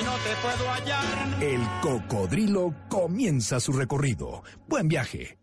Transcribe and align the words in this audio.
y 0.00 0.04
no 0.04 0.12
te 0.16 0.34
puedo 0.42 0.70
hallar. 0.70 1.42
El 1.42 1.60
Cocodrilo 1.80 2.74
comienza 2.88 3.60
su 3.60 3.72
recorrido. 3.72 4.42
Buen 4.68 4.88
viaje. 4.88 5.41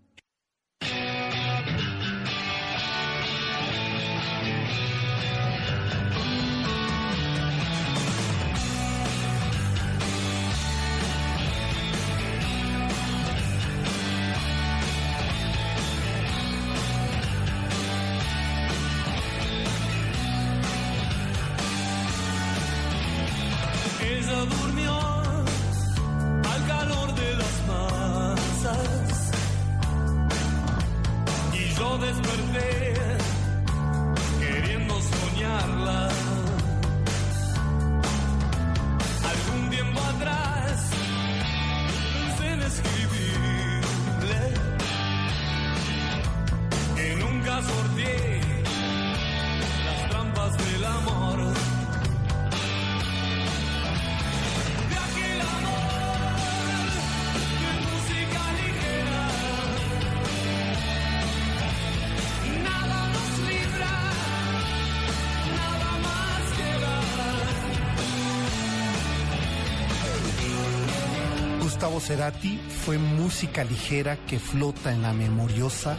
Gustavo 71.79 72.01
Cerati 72.01 72.57
fue 72.57 72.97
música 72.97 73.63
ligera 73.63 74.17
que 74.25 74.37
flota 74.37 74.91
en 74.91 75.01
la 75.01 75.13
memoriosa 75.13 75.95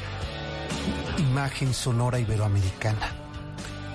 imagen 1.16 1.72
sonora 1.72 2.20
iberoamericana. 2.20 3.16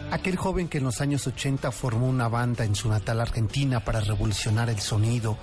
Aquel 0.10 0.36
joven 0.36 0.68
que 0.68 0.80
en 0.80 0.84
los 0.84 1.00
años 1.00 1.28
80 1.28 1.72
formó 1.72 2.08
una 2.08 2.28
banda 2.28 2.66
en 2.66 2.74
su 2.74 2.90
natal 2.90 3.22
Argentina 3.22 3.82
para 3.82 4.02
revolucionar 4.02 4.72
el 4.72 4.80
sonido, 4.80 5.38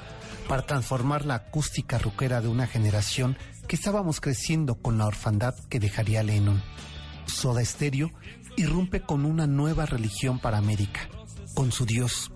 para 0.49 0.63
transformar 0.63 1.27
la 1.27 1.37
acústica 1.37 1.97
rockera 1.99 2.41
de 2.41 2.49
una 2.49 2.67
generación 2.67 3.39
que 3.69 3.77
estábamos 3.77 4.21
creciendo 4.21 4.75
con 4.75 4.99
la 4.99 5.07
orfandad 5.07 5.55
que 5.71 5.79
dejaría 5.79 6.25
Lennon. 6.25 6.61
Soda 7.27 7.65
Stereo 7.65 8.11
irrumpe 8.57 9.01
con 9.01 9.27
una 9.27 9.47
nueva 9.47 9.87
religión 9.87 10.41
para 10.41 10.59
América, 10.59 11.09
con 11.55 11.71
su 11.71 11.87
Dios, 11.87 12.33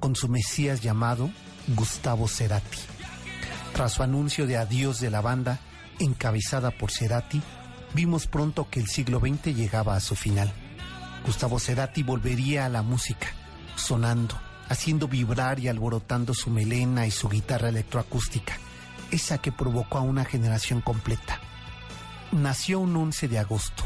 con 0.00 0.16
su 0.16 0.30
Mesías 0.30 0.80
llamado 0.80 1.30
Gustavo 1.76 2.28
Cerati. 2.28 3.01
Tras 3.74 3.92
su 3.92 4.02
anuncio 4.02 4.46
de 4.46 4.58
adiós 4.58 5.00
de 5.00 5.10
la 5.10 5.22
banda, 5.22 5.58
encabezada 5.98 6.70
por 6.70 6.90
Cerati, 6.90 7.40
vimos 7.94 8.26
pronto 8.26 8.68
que 8.68 8.80
el 8.80 8.86
siglo 8.86 9.18
XX 9.18 9.56
llegaba 9.56 9.96
a 9.96 10.00
su 10.00 10.14
final. 10.14 10.52
Gustavo 11.24 11.58
Cerati 11.58 12.02
volvería 12.02 12.66
a 12.66 12.68
la 12.68 12.82
música, 12.82 13.28
sonando, 13.76 14.38
haciendo 14.68 15.08
vibrar 15.08 15.58
y 15.58 15.68
alborotando 15.68 16.34
su 16.34 16.50
melena 16.50 17.06
y 17.06 17.10
su 17.10 17.28
guitarra 17.28 17.70
electroacústica, 17.70 18.58
esa 19.10 19.38
que 19.38 19.52
provocó 19.52 19.98
a 19.98 20.02
una 20.02 20.24
generación 20.24 20.82
completa. 20.82 21.40
Nació 22.30 22.80
un 22.80 22.94
11 22.96 23.28
de 23.28 23.38
agosto, 23.38 23.84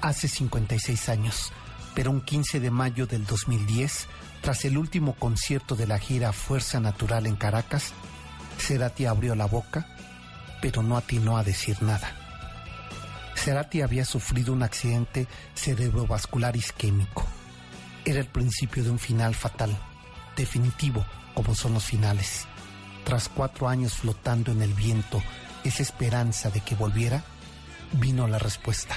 hace 0.00 0.28
56 0.28 1.08
años, 1.10 1.52
pero 1.94 2.10
un 2.10 2.20
15 2.22 2.60
de 2.60 2.70
mayo 2.70 3.06
del 3.06 3.26
2010, 3.26 4.06
tras 4.40 4.64
el 4.64 4.78
último 4.78 5.14
concierto 5.14 5.74
de 5.74 5.86
la 5.86 5.98
gira 5.98 6.32
Fuerza 6.32 6.80
Natural 6.80 7.26
en 7.26 7.36
Caracas, 7.36 7.92
Cerati 8.58 9.06
abrió 9.06 9.34
la 9.34 9.46
boca, 9.46 9.86
pero 10.60 10.82
no 10.82 10.96
atinó 10.96 11.38
a 11.38 11.44
decir 11.44 11.82
nada. 11.82 12.12
Cerati 13.34 13.82
había 13.82 14.04
sufrido 14.04 14.52
un 14.52 14.62
accidente 14.62 15.26
cerebrovascular 15.54 16.56
isquémico. 16.56 17.24
Era 18.04 18.20
el 18.20 18.26
principio 18.26 18.82
de 18.82 18.90
un 18.90 18.98
final 18.98 19.34
fatal, 19.34 19.76
definitivo, 20.36 21.04
como 21.34 21.54
son 21.54 21.74
los 21.74 21.84
finales. 21.84 22.46
Tras 23.04 23.28
cuatro 23.28 23.68
años 23.68 23.94
flotando 23.94 24.52
en 24.52 24.60
el 24.60 24.74
viento, 24.74 25.22
esa 25.64 25.82
esperanza 25.82 26.50
de 26.50 26.60
que 26.60 26.74
volviera, 26.74 27.22
vino 27.92 28.26
la 28.26 28.38
respuesta. 28.38 28.96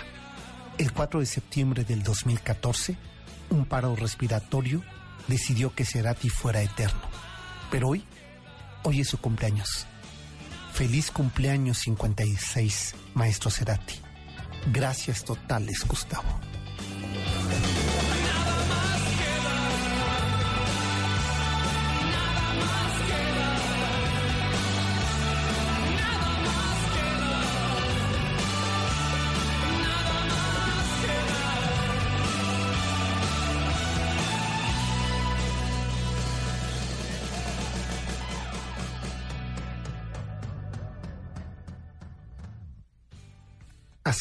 El 0.78 0.94
4 0.94 1.20
de 1.20 1.26
septiembre 1.26 1.84
del 1.84 2.02
2014, 2.04 2.98
un 3.52 3.66
paro 3.66 3.96
respiratorio 3.96 4.82
decidió 5.28 5.74
que 5.76 5.86
Cerati 5.86 6.30
fuera 6.30 6.62
eterno. 6.62 7.02
Pero 7.70 7.90
hoy, 7.90 8.04
hoy 8.84 9.02
es 9.02 9.10
su 9.10 9.18
cumpleaños. 9.20 9.86
Feliz 10.74 11.12
cumpleaños 11.12 11.80
56, 11.80 12.96
maestro 13.14 13.52
Cerati. 13.52 13.96
Gracias 14.72 15.24
totales, 15.26 15.86
Gustavo. 15.88 16.51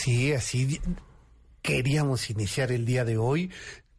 Así, 0.00 0.32
así 0.32 0.80
queríamos 1.60 2.30
iniciar 2.30 2.72
el 2.72 2.86
día 2.86 3.04
de 3.04 3.18
hoy. 3.18 3.50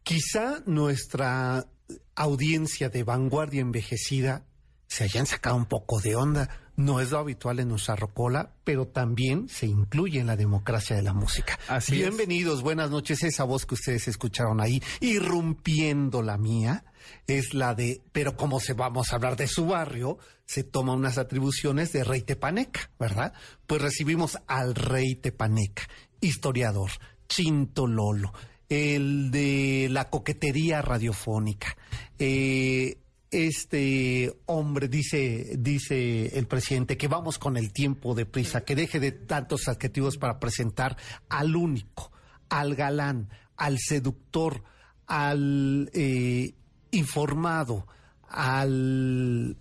Quizá 0.02 0.60
nuestra 0.66 1.68
audiencia 2.16 2.88
de 2.88 3.04
vanguardia 3.04 3.60
envejecida 3.60 4.44
se 4.88 5.04
hayan 5.04 5.26
sacado 5.26 5.54
un 5.54 5.66
poco 5.66 6.00
de 6.00 6.16
onda. 6.16 6.61
No 6.76 7.00
es 7.00 7.10
lo 7.10 7.18
habitual 7.18 7.60
en 7.60 7.68
nuestra 7.68 7.96
rocola, 7.96 8.54
pero 8.64 8.86
también 8.86 9.48
se 9.48 9.66
incluye 9.66 10.20
en 10.20 10.26
la 10.26 10.36
democracia 10.36 10.96
de 10.96 11.02
la 11.02 11.12
música. 11.12 11.58
Así 11.68 11.94
es. 11.94 12.08
Bienvenidos, 12.08 12.62
buenas 12.62 12.90
noches. 12.90 13.22
Esa 13.22 13.44
voz 13.44 13.66
que 13.66 13.74
ustedes 13.74 14.08
escucharon 14.08 14.60
ahí, 14.60 14.82
irrumpiendo 15.00 16.22
la 16.22 16.38
mía, 16.38 16.84
es 17.26 17.52
la 17.52 17.74
de, 17.74 18.00
pero 18.12 18.36
como 18.36 18.58
se 18.58 18.72
vamos 18.72 19.12
a 19.12 19.16
hablar 19.16 19.36
de 19.36 19.48
su 19.48 19.66
barrio, 19.66 20.18
se 20.46 20.64
toma 20.64 20.94
unas 20.94 21.18
atribuciones 21.18 21.92
de 21.92 22.04
Rey 22.04 22.22
Tepaneca, 22.22 22.90
¿verdad? 22.98 23.34
Pues 23.66 23.82
recibimos 23.82 24.38
al 24.46 24.74
Rey 24.74 25.14
Tepaneca, 25.16 25.82
historiador, 26.20 26.90
Chinto 27.28 27.86
Lolo, 27.86 28.32
el 28.68 29.30
de 29.30 29.88
la 29.90 30.08
coquetería 30.08 30.80
radiofónica, 30.80 31.76
eh, 32.18 33.01
este 33.32 34.36
hombre, 34.46 34.88
dice, 34.88 35.54
dice 35.58 36.38
el 36.38 36.46
presidente, 36.46 36.96
que 36.96 37.08
vamos 37.08 37.38
con 37.38 37.56
el 37.56 37.72
tiempo 37.72 38.14
de 38.14 38.26
prisa, 38.26 38.60
que 38.64 38.76
deje 38.76 39.00
de 39.00 39.10
tantos 39.12 39.68
adjetivos 39.68 40.18
para 40.18 40.38
presentar 40.38 40.96
al 41.28 41.56
único, 41.56 42.12
al 42.48 42.74
galán, 42.76 43.28
al 43.56 43.78
seductor, 43.78 44.62
al 45.06 45.90
eh, 45.94 46.52
informado, 46.90 47.86
al, 48.28 49.56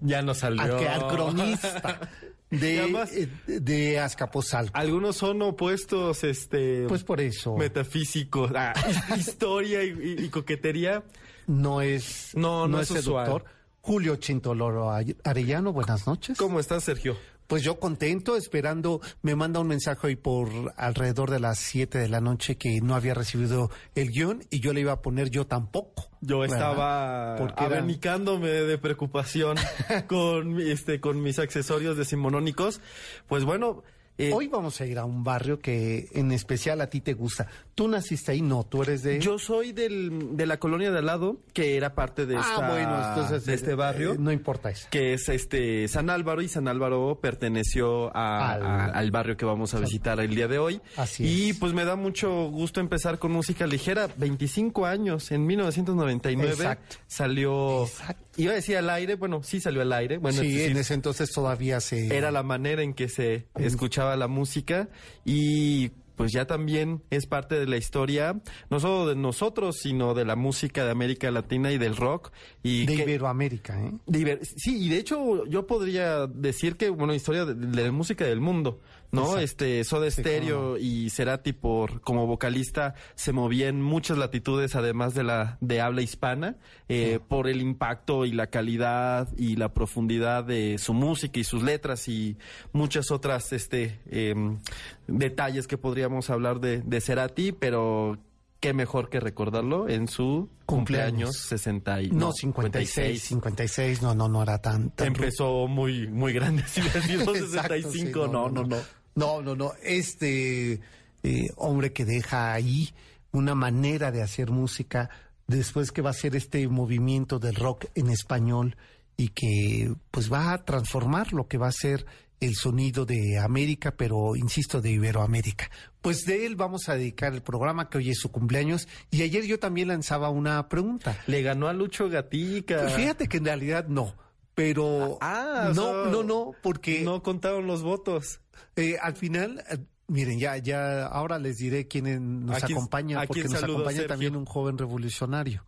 Ya 0.00 0.22
nos 0.22 0.38
salió. 0.38 0.62
al, 0.76 1.08
cronista 1.08 2.00
de, 2.50 2.80
además- 2.80 3.10
eh, 3.12 3.28
de 3.46 3.98
Azcapotzalco. 4.00 4.76
Algunos 4.76 5.16
son 5.16 5.40
opuestos, 5.42 6.24
este. 6.24 6.86
Pues 6.88 7.04
por 7.04 7.20
eso 7.20 7.56
Metafísicos. 7.56 8.50
Ah, 8.54 8.72
historia 9.16 9.82
y, 9.84 9.88
y- 10.18 10.24
y 10.24 10.28
coquetería. 10.28 11.02
No 11.50 11.82
es, 11.82 12.30
No, 12.34 12.68
no 12.68 12.80
es 12.80 12.88
seductor. 12.88 13.42
usual. 13.42 13.54
Julio 13.82 14.16
Chintoloro 14.16 14.90
Arellano, 15.24 15.72
buenas 15.72 16.06
noches. 16.06 16.36
¿Cómo 16.38 16.60
estás, 16.60 16.84
Sergio? 16.84 17.16
Pues 17.46 17.64
yo 17.64 17.80
contento, 17.80 18.36
esperando, 18.36 19.00
me 19.22 19.34
manda 19.34 19.58
un 19.58 19.66
mensaje 19.66 20.06
hoy 20.06 20.16
por 20.16 20.48
alrededor 20.76 21.30
de 21.30 21.40
las 21.40 21.58
7 21.58 21.98
de 21.98 22.08
la 22.08 22.20
noche 22.20 22.56
que 22.56 22.80
no 22.80 22.94
había 22.94 23.14
recibido 23.14 23.70
el 23.96 24.10
guion 24.10 24.44
y 24.50 24.60
yo 24.60 24.72
le 24.72 24.82
iba 24.82 24.92
a 24.92 25.02
poner 25.02 25.30
yo 25.30 25.46
tampoco. 25.48 26.08
Yo 26.20 26.44
estaba 26.44 27.34
abanicándome 27.36 28.48
de 28.48 28.78
preocupación 28.78 29.56
con, 30.06 30.60
este, 30.60 31.00
con 31.00 31.20
mis 31.22 31.40
accesorios 31.40 31.96
decimonónicos. 31.96 32.80
Pues 33.26 33.44
bueno, 33.44 33.82
eh, 34.28 34.32
Hoy 34.34 34.48
vamos 34.48 34.80
a 34.80 34.86
ir 34.86 34.98
a 34.98 35.04
un 35.04 35.22
barrio 35.24 35.58
que 35.58 36.08
en 36.12 36.32
especial 36.32 36.80
a 36.80 36.88
ti 36.88 37.00
te 37.00 37.14
gusta. 37.14 37.46
¿Tú 37.74 37.88
naciste 37.88 38.32
ahí? 38.32 38.42
No, 38.42 38.64
tú 38.64 38.82
eres 38.82 39.02
de... 39.02 39.18
yo 39.20 39.38
soy 39.38 39.72
del, 39.72 40.36
de 40.36 40.46
la 40.46 40.58
colonia 40.58 40.90
de 40.90 40.98
al 40.98 41.06
lado, 41.06 41.38
que 41.54 41.76
era 41.76 41.94
parte 41.94 42.26
de, 42.26 42.36
ah, 42.36 42.68
bueno, 42.70 43.08
entonces... 43.08 43.46
de 43.46 43.54
este 43.54 43.70
eh, 43.72 43.74
barrio. 43.74 44.12
eh, 44.14 44.16
no 44.18 44.30
importa 44.32 44.70
eso. 44.70 44.86
que 44.90 45.14
es 45.14 45.28
este 45.28 45.88
San 45.88 46.10
Álvaro 46.10 46.42
y 46.42 46.48
San 46.48 46.68
Álvaro 46.68 47.18
perteneció 47.22 48.14
a- 48.16 48.52
Al- 48.52 48.62
a- 48.66 48.84
al 48.86 49.10
barrio 49.10 49.36
que 49.36 49.44
vamos 49.46 49.72
a 49.74 49.80
visitar 49.80 50.20
el 50.20 50.34
día 50.34 50.48
de 50.48 50.58
hoy. 50.58 50.80
Así 50.96 51.24
y 51.24 51.50
es. 51.50 51.58
pues 51.58 51.72
me 51.72 51.84
da 51.84 51.96
mucho 51.96 52.48
gusto 52.50 52.80
empezar 52.80 53.18
con 53.18 53.32
música 53.32 53.66
ligera. 53.66 54.08
25 54.16 54.84
años, 54.86 55.30
en 55.32 55.46
1999 55.46 56.52
Exacto. 56.52 56.96
salió... 57.06 57.84
Exacto. 57.84 58.29
Iba 58.36 58.52
a 58.52 58.54
decir 58.54 58.76
al 58.76 58.88
aire, 58.90 59.16
bueno, 59.16 59.42
sí 59.42 59.60
salió 59.60 59.82
al 59.82 59.92
aire. 59.92 60.18
Bueno, 60.18 60.40
sí, 60.40 60.62
en 60.62 60.76
ese 60.76 60.94
entonces 60.94 61.30
todavía 61.32 61.80
se... 61.80 62.16
era 62.16 62.30
la 62.30 62.42
manera 62.42 62.82
en 62.82 62.94
que 62.94 63.08
se 63.08 63.46
escuchaba 63.56 64.16
la 64.16 64.28
música 64.28 64.88
y 65.24 65.90
pues 66.16 66.32
ya 66.32 66.46
también 66.46 67.02
es 67.08 67.24
parte 67.26 67.58
de 67.58 67.66
la 67.66 67.78
historia, 67.78 68.38
no 68.68 68.78
solo 68.78 69.08
de 69.08 69.16
nosotros, 69.16 69.78
sino 69.82 70.12
de 70.12 70.26
la 70.26 70.36
música 70.36 70.84
de 70.84 70.90
América 70.90 71.30
Latina 71.30 71.72
y 71.72 71.78
del 71.78 71.96
rock. 71.96 72.30
Y 72.62 72.84
de 72.84 72.94
que- 72.96 73.02
Iberoamérica, 73.04 73.80
¿eh? 73.82 74.38
Sí, 74.56 74.84
y 74.84 74.88
de 74.90 74.98
hecho 74.98 75.46
yo 75.46 75.66
podría 75.66 76.26
decir 76.26 76.76
que, 76.76 76.90
bueno, 76.90 77.14
historia 77.14 77.46
de, 77.46 77.54
de 77.54 77.84
la 77.84 77.90
música 77.92 78.26
del 78.26 78.40
mundo, 78.42 78.80
¿no? 79.12 79.22
Exacto. 79.22 79.40
Este, 79.40 79.84
Soda 79.84 80.10
Stereo 80.10 80.70
no. 80.72 80.76
y 80.76 81.10
Cerati 81.10 81.52
por, 81.52 82.00
como 82.00 82.26
vocalista 82.26 82.94
se 83.14 83.32
movía 83.32 83.68
en 83.68 83.82
muchas 83.82 84.18
latitudes 84.18 84.76
además 84.76 85.14
de 85.14 85.24
la, 85.24 85.58
de 85.60 85.80
habla 85.80 86.02
hispana, 86.02 86.56
eh, 86.88 87.20
por 87.26 87.48
el 87.48 87.60
impacto 87.60 88.24
y 88.24 88.32
la 88.32 88.48
calidad 88.48 89.28
y 89.36 89.56
la 89.56 89.72
profundidad 89.72 90.44
de 90.44 90.78
su 90.78 90.94
música 90.94 91.40
y 91.40 91.44
sus 91.44 91.62
letras 91.62 92.08
y 92.08 92.36
muchas 92.72 93.10
otras, 93.10 93.52
este, 93.52 94.00
em, 94.10 94.58
detalles 95.06 95.66
que 95.66 95.78
podríamos 95.78 96.30
hablar 96.30 96.60
de, 96.60 96.80
de 96.82 97.00
Cerati, 97.00 97.52
pero 97.52 98.18
qué 98.60 98.74
mejor 98.74 99.08
que 99.08 99.20
recordarlo 99.20 99.88
en 99.88 100.06
su 100.06 100.48
cumpleaños, 100.66 101.30
Cumpleaños. 101.30 101.36
60 101.36 102.02
y, 102.02 102.10
No, 102.10 102.32
56, 102.32 103.22
56, 103.22 104.02
no, 104.02 104.14
no, 104.14 104.28
no 104.28 104.42
era 104.42 104.60
tan... 104.60 104.90
tan 104.90 105.08
Empezó 105.08 105.66
muy, 105.66 106.06
muy 106.06 106.32
grande, 106.32 106.62
si 106.68 106.80
hubiera 106.82 107.02
sido 107.02 107.34
Exacto, 107.34 107.74
65, 107.76 107.92
sí, 107.92 108.30
no, 108.30 108.48
no, 108.48 108.62
no. 108.62 108.66
No, 108.66 108.76
no, 109.14 109.54
no. 109.54 109.72
Este 109.82 110.80
eh, 111.22 111.48
hombre 111.56 111.92
que 111.92 112.04
deja 112.04 112.52
ahí 112.52 112.90
una 113.32 113.54
manera 113.54 114.10
de 114.10 114.22
hacer 114.22 114.50
música 114.50 115.10
después 115.46 115.92
que 115.92 116.02
va 116.02 116.10
a 116.10 116.14
ser 116.14 116.36
este 116.36 116.66
movimiento 116.68 117.38
del 117.38 117.56
rock 117.56 117.86
en 117.94 118.08
español 118.10 118.76
y 119.16 119.28
que 119.28 119.92
pues 120.10 120.32
va 120.32 120.52
a 120.52 120.64
transformar 120.64 121.32
lo 121.32 121.46
que 121.46 121.58
va 121.58 121.68
a 121.68 121.72
ser 121.72 122.06
el 122.40 122.54
sonido 122.54 123.04
de 123.04 123.38
América, 123.38 123.94
pero 123.96 124.34
insisto, 124.34 124.80
de 124.80 124.92
Iberoamérica. 124.92 125.70
Pues 126.00 126.24
de 126.24 126.46
él 126.46 126.56
vamos 126.56 126.88
a 126.88 126.94
dedicar 126.94 127.34
el 127.34 127.42
programa 127.42 127.90
que 127.90 127.98
hoy 127.98 128.10
es 128.10 128.18
su 128.18 128.30
cumpleaños 128.30 128.88
y 129.10 129.22
ayer 129.22 129.44
yo 129.44 129.58
también 129.58 129.88
lanzaba 129.88 130.30
una 130.30 130.68
pregunta. 130.68 131.18
Le 131.26 131.42
ganó 131.42 131.68
a 131.68 131.74
Lucho 131.74 132.08
Gatica. 132.08 132.80
Pues 132.80 132.94
fíjate 132.94 133.28
que 133.28 133.36
en 133.36 133.44
realidad 133.44 133.86
no, 133.88 134.14
pero 134.60 135.16
Ah, 135.22 135.68
o 135.70 135.74
no, 135.74 135.82
sea, 136.04 136.12
no, 136.12 136.22
no, 136.22 136.52
porque 136.62 137.00
No 137.02 137.22
contaron 137.22 137.66
los 137.66 137.82
votos. 137.82 138.40
eh, 138.76 138.96
al 139.00 139.16
final, 139.16 139.64
eh, 139.70 139.78
miren, 140.08 140.38
ya, 140.38 140.58
ya, 140.58 141.06
ahora 141.06 141.38
les 141.38 141.56
diré 141.58 141.88
quién 141.88 142.44
nos 142.44 142.62
¿A 142.62 142.66
quién- 142.66 142.76
acompaña, 142.78 143.22
a 143.22 143.26
porque 143.26 143.44
nos 143.44 143.62
acompaña 143.62 144.06
también 144.06 144.36
un 144.36 144.44
joven 144.44 144.76
revolucionario. 144.76 145.64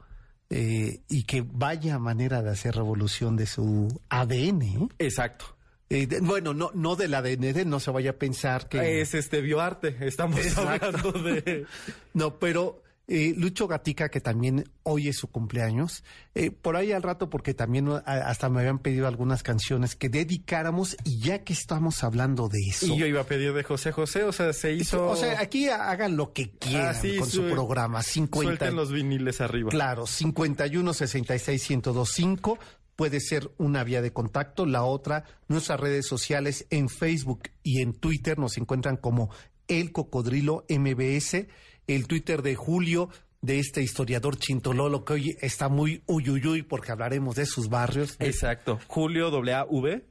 eh, 0.55 1.01
y 1.09 1.23
que 1.23 1.43
vaya 1.51 1.99
manera 1.99 2.43
de 2.43 2.51
hacer 2.51 2.75
revolución 2.75 3.37
de 3.37 3.47
su 3.47 3.89
ADN. 4.11 4.91
Exacto. 4.99 5.47
Eh, 5.89 6.07
de- 6.07 6.21
bueno, 6.21 6.53
no, 6.53 6.71
no 6.75 6.95
del 6.95 7.15
ADN, 7.15 7.65
no 7.65 7.81
se 7.81 7.91
vaya 7.91 8.11
a 8.11 8.13
pensar 8.15 8.69
que... 8.69 9.01
Es 9.01 9.15
este 9.15 9.41
bioarte. 9.41 9.97
Estamos 10.01 10.39
Exacto. 10.41 10.89
hablando 10.89 11.13
de. 11.13 11.65
No, 12.13 12.39
pero 12.39 12.82
eh, 13.09 13.35
Lucho 13.37 13.67
Gatica, 13.69 14.09
que 14.09 14.21
también 14.21 14.65
hoy 14.85 15.09
es 15.09 15.17
su 15.19 15.29
cumpleaños, 15.29 16.05
eh, 16.35 16.51
por 16.51 16.77
ahí 16.77 16.93
al 16.93 17.03
rato, 17.03 17.29
porque 17.29 17.53
también 17.53 17.89
a- 17.89 17.99
hasta 17.99 18.49
me 18.49 18.61
habían 18.61 18.79
pedido 18.79 19.07
algunas 19.09 19.43
canciones 19.43 19.97
que 19.97 20.09
dedicáramos, 20.09 20.97
y 21.05 21.19
ya 21.21 21.41
que 21.45 21.53
estamos 21.53 22.05
hablando 22.05 22.49
de 22.49 22.61
eso... 22.71 22.87
Y 22.87 22.97
yo 22.97 23.07
iba 23.07 23.21
a 23.21 23.25
pedir 23.27 23.53
de 23.53 23.63
José 23.65 23.93
José, 23.93 24.23
o 24.23 24.33
sea, 24.33 24.53
se 24.53 24.73
hizo. 24.73 25.09
O 25.09 25.17
sea, 25.17 25.41
aquí 25.41 25.69
hagan 25.69 26.17
lo 26.17 26.33
que 26.33 26.51
quieran 26.53 26.89
Ah, 26.89 26.95
sí, 26.95 27.17
con 27.17 27.29
su 27.29 27.43
su- 27.43 27.51
programa. 27.51 28.03
50, 28.03 28.47
Suelten 28.49 28.77
los 28.77 28.93
viniles 28.93 29.41
arriba. 29.41 29.71
Claro, 29.71 30.07
51 30.07 30.93
66 30.95 31.71
1025 31.71 32.59
puede 32.97 33.21
ser 33.21 33.51
una 33.59 33.83
vía 33.85 34.01
de 34.01 34.13
contacto. 34.13 34.65
La 34.65 34.85
otra, 34.85 35.25
nuestras 35.49 35.81
redes 35.81 36.07
sociales 36.07 36.67
en 36.71 36.89
Facebook 36.89 37.43
y 37.63 37.81
en 37.83 37.95
Twitter 37.95 38.39
nos 38.39 38.57
encuentran 38.59 38.97
como 38.97 39.31
El 39.67 39.93
Cocodrilo 39.93 40.65
MBS. 40.69 41.49
El 41.87 42.07
Twitter 42.07 42.43
de 42.43 42.55
Julio, 42.55 43.09
de 43.41 43.59
este 43.59 43.83
historiador 43.83 44.37
Chintololo, 44.37 45.05
que 45.05 45.13
hoy 45.15 45.37
está 45.41 45.69
muy 45.69 46.03
uyuyuy 46.07 46.63
porque 46.63 46.93
hablaremos 46.93 47.37
de 47.37 47.47
sus 47.47 47.69
barrios. 47.69 48.17
Exacto. 48.21 48.79
Julio 48.87 49.31
W. 49.31 50.05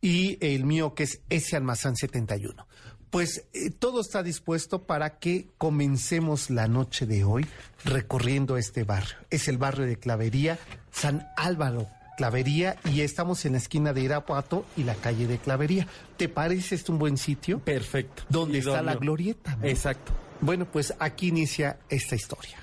y 0.00 0.38
el 0.40 0.64
mío 0.64 0.94
que 0.94 1.04
es 1.04 1.20
ese 1.28 1.56
almazán 1.56 1.96
71. 1.96 2.66
Pues 3.10 3.48
eh, 3.52 3.70
todo 3.70 4.00
está 4.00 4.22
dispuesto 4.22 4.84
para 4.84 5.18
que 5.18 5.48
comencemos 5.58 6.50
la 6.50 6.68
noche 6.68 7.06
de 7.06 7.24
hoy 7.24 7.46
recorriendo 7.84 8.56
este 8.56 8.84
barrio. 8.84 9.16
Es 9.30 9.48
el 9.48 9.58
barrio 9.58 9.86
de 9.86 9.96
Clavería, 9.96 10.58
San 10.90 11.26
Álvaro 11.36 11.88
Clavería, 12.16 12.76
y 12.84 13.02
estamos 13.02 13.44
en 13.44 13.52
la 13.52 13.58
esquina 13.58 13.92
de 13.92 14.00
Irapuato 14.00 14.64
y 14.76 14.84
la 14.84 14.94
calle 14.94 15.26
de 15.26 15.38
Clavería. 15.38 15.86
¿Te 16.16 16.28
parece 16.28 16.74
este 16.74 16.90
un 16.90 16.98
buen 16.98 17.16
sitio? 17.16 17.58
Perfecto. 17.60 18.22
Donde 18.28 18.58
está 18.58 18.82
la 18.82 18.94
glorieta. 18.94 19.56
¿no? 19.56 19.66
Exacto. 19.66 20.12
Bueno, 20.40 20.66
pues 20.66 20.94
aquí 20.98 21.28
inicia 21.28 21.78
esta 21.88 22.14
historia. 22.14 22.58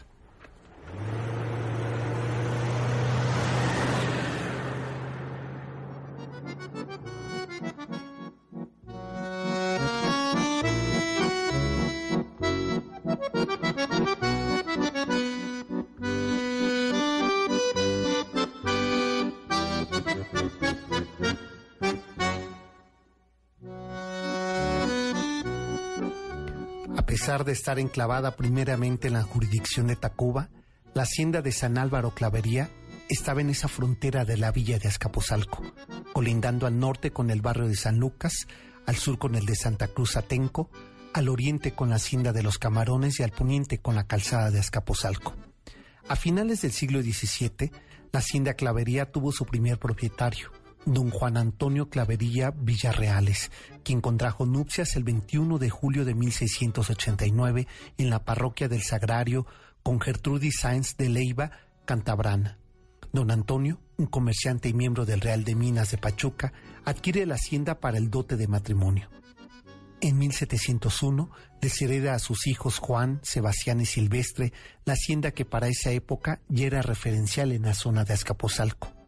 De 27.43 27.53
estar 27.53 27.79
enclavada 27.79 28.35
primeramente 28.35 29.07
en 29.07 29.13
la 29.13 29.23
jurisdicción 29.23 29.88
de 29.88 29.95
Tacuba, 29.95 30.50
la 30.93 31.03
hacienda 31.03 31.41
de 31.41 31.51
San 31.51 31.77
Álvaro 31.77 32.12
Clavería 32.12 32.69
estaba 33.09 33.41
en 33.41 33.50
esa 33.50 33.67
frontera 33.67 34.25
de 34.25 34.38
la 34.38 34.51
villa 34.51 34.79
de 34.79 34.88
Azcapotzalco, 34.88 35.63
colindando 36.13 36.67
al 36.67 36.79
norte 36.79 37.12
con 37.12 37.29
el 37.29 37.41
barrio 37.41 37.67
de 37.67 37.75
San 37.75 38.00
Lucas, 38.00 38.47
al 38.85 38.95
sur 38.95 39.17
con 39.17 39.35
el 39.35 39.45
de 39.45 39.55
Santa 39.55 39.88
Cruz 39.88 40.17
Atenco, 40.17 40.69
al 41.13 41.29
oriente 41.29 41.73
con 41.73 41.89
la 41.89 41.95
hacienda 41.95 42.33
de 42.33 42.43
los 42.43 42.57
Camarones 42.57 43.19
y 43.19 43.23
al 43.23 43.31
poniente 43.31 43.79
con 43.79 43.95
la 43.95 44.07
calzada 44.07 44.51
de 44.51 44.59
Azcapotzalco. 44.59 45.35
A 46.07 46.15
finales 46.15 46.62
del 46.62 46.71
siglo 46.71 47.01
XVII, 47.01 47.71
la 48.12 48.19
hacienda 48.19 48.53
Clavería 48.53 49.12
tuvo 49.12 49.31
su 49.31 49.45
primer 49.45 49.79
propietario, 49.79 50.51
don 50.86 51.10
Juan 51.10 51.38
Antonio 51.38 51.90
Clavería 51.90 52.52
Villarreales, 52.52 53.52
quien 53.84 54.02
contrajo 54.02 54.46
nupcias 54.46 54.96
el 54.96 55.04
21 55.04 55.58
de 55.58 55.70
julio 55.70 56.06
de 56.06 56.13
1689 56.13 57.68
en 57.98 58.10
la 58.10 58.24
parroquia 58.24 58.68
del 58.68 58.82
Sagrario 58.82 59.46
con 59.82 60.00
Gertrudis 60.00 60.60
Sáenz 60.62 60.96
de 60.98 61.10
Leiva, 61.10 61.52
Cantabrana. 61.86 62.58
Don 63.12 63.32
Antonio, 63.32 63.80
un 63.98 64.08
comerciante 64.08 64.70
y 64.70 64.74
miembro 64.74 65.06
del 65.06 65.22
Real 65.22 65.44
de 65.44 65.56
Minas 65.56 65.92
de 65.92 65.98
Pachuca, 65.98 66.52
adquiere 66.84 67.25
la 67.25 67.36
hacienda 67.36 67.80
para 67.80 67.98
el 67.98 68.10
dote 68.10 68.38
de 68.38 68.48
matrimonio. 68.48 69.10
En 70.02 70.18
1701 70.18 71.30
les 71.62 71.82
hereda 71.82 72.13
a 72.13 72.20
sus 72.20 72.48
hijos 72.48 72.80
Juan, 72.80 73.20
Sebastián 73.24 73.80
y 73.80 73.86
Silvestre 73.86 74.52
la 74.84 74.94
hacienda 74.94 75.32
que 75.32 75.46
para 75.46 75.70
esa 75.70 75.92
época 75.92 76.42
ya 76.50 76.66
era 76.66 76.82
referencial 76.82 77.54
en 77.54 77.62
la 77.62 77.74
zona 77.74 78.04
de 78.04 78.13
Azcapotzalco. 78.13 79.02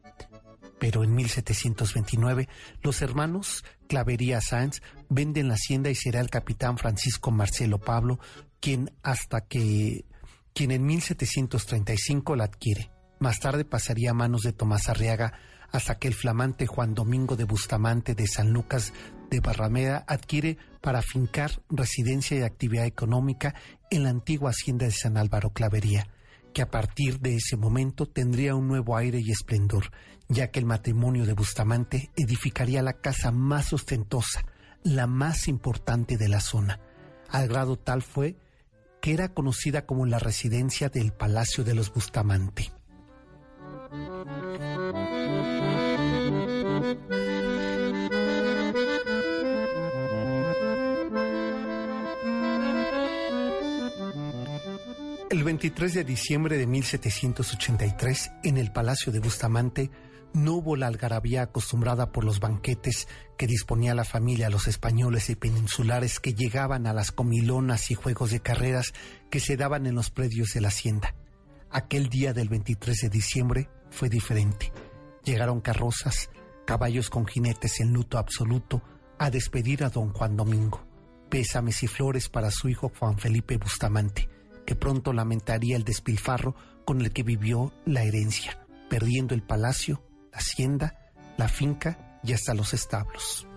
Pero 0.79 1.03
en 1.03 1.15
1729 1.15 2.49
los 2.81 3.01
hermanos 3.01 3.63
Clavería 3.87 4.41
Sáenz 4.41 4.81
venden 5.09 5.47
la 5.47 5.53
hacienda 5.55 5.89
y 5.89 5.95
será 5.95 6.19
el 6.19 6.29
capitán 6.29 6.77
Francisco 6.77 7.31
Marcelo 7.31 7.79
Pablo 7.79 8.19
quien 8.59 8.91
hasta 9.03 9.41
que 9.41 10.05
quien 10.53 10.71
en 10.71 10.85
1735 10.85 12.35
la 12.35 12.45
adquiere. 12.45 12.89
Más 13.19 13.39
tarde 13.39 13.65
pasaría 13.65 14.11
a 14.11 14.13
manos 14.13 14.41
de 14.41 14.53
Tomás 14.53 14.89
Arriaga 14.89 15.33
hasta 15.71 15.99
que 15.99 16.07
el 16.07 16.13
flamante 16.13 16.65
Juan 16.65 16.93
Domingo 16.93 17.35
de 17.35 17.43
Bustamante 17.43 18.15
de 18.15 18.27
San 18.27 18.51
Lucas 18.53 18.93
de 19.29 19.39
Barrameda 19.39 20.05
adquiere 20.07 20.57
para 20.81 21.01
fincar 21.01 21.61
residencia 21.69 22.37
y 22.37 22.41
actividad 22.41 22.85
económica 22.85 23.55
en 23.89 24.03
la 24.03 24.09
antigua 24.09 24.51
hacienda 24.51 24.85
de 24.85 24.91
San 24.91 25.17
Álvaro 25.17 25.51
Clavería, 25.51 26.07
que 26.53 26.61
a 26.61 26.69
partir 26.71 27.19
de 27.19 27.35
ese 27.35 27.57
momento 27.57 28.05
tendría 28.05 28.55
un 28.55 28.67
nuevo 28.67 28.95
aire 28.95 29.19
y 29.21 29.31
esplendor, 29.31 29.91
ya 30.27 30.51
que 30.51 30.59
el 30.59 30.65
matrimonio 30.65 31.25
de 31.25 31.33
Bustamante 31.33 32.11
edificaría 32.15 32.81
la 32.81 32.93
casa 32.93 33.31
más 33.31 33.73
ostentosa, 33.73 34.45
la 34.83 35.07
más 35.07 35.47
importante 35.47 36.17
de 36.17 36.29
la 36.29 36.39
zona. 36.39 36.79
Al 37.29 37.47
grado 37.47 37.77
tal 37.77 38.01
fue 38.01 38.37
que 39.01 39.13
era 39.13 39.29
conocida 39.29 39.85
como 39.85 40.05
la 40.05 40.19
residencia 40.19 40.89
del 40.89 41.13
Palacio 41.13 41.63
de 41.63 41.75
los 41.75 41.93
Bustamante. 41.93 42.71
El 55.29 55.43
23 55.43 55.93
de 55.93 56.03
diciembre 56.03 56.57
de 56.57 56.65
1783, 56.65 58.31
en 58.43 58.57
el 58.57 58.71
Palacio 58.71 59.11
de 59.11 59.19
Bustamante, 59.19 59.91
no 60.35 60.55
hubo 60.55 60.75
la 60.75 60.87
algarabía 60.87 61.43
acostumbrada 61.43 62.11
por 62.11 62.25
los 62.25 62.41
banquetes 62.41 63.07
que 63.37 63.47
disponía 63.47 63.95
la 63.95 64.03
familia, 64.03 64.49
los 64.49 64.67
españoles 64.67 65.29
y 65.29 65.35
peninsulares 65.35 66.19
que 66.19 66.33
llegaban 66.33 66.87
a 66.87 66.93
las 66.93 67.13
comilonas 67.13 67.89
y 67.89 67.95
juegos 67.95 68.31
de 68.31 68.41
carreras 68.41 68.93
que 69.31 69.39
se 69.39 69.55
daban 69.55 69.85
en 69.85 69.95
los 69.95 70.11
predios 70.11 70.49
de 70.53 70.59
la 70.59 70.67
hacienda. 70.67 71.15
Aquel 71.71 72.09
día 72.09 72.33
del 72.33 72.49
23 72.49 72.97
de 72.97 73.09
diciembre 73.09 73.69
fue 73.89 74.09
diferente. 74.09 74.73
Llegaron 75.23 75.61
carrozas, 75.61 76.29
caballos 76.65 77.09
con 77.09 77.25
jinetes 77.25 77.79
en 77.79 77.93
luto 77.93 78.17
absoluto 78.17 78.81
a 79.17 79.29
despedir 79.29 79.85
a 79.85 79.89
don 79.89 80.11
Juan 80.11 80.35
Domingo. 80.35 80.85
Pésames 81.29 81.81
y 81.83 81.87
flores 81.87 82.27
para 82.27 82.51
su 82.51 82.67
hijo 82.67 82.91
Juan 82.99 83.17
Felipe 83.17 83.57
Bustamante, 83.57 84.29
que 84.65 84.75
pronto 84.75 85.13
lamentaría 85.13 85.77
el 85.77 85.85
despilfarro 85.85 86.55
con 86.83 86.99
el 86.99 87.13
que 87.13 87.23
vivió 87.23 87.71
la 87.85 88.03
herencia, 88.03 88.67
perdiendo 88.89 89.33
el 89.33 89.41
palacio, 89.41 90.03
la 90.35 90.39
hacienda, 90.39 90.95
la 91.37 91.47
finca 91.47 92.19
y 92.23 92.33
hasta 92.33 92.53
los 92.53 92.73
establos. 92.73 93.47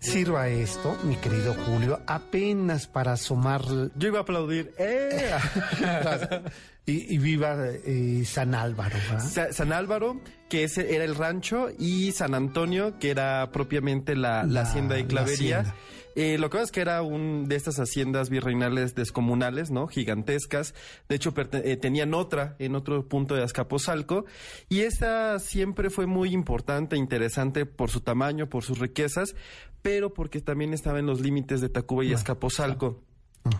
Sirva 0.00 0.48
esto, 0.48 0.98
mi 1.04 1.14
querido 1.16 1.54
Julio, 1.64 2.00
apenas 2.08 2.88
para 2.88 3.12
asomar 3.12 3.62
Yo 3.94 4.08
iba 4.08 4.18
a 4.18 4.22
aplaudir. 4.22 4.74
¡Eh! 4.76 5.30
y, 6.86 7.14
y 7.14 7.18
viva 7.18 7.56
eh, 7.68 8.24
San 8.26 8.56
Álvaro. 8.56 8.96
San 9.52 9.72
Álvaro, 9.72 10.20
que 10.48 10.64
ese 10.64 10.96
era 10.96 11.04
el 11.04 11.14
rancho, 11.14 11.68
y 11.78 12.10
San 12.10 12.34
Antonio, 12.34 12.98
que 12.98 13.10
era 13.10 13.52
propiamente 13.52 14.16
la, 14.16 14.42
la 14.42 14.52
La- 14.52 14.60
hacienda 14.62 14.96
de 14.96 15.02
la 15.02 15.08
Clavería. 15.08 15.60
hacienda. 15.60 15.80
Eh, 16.14 16.38
lo 16.38 16.50
que 16.50 16.54
pasa 16.54 16.64
es 16.64 16.72
que 16.72 16.80
era 16.80 17.02
un 17.02 17.48
de 17.48 17.56
estas 17.56 17.78
haciendas 17.78 18.30
virreinales 18.30 18.94
descomunales, 18.94 19.70
¿no? 19.70 19.86
Gigantescas. 19.86 20.74
De 21.08 21.16
hecho, 21.16 21.34
eh, 21.52 21.76
tenían 21.76 22.14
otra 22.14 22.56
en 22.58 22.74
otro 22.74 23.08
punto 23.08 23.34
de 23.34 23.42
Azcapotzalco. 23.42 24.24
Y 24.68 24.80
esta 24.80 25.38
siempre 25.38 25.90
fue 25.90 26.06
muy 26.06 26.32
importante, 26.32 26.96
interesante 26.96 27.66
por 27.66 27.90
su 27.90 28.00
tamaño, 28.00 28.48
por 28.48 28.64
sus 28.64 28.78
riquezas, 28.78 29.34
pero 29.82 30.12
porque 30.12 30.40
también 30.40 30.74
estaba 30.74 30.98
en 30.98 31.06
los 31.06 31.20
límites 31.20 31.60
de 31.60 31.68
Tacuba 31.68 32.04
y 32.04 32.12
Azcapotzalco. 32.12 33.02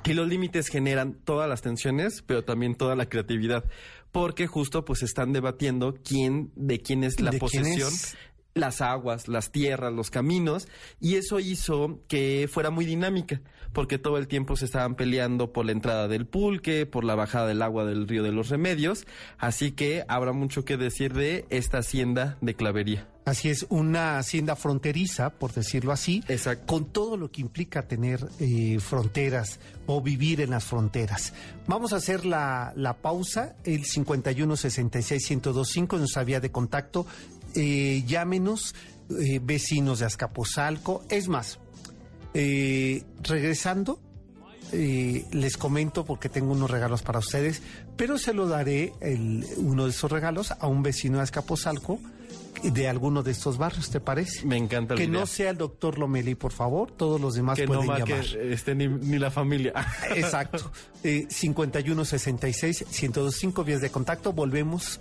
Y 0.05 0.13
los 0.13 0.29
límites 0.29 0.69
generan 0.69 1.15
todas 1.25 1.49
las 1.49 1.63
tensiones, 1.63 2.23
pero 2.23 2.45
también 2.45 2.77
toda 2.77 2.95
la 2.95 3.07
creatividad. 3.07 3.65
Porque 4.13 4.47
justo 4.47 4.85
pues 4.85 5.03
están 5.03 5.33
debatiendo 5.33 5.97
quién, 6.05 6.53
de 6.55 6.81
quién 6.81 7.03
es 7.03 7.19
la 7.21 7.31
¿De 7.31 7.39
quién 7.39 7.63
posesión 7.65 7.93
es? 7.93 8.17
Las 8.55 8.81
aguas, 8.81 9.29
las 9.29 9.51
tierras, 9.51 9.93
los 9.93 10.11
caminos, 10.11 10.69
y 11.01 11.17
eso 11.17 11.41
hizo 11.41 12.01
que 12.09 12.49
fuera 12.51 12.71
muy 12.71 12.85
dinámica, 12.85 13.41
porque 13.73 13.99
todo 13.99 14.19
el 14.19 14.29
tiempo 14.29 14.57
se 14.57 14.67
estaban 14.67 14.95
peleando 14.95 15.53
por 15.53 15.67
la 15.67 15.73
entrada 15.73 16.09
del 16.09 16.27
pulque, 16.27 16.87
por 16.87 17.05
la 17.05 17.15
bajada 17.15 17.47
del 17.47 17.63
agua 17.63 17.85
del 17.85 18.09
río 18.09 18.23
de 18.23 18.33
los 18.33 18.49
remedios, 18.49 19.07
así 19.39 19.73
que 19.73 20.05
habrá 20.09 20.33
mucho 20.33 20.65
que 20.65 20.77
decir 20.77 21.15
de 21.15 21.47
esta 21.51 21.79
hacienda 21.79 22.37
de 22.41 22.55
clavería. 22.55 23.09
Así 23.25 23.51
es, 23.51 23.67
una 23.69 24.19
hacienda 24.19 24.57
fronteriza, 24.57 25.31
por 25.31 25.53
decirlo 25.53 25.93
así, 25.93 26.25
Exacto. 26.27 26.67
con 26.67 26.87
todo 26.87 27.17
lo 27.17 27.31
que 27.31 27.41
implica 27.41 27.87
tener 27.87 28.27
eh, 28.41 28.81
fronteras 28.81 29.61
o 29.87 30.03
vivir 30.03 30.41
en 30.41 30.51
las 30.51 30.65
fronteras. 30.65 31.33
Vamos 31.69 31.93
a 31.93 31.97
hacer 31.97 32.27
la, 32.27 32.73
la 32.75 32.95
pausa, 32.95 33.55
el 33.63 33.85
5166-1025, 33.85 35.99
nuestra 35.99 36.25
vía 36.25 36.41
de 36.41 36.51
contacto. 36.51 37.07
Eh, 37.55 38.03
llámenos, 38.07 38.75
eh, 39.21 39.41
vecinos 39.43 39.99
de 40.01 40.07
Azcapotzalco. 40.07 41.05
Es 41.09 41.29
más, 41.29 41.59
eh, 42.35 43.03
regresando, 43.23 44.01
les 44.73 45.57
comento 45.59 46.05
porque 46.07 46.31
tengo 46.31 46.53
unos 46.53 46.71
regalos 46.71 47.03
para 47.03 47.19
ustedes, 47.19 47.61
pero 47.97 48.17
se 48.17 48.33
lo 48.33 48.49
daré 48.49 48.95
el- 49.01 49.45
uno 49.59 49.85
de 49.85 49.91
esos 49.91 50.11
regalos 50.11 50.51
a 50.53 50.67
un 50.67 50.83
vecino 50.83 51.19
de 51.19 51.25
Azcapotzalco 51.25 51.99
de 52.63 52.89
alguno 52.89 53.23
de 53.23 53.33
estos 53.33 53.59
barrios, 53.59 53.91
¿te 53.91 54.01
parece? 54.01 54.47
Me 54.47 54.57
encanta 54.57 54.95
la 54.95 54.99
Que 54.99 55.05
idea. 55.05 55.21
no 55.21 55.27
sea 55.27 55.51
el 55.51 55.59
doctor 55.59 55.99
Lomeli, 55.99 56.35
por 56.37 56.53
favor, 56.53 56.91
todos 56.93 57.21
los 57.21 57.35
demás 57.35 57.59
que 57.59 57.67
no 57.67 57.83
pueden 57.83 58.07
llamar. 58.07 58.25
este, 58.25 58.75
ni, 58.75 58.89
ni 58.89 59.19
la 59.19 59.31
familia. 59.31 59.75
Exacto. 60.15 60.71
Eh, 61.05 61.27
5166-1025 61.29 63.65
vías 63.65 63.81
de 63.81 63.91
contacto. 63.91 64.33
Volvemos. 64.33 65.01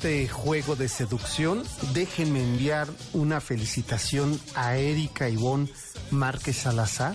este 0.00 0.28
juego 0.28 0.76
de 0.76 0.88
seducción, 0.88 1.62
déjenme 1.92 2.42
enviar 2.42 2.88
una 3.12 3.38
felicitación 3.38 4.40
a 4.54 4.78
Erika 4.78 5.28
Ivonne 5.28 5.68
Márquez 6.10 6.56
Salazar. 6.56 7.14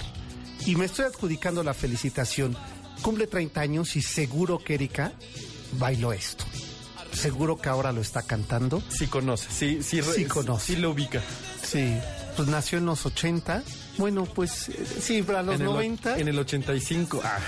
Y 0.68 0.76
me 0.76 0.86
estoy 0.86 1.06
adjudicando 1.06 1.64
la 1.64 1.74
felicitación. 1.74 2.56
Cumple 3.02 3.26
30 3.26 3.60
años 3.60 3.96
y 3.96 4.04
seguro 4.04 4.60
que 4.60 4.76
Erika 4.76 5.14
bailó 5.80 6.14
esto. 6.14 6.46
Seguro 7.12 7.58
que 7.58 7.70
ahora 7.70 7.92
lo 7.92 8.02
está 8.02 8.22
cantando. 8.22 8.84
sí 8.88 9.08
conoce, 9.08 9.48
sí, 9.50 9.82
sí, 9.82 10.04
Sí 10.04 10.26
conoce. 10.26 10.76
sí 10.76 10.80
lo 10.80 10.92
ubica. 10.92 11.24
Sí, 11.64 11.98
pues 12.36 12.48
nació 12.48 12.78
en 12.78 12.86
los 12.86 13.06
80. 13.06 13.64
Bueno, 13.98 14.26
pues 14.26 14.70
eh, 14.70 14.86
sí, 15.02 15.22
para 15.24 15.42
los 15.44 15.56
en 15.56 15.62
el, 15.62 15.68
o- 15.68 15.74
90. 15.74 16.18
En 16.20 16.28
el 16.28 16.38
85. 16.40 17.22
Ah. 17.24 17.40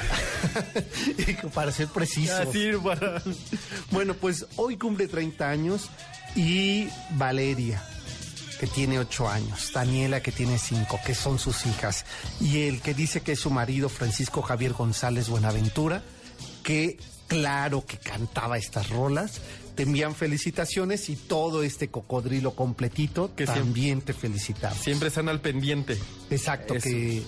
para 1.53 1.72
ser 1.72 1.88
preciso. 1.88 2.34
Para- 2.84 3.22
Bueno, 3.91 4.13
pues 4.13 4.46
hoy 4.56 4.77
cumple 4.77 5.08
30 5.08 5.50
años 5.50 5.89
y 6.36 6.88
Valeria, 7.12 7.84
que 8.60 8.67
tiene 8.67 9.00
8 9.00 9.27
años, 9.29 9.72
Daniela, 9.74 10.22
que 10.22 10.32
tiene 10.32 10.58
5, 10.58 11.00
que 11.06 11.15
son 11.15 11.39
sus 11.39 11.65
hijas, 11.65 12.06
y 12.39 12.63
el 12.67 12.82
que 12.82 12.94
dice 12.94 13.22
que 13.22 13.34
es 13.34 13.39
su 13.39 13.50
marido, 13.50 13.89
Francisco 13.89 14.41
Javier 14.41 14.74
González 14.74 15.29
Buenaventura, 15.29 16.03
que 16.63 16.98
claro 17.27 17.86
que 17.86 17.98
cantaba 17.98 18.58
estas 18.58 18.89
rolas. 18.89 19.41
Te 19.77 19.84
envían 19.84 20.15
felicitaciones 20.15 21.07
y 21.07 21.15
todo 21.15 21.62
este 21.62 21.89
cocodrilo 21.89 22.55
completito 22.55 23.34
Que 23.36 23.46
también 23.46 24.01
te 24.01 24.12
felicitamos. 24.12 24.79
Siempre 24.79 25.10
están 25.10 25.29
al 25.29 25.39
pendiente. 25.39 25.98
Exacto, 26.31 26.74
Eso. 26.74 26.89
que, 26.89 27.24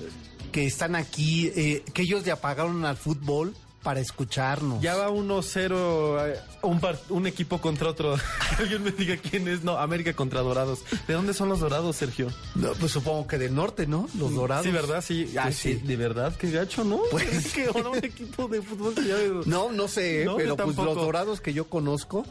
que 0.52 0.66
están 0.66 0.96
aquí, 0.96 1.52
eh, 1.56 1.84
que 1.94 2.02
ellos 2.02 2.26
le 2.26 2.32
apagaron 2.32 2.84
al 2.86 2.98
fútbol 2.98 3.56
para 3.84 4.00
escucharnos. 4.00 4.82
Ya 4.82 4.96
va 4.96 5.10
1-0 5.10 6.34
eh, 6.34 6.40
un, 7.10 7.28
equipo 7.28 7.60
contra 7.60 7.90
otro. 7.90 8.18
Alguien 8.60 8.84
me 8.84 8.92
diga 8.92 9.18
quién 9.18 9.48
es. 9.48 9.64
No, 9.64 9.78
América 9.78 10.14
contra 10.14 10.42
Dorados. 10.42 10.80
¿De 11.08 11.14
dónde 11.14 11.34
son 11.34 11.50
los 11.50 11.60
Dorados, 11.60 11.96
Sergio? 11.96 12.28
No, 12.56 12.72
pues 12.74 12.92
supongo 12.92 13.28
que 13.28 13.38
del 13.38 13.56
norte, 13.56 13.88
¿no? 13.88 14.10
Los 14.18 14.34
dorados. 14.36 14.66
Sí, 14.66 14.72
¿verdad? 14.72 15.02
Sí. 15.02 15.34
Ah, 15.40 15.52
sí. 15.52 15.76
De 15.76 15.96
verdad, 15.96 16.36
qué 16.36 16.52
gacho, 16.52 16.84
¿no? 16.84 17.00
Pues- 17.12 17.34
es 17.46 17.54
que 17.54 17.68
ahora 17.68 17.90
un 17.90 18.04
equipo 18.04 18.48
de 18.48 18.62
fútbol 18.62 18.96
ya... 18.96 19.16
No, 19.46 19.72
no 19.72 19.88
sé. 19.88 20.26
No, 20.26 20.38
pero 20.38 20.56
pues 20.58 20.76
los 20.76 20.96
dorados 20.96 21.42
que 21.42 21.54
yo 21.54 21.70
conozco. 21.70 22.26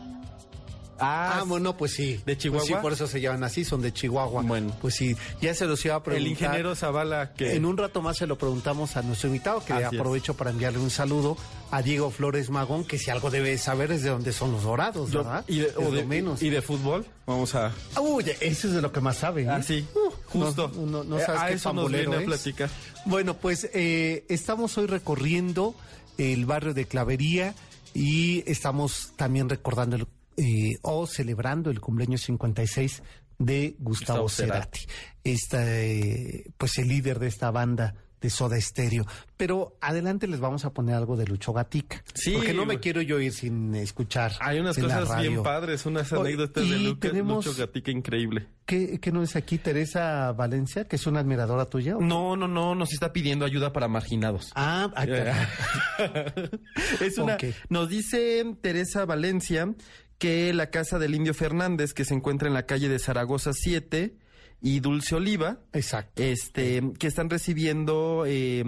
Ah, 1.00 1.45
bueno, 1.47 1.76
pues 1.76 1.93
sí. 1.95 2.21
¿De 2.26 2.37
Chihuahua? 2.37 2.64
Pues 2.67 2.76
sí, 2.76 2.83
por 2.83 2.93
eso 2.93 3.07
se 3.07 3.21
llaman 3.21 3.45
así, 3.45 3.64
son 3.64 3.83
de 3.83 3.93
Chihuahua. 3.93 4.43
Bueno. 4.43 4.75
Pues 4.81 4.95
sí, 4.95 5.17
ya 5.40 5.55
se 5.55 5.67
los 5.67 5.85
iba 5.85 5.95
a 5.97 6.02
preguntar. 6.02 6.26
El 6.26 6.31
ingeniero 6.33 6.75
Zavala 6.75 7.33
que... 7.35 7.55
En 7.55 7.64
un 7.64 7.76
rato 7.76 8.02
más 8.02 8.17
se 8.19 8.26
lo 8.26 8.37
preguntamos 8.38 8.97
a 8.97 9.02
nuestro 9.02 9.28
invitado, 9.28 9.64
que 9.64 9.73
Así 9.73 9.95
es. 9.95 10.00
aprovecho 10.00 10.35
para 10.35 10.50
enviarle 10.50 10.78
un 10.78 10.90
saludo 10.90 11.37
a 11.71 11.83
Diego 11.83 12.11
Flores 12.11 12.50
Magón, 12.50 12.85
que 12.85 12.99
si 12.99 13.11
algo 13.11 13.31
debe 13.31 13.57
saber 13.59 13.93
es 13.93 14.02
de 14.02 14.11
dónde 14.11 14.33
son 14.33 14.52
los 14.52 14.62
dorados, 14.62 15.11
Yo- 15.11 15.23
¿verdad? 15.23 15.45
y, 15.49 15.59
de, 15.59 15.73
o 15.76 15.83
lo 15.83 15.90
de- 15.93 16.05
menos. 16.05 16.43
y 16.43 16.50
de 16.50 16.62
fútbol, 16.62 17.05
vamos 17.26 17.55
a... 17.55 17.73
Uy, 18.00 18.25
eso 18.40 18.69
es 18.69 18.75
de 18.75 18.81
lo 18.83 18.90
que 18.93 19.00
más 19.00 19.19
sabe. 19.19 19.43
¿eh? 19.43 19.49
Ah, 19.50 19.62
sí, 19.62 19.87
Uh, 19.95 20.11
justo. 20.26 20.71
No, 20.75 20.87
no- 20.87 21.05
no 21.05 21.19
Eh, 21.19 21.23
sabes 21.25 21.40
a 21.43 21.47
qué 21.49 21.55
eso 21.55 21.73
nos 21.73 21.90
viene 21.90 22.17
a 22.17 22.21
platicar. 22.21 22.71
Bueno, 23.05 23.35
pues 23.35 23.69
eh, 23.75 24.25
estamos 24.28 24.76
hoy 24.78 24.87
recorriendo 24.87 25.75
el 26.19 26.45
barrio 26.47 26.75
de 26.75 26.87
Clavería 26.87 27.55
y 27.95 28.43
estamos 28.50 29.12
también 29.17 29.49
recordando 29.49 29.97
el, 29.97 30.07
eh, 30.38 30.76
o 30.83 31.07
celebrando 31.07 31.71
el 31.71 31.80
cumpleaños 31.80 32.23
56 32.23 33.02
de 33.38 33.76
Gustavo, 33.78 34.23
Gustavo 34.23 34.28
Cerati, 34.28 34.80
esta, 35.25 35.62
eh, 35.76 36.45
pues 36.57 36.78
el 36.78 36.88
líder 36.88 37.18
de 37.18 37.26
esta 37.28 37.50
banda 37.50 37.95
de 38.21 38.30
Soda 38.30 38.61
Stereo. 38.61 39.07
Pero 39.37 39.76
adelante 39.80 40.26
les 40.26 40.40
vamos 40.40 40.64
a 40.64 40.71
poner 40.73 40.97
algo 40.97 41.16
de 41.16 41.25
Lucho 41.25 41.52
Gatica. 41.52 42.02
Sí, 42.14 42.33
porque 42.33 42.52
no 42.52 42.66
me 42.66 42.80
quiero 42.80 43.00
yo 43.00 43.21
ir 43.21 43.33
sin 43.33 43.76
escuchar. 43.76 44.33
Hay 44.40 44.59
unas 44.59 44.76
cosas 44.76 45.21
bien 45.21 45.40
padres, 45.45 45.87
unas 45.87 46.12
anécdotas 46.12 46.68
de 46.68 46.76
y 46.78 46.85
Luca, 46.85 47.09
tenemos- 47.09 47.47
Lucho 47.47 47.57
Gatica 47.57 47.92
increíble. 47.92 48.49
¿Qué, 48.66 48.99
qué 48.99 49.12
no 49.12 49.23
es 49.23 49.37
aquí 49.37 49.59
Teresa 49.59 50.33
Valencia, 50.33 50.88
que 50.88 50.97
es 50.97 51.07
una 51.07 51.21
admiradora 51.21 51.66
tuya? 51.66 51.95
No, 52.00 52.37
no, 52.37 52.49
no, 52.49 52.75
nos 52.75 52.92
está 52.92 53.12
pidiendo 53.12 53.45
ayuda 53.45 53.73
para 53.73 53.87
marginados. 53.87 54.50
Ah, 54.57 54.90
caray. 54.97 55.47
es 57.00 57.18
una. 57.18 57.38
Nos 57.68 57.88
dice 57.88 58.45
Teresa 58.61 59.04
Valencia 59.04 59.73
que 60.18 60.52
la 60.52 60.70
casa 60.70 60.98
del 60.98 61.14
Indio 61.14 61.34
Fernández, 61.34 61.94
que 61.94 62.04
se 62.04 62.14
encuentra 62.14 62.48
en 62.48 62.54
la 62.54 62.66
calle 62.66 62.88
de 62.88 62.98
Zaragoza 62.98 63.52
7 63.52 64.16
y 64.60 64.80
Dulce 64.80 65.14
Oliva, 65.14 65.60
Exacto. 65.72 66.20
este, 66.22 66.82
que 66.98 67.06
están 67.06 67.30
recibiendo, 67.30 68.25
eh, 68.26 68.64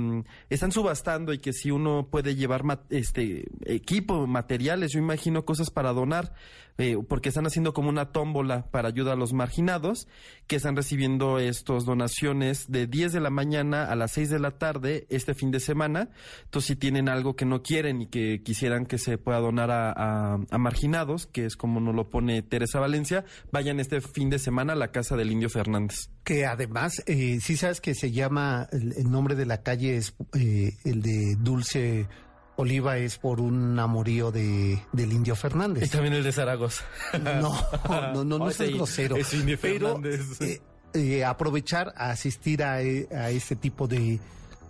están 0.48 0.70
subastando 0.70 1.32
y 1.32 1.38
que 1.38 1.52
si 1.52 1.72
uno 1.72 2.06
puede 2.08 2.36
llevar 2.36 2.62
este 2.90 3.48
equipo, 3.64 4.28
materiales, 4.28 4.92
yo 4.92 5.00
imagino 5.00 5.44
cosas 5.44 5.70
para 5.70 5.92
donar, 5.92 6.32
eh, 6.78 6.96
porque 7.08 7.28
están 7.28 7.46
haciendo 7.46 7.72
como 7.72 7.88
una 7.88 8.12
tómbola 8.12 8.66
para 8.70 8.88
ayuda 8.88 9.12
a 9.12 9.16
los 9.16 9.32
marginados, 9.32 10.08
que 10.46 10.56
están 10.56 10.76
recibiendo 10.76 11.38
estos 11.38 11.84
donaciones 11.84 12.70
de 12.70 12.86
10 12.86 13.12
de 13.12 13.20
la 13.20 13.30
mañana 13.30 13.84
a 13.84 13.96
las 13.96 14.12
6 14.12 14.30
de 14.30 14.38
la 14.38 14.52
tarde 14.52 15.06
este 15.10 15.34
fin 15.34 15.50
de 15.50 15.60
semana. 15.60 16.10
Entonces, 16.44 16.68
si 16.68 16.76
tienen 16.76 17.08
algo 17.08 17.36
que 17.36 17.44
no 17.44 17.62
quieren 17.62 18.02
y 18.02 18.06
que 18.06 18.42
quisieran 18.42 18.86
que 18.86 18.98
se 18.98 19.18
pueda 19.18 19.38
donar 19.38 19.70
a, 19.70 20.38
marginados, 20.58 21.26
que 21.26 21.46
es 21.46 21.56
como 21.56 21.80
nos 21.80 21.94
lo 21.94 22.10
pone 22.10 22.42
Teresa 22.42 22.80
Valencia, 22.80 23.24
vayan 23.52 23.80
este 23.80 24.00
fin 24.00 24.30
de 24.30 24.38
semana 24.38 24.72
a 24.72 24.76
la 24.76 24.90
casa 24.90 25.16
del 25.16 25.30
Indio 25.30 25.48
Fernández. 25.48 26.10
Que 26.24 26.46
además, 26.46 27.02
eh, 27.06 27.38
sí 27.40 27.56
sabes 27.56 27.80
que 27.80 27.94
se 27.94 28.10
llama, 28.12 28.68
el, 28.72 28.94
el 28.96 29.10
nombre 29.10 29.34
de 29.34 29.46
la 29.46 29.62
calle 29.62 29.96
es 29.96 30.14
eh, 30.34 30.72
el 30.84 31.02
de 31.02 31.36
Dulce 31.38 32.08
Oliva, 32.60 32.96
es 32.98 33.18
por 33.18 33.40
un 33.40 33.78
amorío 33.78 34.30
de, 34.30 34.82
del 34.92 35.12
Indio 35.12 35.34
Y 35.34 35.36
Fernández. 35.36 35.90
también 35.90 36.14
el 36.14 36.22
de 36.22 36.32
Zaragoza. 36.32 36.84
No, 37.40 37.54
no, 37.88 38.24
no, 38.24 38.38
no 38.38 38.44
Oh, 38.44 38.50
sí, 38.50 38.72
grosero. 38.74 39.16
es 39.16 39.32
Indio 39.34 39.58
Pero 39.60 40.00
Fernández. 40.00 40.40
eh, 40.40 40.60
eh, 40.94 41.24
aprovechar 41.24 41.92
a 41.96 42.10
asistir 42.10 42.62
a, 42.62 42.82
eh, 42.82 43.08
a 43.12 43.30
este 43.30 43.56
tipo 43.56 43.86
de, 43.88 44.18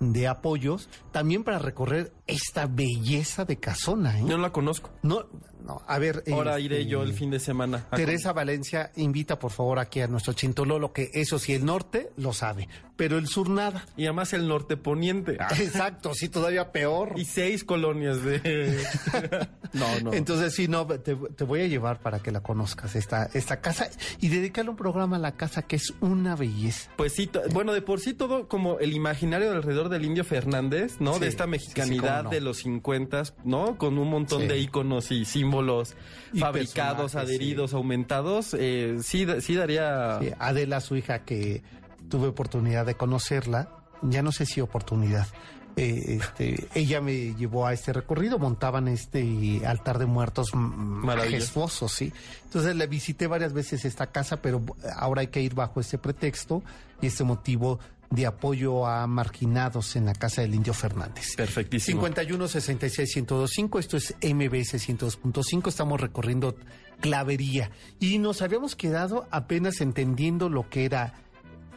de 0.01 0.29
apoyos, 0.29 0.89
también 1.13 1.45
para 1.45 1.59
recorrer 1.59 2.13
esta 2.31 2.67
belleza 2.67 3.45
de 3.45 3.57
casona. 3.59 4.19
¿eh? 4.19 4.23
No 4.23 4.39
la 4.39 4.51
conozco. 4.51 4.91
No, 5.03 5.27
no, 5.65 5.83
a 5.87 5.99
ver. 5.99 6.25
Ahora 6.33 6.53
este, 6.53 6.63
iré 6.63 6.87
yo 6.87 7.03
el 7.03 7.13
fin 7.13 7.31
de 7.31 7.39
semana. 7.39 7.87
Teresa 7.95 8.33
Valencia 8.33 8.91
invita 8.97 9.39
por 9.39 9.51
favor 9.51 9.79
aquí 9.79 10.01
a 10.01 10.07
nuestro 10.07 10.33
Chintololo, 10.33 10.93
que 10.93 11.11
eso 11.13 11.39
sí, 11.39 11.53
el 11.53 11.65
norte 11.65 12.11
lo 12.17 12.33
sabe, 12.33 12.69
pero 12.97 13.19
el 13.19 13.29
sur 13.29 13.49
nada. 13.49 13.87
Y 13.97 14.05
además 14.05 14.33
el 14.33 14.49
norte 14.49 14.77
poniente. 14.77 15.37
Ah, 15.41 15.49
Exacto, 15.59 16.15
sí, 16.15 16.29
todavía 16.29 16.73
peor. 16.73 17.15
y 17.17 17.25
seis 17.25 17.65
colonias 17.65 18.23
de... 18.25 18.41
no, 19.73 20.01
no. 20.01 20.13
Entonces 20.13 20.55
sí, 20.55 20.69
no, 20.69 20.87
te, 20.87 21.15
te 21.15 21.45
voy 21.45 21.61
a 21.63 21.67
llevar 21.67 22.01
para 22.01 22.21
que 22.21 22.31
la 22.31 22.41
conozcas, 22.41 22.97
esta, 22.97 23.29
esta 23.35 23.61
casa, 23.61 23.89
y 24.21 24.29
dedicarle 24.29 24.71
un 24.71 24.77
programa 24.77 25.17
a 25.17 25.21
la 25.21 25.33
casa 25.33 25.63
que 25.63 25.77
es 25.77 25.93
una 26.01 26.37
belleza. 26.37 26.91
Pues 26.97 27.13
sí, 27.15 27.31
bueno, 27.53 27.73
de 27.73 27.83
por 27.83 28.01
sí 28.01 28.15
todo 28.15 28.49
como 28.49 28.79
el 28.79 28.93
imaginario 28.93 29.51
alrededor 29.53 29.89
del 29.89 30.05
Indio 30.05 30.25
Fernández, 30.25 31.01
¿no? 31.01 31.15
Sí, 31.15 31.21
de 31.21 31.29
esta 31.29 31.47
sí, 31.47 31.59
sí, 31.59 31.99
no. 32.25 32.31
de 32.31 32.41
los 32.41 32.59
50, 32.59 33.23
¿no? 33.45 33.77
Con 33.79 33.99
un 33.99 34.09
montón 34.11 34.43
Sí. 34.43 34.47
de 34.49 34.59
íconos 34.59 35.11
y 35.11 35.25
símbolos 35.25 35.95
Y 36.33 36.41
fabricados, 36.41 37.15
adheridos, 37.15 37.75
aumentados. 37.75 38.55
eh, 38.59 38.99
sí, 39.03 39.27
sí 39.41 39.55
daría... 39.55 40.19
Sí, 40.21 40.31
Adela, 40.39 40.81
su 40.81 40.97
hija, 40.97 41.21
que 41.25 41.63
tuve 42.09 42.29
oportunidad 42.29 42.87
de 42.87 42.95
conocerla, 42.95 43.69
ya 44.03 44.23
no 44.23 44.33
sé 44.33 44.47
si 44.47 44.61
oportunidad. 44.61 45.27
eh, 45.77 46.19
este, 46.21 46.67
ella 46.75 47.01
me 47.01 47.33
llevó 47.37 47.65
a 47.67 47.73
este 47.73 47.93
recorrido, 47.93 48.39
montaban 48.41 48.89
este 48.89 49.63
altar 49.65 49.99
de 50.01 50.07
muertos 50.07 50.51
majestuoso, 50.55 51.89
sí. 51.89 52.13
Entonces 52.45 52.75
le 52.77 52.87
visité 52.87 53.27
varias 53.29 53.53
veces 53.53 53.85
esta 53.85 54.09
casa, 54.09 54.43
pero 54.43 54.61
ahora 54.97 55.21
hay 55.23 55.29
que 55.29 55.41
ir 55.41 55.55
bajo 55.55 55.81
este 55.81 55.97
pretexto 55.99 56.63
y 57.01 57.07
este 57.07 57.25
motivo 57.25 57.79
de 58.11 58.27
apoyo 58.27 58.87
a 58.87 59.07
marginados 59.07 59.95
en 59.97 60.05
la 60.07 60.13
casa 60.15 60.43
del 60.43 60.55
Indio 60.55 60.75
Fernández. 60.75 61.37
Perfectísimo. 61.37 62.01
51 62.01 62.49
66 62.49 63.17
1025, 63.17 63.79
esto 63.79 63.97
es 63.97 64.15
MBS 64.23 64.75
102.5, 64.89 65.69
estamos 65.69 66.01
recorriendo 66.01 66.57
Clavería 67.01 67.71
y 67.99 68.19
nos 68.19 68.43
habíamos 68.43 68.77
quedado 68.77 69.27
apenas 69.31 69.81
entendiendo 69.81 70.49
lo 70.51 70.69
que 70.69 70.85
era 70.85 71.15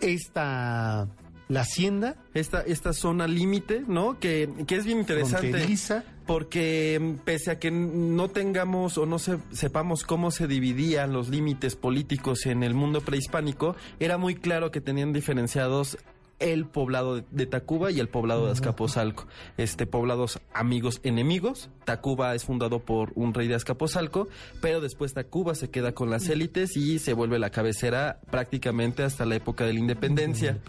esta 0.02 1.08
la 1.50 1.62
hacienda 1.62 2.16
Esta, 2.34 2.62
esta 2.62 2.94
zona 2.94 3.28
límite, 3.28 3.84
¿no? 3.88 4.18
Que, 4.20 4.50
que 4.66 4.76
es 4.76 4.86
bien 4.86 5.00
interesante. 5.00 5.50
fronteriza. 5.52 6.04
Porque 6.26 6.98
mm, 7.00 7.24
pese 7.26 7.52
a 7.52 7.60
que 7.60 7.70
no 7.70 8.30
tengamos 8.30 8.98
o 8.98 9.06
no 9.06 9.20
se- 9.20 9.38
sepamos 9.52 10.04
cómo 10.04 10.32
se 10.32 10.48
dividían 10.48 11.12
los 11.12 11.28
límites 11.30 11.76
políticos 11.76 12.46
en 12.46 12.64
el 12.64 12.74
mundo 12.74 13.02
prehispánico, 13.02 13.76
era 14.00 14.18
muy 14.18 14.36
claro 14.36 14.72
que 14.72 14.80
tenían 14.82 15.12
diferenciados 15.14 15.98
el 16.44 16.66
poblado 16.66 17.16
de, 17.16 17.24
de 17.32 17.46
Tacuba 17.46 17.90
y 17.90 18.00
el 18.00 18.10
poblado 18.10 18.46
de 18.46 18.52
Azcapotzalco. 18.52 19.28
Este 19.58 19.86
poblados 19.86 20.40
amigos 20.54 21.00
enemigos. 21.04 21.70
Tacuba 21.86 22.36
es 22.36 22.44
fundado 22.44 22.80
por 22.80 23.14
un 23.16 23.34
rey 23.34 23.48
de 23.48 23.56
Azcapotzalco, 23.56 24.28
pero 24.62 24.82
después 24.82 25.14
Tacuba 25.14 25.56
se 25.56 25.70
queda 25.70 25.94
con 25.94 26.10
las 26.10 26.28
élites 26.28 26.76
y 26.76 27.00
se 27.00 27.14
vuelve 27.14 27.40
la 27.40 27.50
cabecera 27.50 28.20
prácticamente 28.30 29.04
hasta 29.04 29.26
la 29.26 29.36
época 29.36 29.66
de 29.66 29.74
la 29.74 29.80
independencia. 29.80 30.60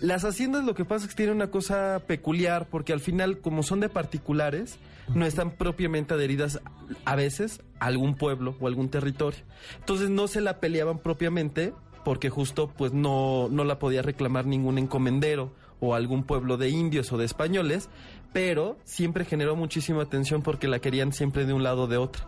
Las 0.00 0.24
haciendas 0.24 0.64
lo 0.64 0.74
que 0.74 0.84
pasa 0.84 1.06
es 1.06 1.10
que 1.10 1.16
tienen 1.16 1.36
una 1.36 1.50
cosa 1.50 2.02
peculiar 2.06 2.68
porque 2.70 2.92
al 2.92 3.00
final, 3.00 3.38
como 3.38 3.62
son 3.62 3.80
de 3.80 3.88
particulares, 3.88 4.78
no 5.14 5.26
están 5.26 5.50
propiamente 5.50 6.14
adheridas 6.14 6.60
a 7.04 7.16
veces 7.16 7.62
a 7.80 7.86
algún 7.86 8.14
pueblo 8.14 8.56
o 8.60 8.68
algún 8.68 8.90
territorio. 8.90 9.40
Entonces 9.80 10.10
no 10.10 10.28
se 10.28 10.40
la 10.40 10.60
peleaban 10.60 10.98
propiamente 10.98 11.72
porque 12.08 12.30
justo 12.30 12.70
pues 12.74 12.94
no, 12.94 13.48
no 13.50 13.64
la 13.64 13.78
podía 13.78 14.00
reclamar 14.00 14.46
ningún 14.46 14.78
encomendero 14.78 15.52
o 15.78 15.94
algún 15.94 16.24
pueblo 16.24 16.56
de 16.56 16.70
indios 16.70 17.12
o 17.12 17.18
de 17.18 17.26
españoles, 17.26 17.90
pero 18.32 18.78
siempre 18.82 19.26
generó 19.26 19.56
muchísima 19.56 20.04
atención 20.04 20.40
porque 20.40 20.68
la 20.68 20.78
querían 20.78 21.12
siempre 21.12 21.44
de 21.44 21.52
un 21.52 21.62
lado 21.62 21.82
o 21.82 21.86
de 21.86 21.98
otro, 21.98 22.24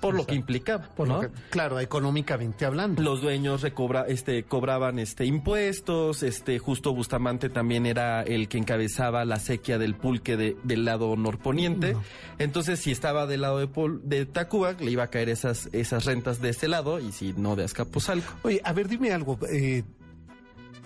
por 0.00 0.14
lo 0.14 0.26
que 0.26 0.34
implicaba. 0.34 0.88
Por 0.96 1.06
lo 1.08 1.14
¿no? 1.14 1.20
que- 1.20 1.28
claro, 1.50 1.78
económicamente 1.78 2.64
hablando. 2.64 3.00
Los 3.02 3.20
dueños 3.22 3.62
recobra, 3.62 4.04
este, 4.08 4.42
cobraban 4.42 4.98
este, 4.98 5.24
impuestos, 5.26 6.22
este, 6.22 6.58
justo 6.58 6.92
Bustamante 6.92 7.48
también 7.48 7.86
era 7.86 8.22
el 8.22 8.48
que 8.48 8.58
encabezaba 8.58 9.24
la 9.24 9.38
sequía 9.38 9.78
del 9.78 9.94
pulque 9.94 10.36
de- 10.36 10.56
del 10.64 10.84
lado 10.84 11.14
norponiente. 11.16 11.96
Entonces, 12.38 12.80
si 12.80 12.90
estaba 12.90 13.26
del 13.26 13.42
lado 13.42 13.58
de, 13.58 13.68
Pol- 13.68 14.00
de 14.04 14.26
Tacuba, 14.26 14.72
le 14.72 14.90
iba 14.90 15.04
a 15.04 15.08
caer 15.10 15.28
esas, 15.28 15.68
esas 15.72 16.04
rentas 16.04 16.40
de 16.40 16.48
este 16.50 16.66
lado, 16.68 16.98
y 16.98 17.12
si 17.12 17.32
no, 17.34 17.54
de 17.54 17.64
Azcapotzalco. 17.64 18.32
Oye, 18.42 18.60
a 18.64 18.72
ver, 18.72 18.88
dime 18.88 19.12
algo. 19.12 19.38
eh, 19.50 19.84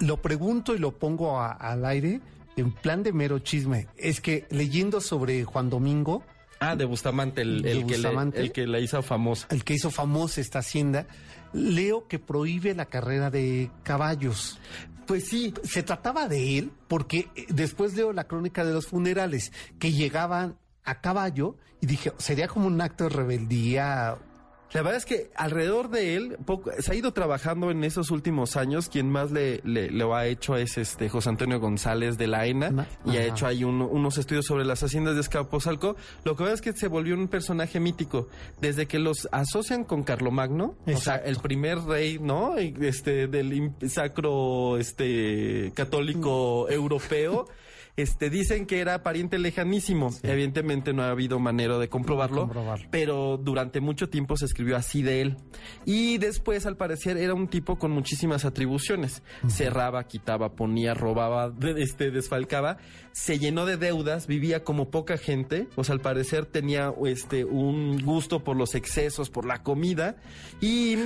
lo 0.01 0.19
pregunto 0.19 0.75
y 0.75 0.79
lo 0.79 0.93
pongo 0.93 1.41
a- 1.41 1.53
al 1.53 1.87
aire 1.87 2.21
en 2.57 2.73
plan 2.73 3.03
de 3.03 3.13
mero 3.13 3.39
chisme. 3.39 3.87
Es 3.97 4.21
que 4.21 4.47
leyendo 4.51 5.01
sobre 5.01 5.45
Juan 5.45 5.71
Domingo, 5.71 6.23
Ah, 6.61 6.75
de 6.77 6.85
Bustamante, 6.87 7.43
el, 7.43 7.63
De 7.63 7.73
el 7.73 7.87
que, 7.87 7.99
le- 7.99 8.09
el 8.43 8.53
que 8.53 8.67
la 8.67 8.81
hizo 8.81 9.03
famosa. 9.03 9.47
el 9.51 9.63
que 9.65 9.75
hizo 9.75 9.91
famosa 9.91 10.41
esta 10.41 10.61
hacienda, 10.61 11.07
leo 11.53 12.09
que 12.09 12.19
prohíbe 12.19 12.75
la 12.75 12.87
carrera 12.87 13.31
de 13.31 13.71
caballos. 13.83 14.59
Pues 15.07 15.29
sí, 15.29 15.53
Se 15.63 15.83
trataba 15.83 16.29
de 16.29 16.59
él 16.59 16.73
porque 16.89 17.29
eh, 17.37 17.47
después 17.51 17.95
leo 17.95 18.13
la 18.13 18.25
crónica 18.25 18.65
de 18.65 18.73
los 18.73 18.87
funerales 18.87 19.53
que 19.79 19.93
llegaban 19.93 20.57
a 20.85 21.01
caballo 21.01 21.57
y 21.81 21.87
dije, 21.87 22.13
sería 22.19 22.49
como 22.49 22.67
un 22.67 22.81
acto 22.81 23.05
de 23.05 23.11
rebeldía. 23.11 24.17
La 24.77 24.83
verdad 24.83 24.99
es 24.99 25.07
que 25.07 25.31
alrededor 25.37 25.89
de 25.89 26.17
él 26.17 26.37
poco, 26.45 26.71
se 26.79 26.93
ha 26.93 26.95
ido 26.95 27.13
trabajando 27.13 27.71
en 27.71 27.83
esos 27.83 28.11
últimos 28.11 28.57
años. 28.57 28.89
Quien 28.91 29.11
más 29.11 29.31
le, 29.33 29.61
le- 29.65 29.91
lo 29.91 30.15
ha 30.15 30.27
hecho 30.27 30.55
es 30.57 30.77
este 30.77 31.09
José 31.09 31.31
Antonio 31.31 31.59
González 31.59 32.19
de 32.19 32.27
la 32.27 32.47
ENA 32.47 32.71
Ma- 32.71 32.87
y 33.07 33.17
ha 33.17 33.25
hecho 33.25 33.47
ahí 33.47 33.65
un- 33.65 33.81
unos 33.81 34.19
estudios 34.19 34.45
sobre 34.45 34.67
las 34.67 34.83
haciendas 34.83 35.15
de 35.15 35.23
Escaposalco. 35.23 35.97
Lo 36.25 36.37
que 36.37 36.45
veo 36.45 36.53
es 36.53 36.61
que 36.61 36.75
se 36.75 36.89
volvió 36.89 37.15
un 37.15 37.29
personaje 37.29 37.81
mítico 37.81 38.29
desde 38.61 38.87
que 38.87 38.99
los 38.99 39.29
asocian 39.33 39.83
con 39.85 40.03
Carlomagno, 40.03 40.75
o 40.87 40.97
sea, 40.99 41.17
el 41.17 41.37
primer 41.39 41.79
rey, 41.81 42.19
¿no? 42.19 42.59
Este 42.59 43.29
del 43.29 43.73
sacro 43.89 44.77
este 44.77 45.73
católico 45.75 46.69
europeo. 46.69 47.49
Este, 47.97 48.29
dicen 48.29 48.67
que 48.67 48.81
era 48.81 49.03
pariente 49.03 49.39
lejanísimo. 49.39 50.11
Evidentemente 50.23 50.93
no 50.93 51.03
ha 51.03 51.11
habido 51.11 51.39
manera 51.39 51.79
de 51.79 51.89
comprobarlo, 51.89 52.51
pero 52.91 53.39
durante 53.39 53.81
mucho 53.81 54.11
tiempo 54.11 54.37
se 54.37 54.45
escribió 54.45 54.77
así 54.77 55.03
de 55.03 55.23
él. 55.23 55.37
Y 55.87 56.19
después, 56.19 56.67
al 56.67 56.77
parecer, 56.77 57.17
era 57.17 57.33
un 57.33 57.49
tipo 57.49 57.79
con 57.79 57.93
muchísimas 57.93 58.45
atribuciones. 58.45 59.23
Cerraba, 59.49 60.05
quitaba, 60.05 60.53
ponía, 60.55 60.93
robaba, 60.93 61.53
este, 61.77 62.11
desfalcaba. 62.11 62.77
Se 63.13 63.39
llenó 63.39 63.65
de 63.65 63.79
deudas, 63.79 64.27
vivía 64.27 64.63
como 64.63 64.91
poca 64.91 65.17
gente. 65.17 65.69
O 65.77 65.85
sea, 65.85 65.95
al 65.95 66.01
parecer 66.01 66.45
tenía 66.45 66.93
este, 67.07 67.47
un 67.47 67.99
gusto 68.03 68.45
por 68.45 68.57
los 68.57 68.75
excesos, 68.75 69.31
por 69.31 69.47
la 69.47 69.63
comida. 69.63 70.17
Y 70.61 70.97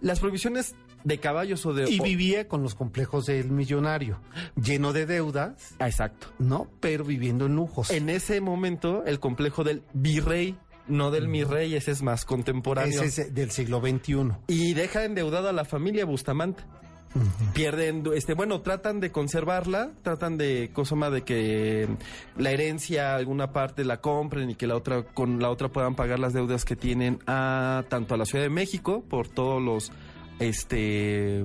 las 0.00 0.20
provisiones 0.20 0.74
de 1.04 1.18
caballos 1.18 1.64
o 1.66 1.72
de... 1.74 1.90
Y 1.90 2.00
vivía 2.00 2.48
con 2.48 2.62
los 2.62 2.74
complejos 2.74 3.26
del 3.26 3.50
millonario, 3.50 4.20
lleno 4.56 4.92
de 4.92 5.06
deudas, 5.06 5.74
Ah, 5.78 5.88
Exacto. 5.88 6.28
¿no? 6.38 6.68
Pero 6.80 7.04
viviendo 7.04 7.46
en 7.46 7.56
lujos. 7.56 7.90
En 7.90 8.08
ese 8.08 8.40
momento, 8.40 9.04
el 9.04 9.20
complejo 9.20 9.64
del 9.64 9.82
virrey, 9.92 10.56
no 10.86 11.10
del 11.10 11.28
mi 11.28 11.44
rey, 11.44 11.74
ese 11.74 11.90
es 11.90 12.02
más 12.02 12.24
contemporáneo. 12.24 13.02
Ese 13.02 13.22
es 13.22 13.34
del 13.34 13.50
siglo 13.50 13.80
XXI. 13.80 14.32
Y 14.48 14.74
deja 14.74 15.04
endeudada 15.04 15.50
a 15.50 15.52
la 15.52 15.64
familia 15.64 16.04
Bustamante. 16.04 16.62
Pierden, 17.54 18.04
este, 18.14 18.34
bueno, 18.34 18.60
tratan 18.60 19.00
de 19.00 19.10
conservarla, 19.10 19.90
tratan 20.02 20.36
de, 20.36 20.70
cosa 20.72 20.94
más 20.94 21.10
de 21.10 21.22
que 21.22 21.88
la 22.36 22.50
herencia, 22.50 23.16
alguna 23.16 23.50
parte 23.52 23.84
la 23.84 24.00
compren 24.00 24.50
y 24.50 24.54
que 24.54 24.66
la 24.66 24.76
otra, 24.76 25.02
con 25.02 25.40
la 25.40 25.50
otra 25.50 25.68
puedan 25.70 25.94
pagar 25.94 26.18
las 26.18 26.34
deudas 26.34 26.64
que 26.64 26.76
tienen 26.76 27.18
a 27.26 27.84
tanto 27.88 28.14
a 28.14 28.18
la 28.18 28.26
Ciudad 28.26 28.44
de 28.44 28.50
México 28.50 29.02
por 29.08 29.26
todos 29.26 29.60
los 29.62 29.90
este 30.38 31.44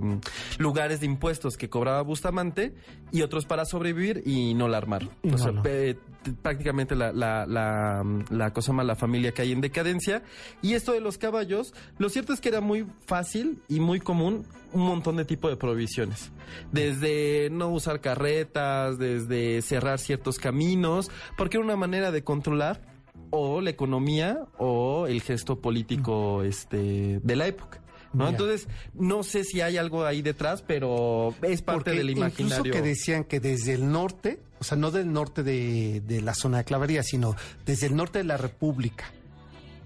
lugares 0.57 0.99
de 0.99 1.05
impuestos 1.05 1.57
que 1.57 1.69
cobraba 1.69 2.01
Bustamante 2.01 2.73
y 3.11 3.21
otros 3.21 3.45
para 3.45 3.65
sobrevivir 3.65 4.21
y 4.25 4.53
no 4.53 4.67
la 4.67 4.77
armaron. 4.77 5.09
No, 5.23 5.35
o 5.35 5.37
sea, 5.37 5.51
no. 5.51 5.61
t- 5.61 5.97
prácticamente 6.41 6.95
la, 6.95 7.11
la, 7.11 7.45
la, 7.45 8.03
la 8.29 8.53
cosa 8.53 8.71
más 8.71 8.85
la 8.85 8.95
familia 8.95 9.33
que 9.33 9.41
hay 9.41 9.51
en 9.51 9.61
decadencia. 9.61 10.23
Y 10.61 10.73
esto 10.73 10.93
de 10.93 11.01
los 11.01 11.17
caballos, 11.17 11.73
lo 11.97 12.09
cierto 12.09 12.33
es 12.33 12.39
que 12.39 12.49
era 12.49 12.61
muy 12.61 12.85
fácil 13.05 13.61
y 13.67 13.79
muy 13.79 13.99
común 13.99 14.45
un 14.71 14.81
montón 14.81 15.17
de 15.17 15.25
tipo 15.25 15.49
de 15.49 15.57
provisiones. 15.57 16.31
Desde 16.71 17.49
no 17.51 17.69
usar 17.69 18.01
carretas, 18.01 18.97
desde 18.97 19.61
cerrar 19.61 19.99
ciertos 19.99 20.39
caminos, 20.39 21.11
porque 21.37 21.57
era 21.57 21.65
una 21.65 21.75
manera 21.75 22.11
de 22.11 22.23
controlar 22.23 22.81
o 23.29 23.61
la 23.61 23.69
economía 23.69 24.45
o 24.57 25.05
el 25.07 25.21
gesto 25.21 25.59
político 25.59 26.41
este 26.43 27.19
de 27.21 27.35
la 27.35 27.47
época. 27.47 27.81
¿No? 28.13 28.25
Ya. 28.25 28.29
Entonces, 28.31 28.67
no 28.93 29.23
sé 29.23 29.43
si 29.43 29.61
hay 29.61 29.77
algo 29.77 30.05
ahí 30.05 30.21
detrás, 30.21 30.61
pero 30.61 31.35
es 31.41 31.61
parte 31.61 31.91
Porque 31.91 31.97
del 31.97 32.09
imaginario. 32.11 32.57
Incluso 32.59 32.63
que 32.71 32.81
decían 32.81 33.23
que 33.23 33.39
desde 33.39 33.73
el 33.73 33.91
norte, 33.91 34.39
o 34.59 34.63
sea, 34.63 34.77
no 34.77 34.91
del 34.91 35.11
norte 35.11 35.43
de, 35.43 36.01
de 36.01 36.21
la 36.21 36.33
zona 36.33 36.59
de 36.59 36.63
Clavería, 36.63 37.03
sino 37.03 37.35
desde 37.65 37.87
el 37.87 37.95
norte 37.95 38.19
de 38.19 38.25
la 38.25 38.37
República 38.37 39.05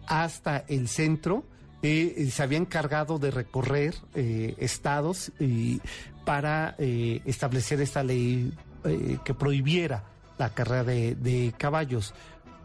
hasta 0.07 0.63
el 0.67 0.87
centro, 0.87 1.43
eh, 1.83 2.29
se 2.31 2.43
habían 2.43 2.63
encargado 2.63 3.19
de 3.19 3.31
recorrer 3.31 3.95
eh, 4.15 4.55
estados 4.57 5.31
y 5.39 5.79
para 6.25 6.75
eh, 6.77 7.21
establecer 7.25 7.79
esta 7.81 8.03
ley 8.03 8.51
eh, 8.83 9.17
que 9.23 9.33
prohibiera 9.33 10.03
la 10.37 10.53
carrera 10.53 10.83
de, 10.83 11.15
de 11.15 11.53
caballos. 11.57 12.13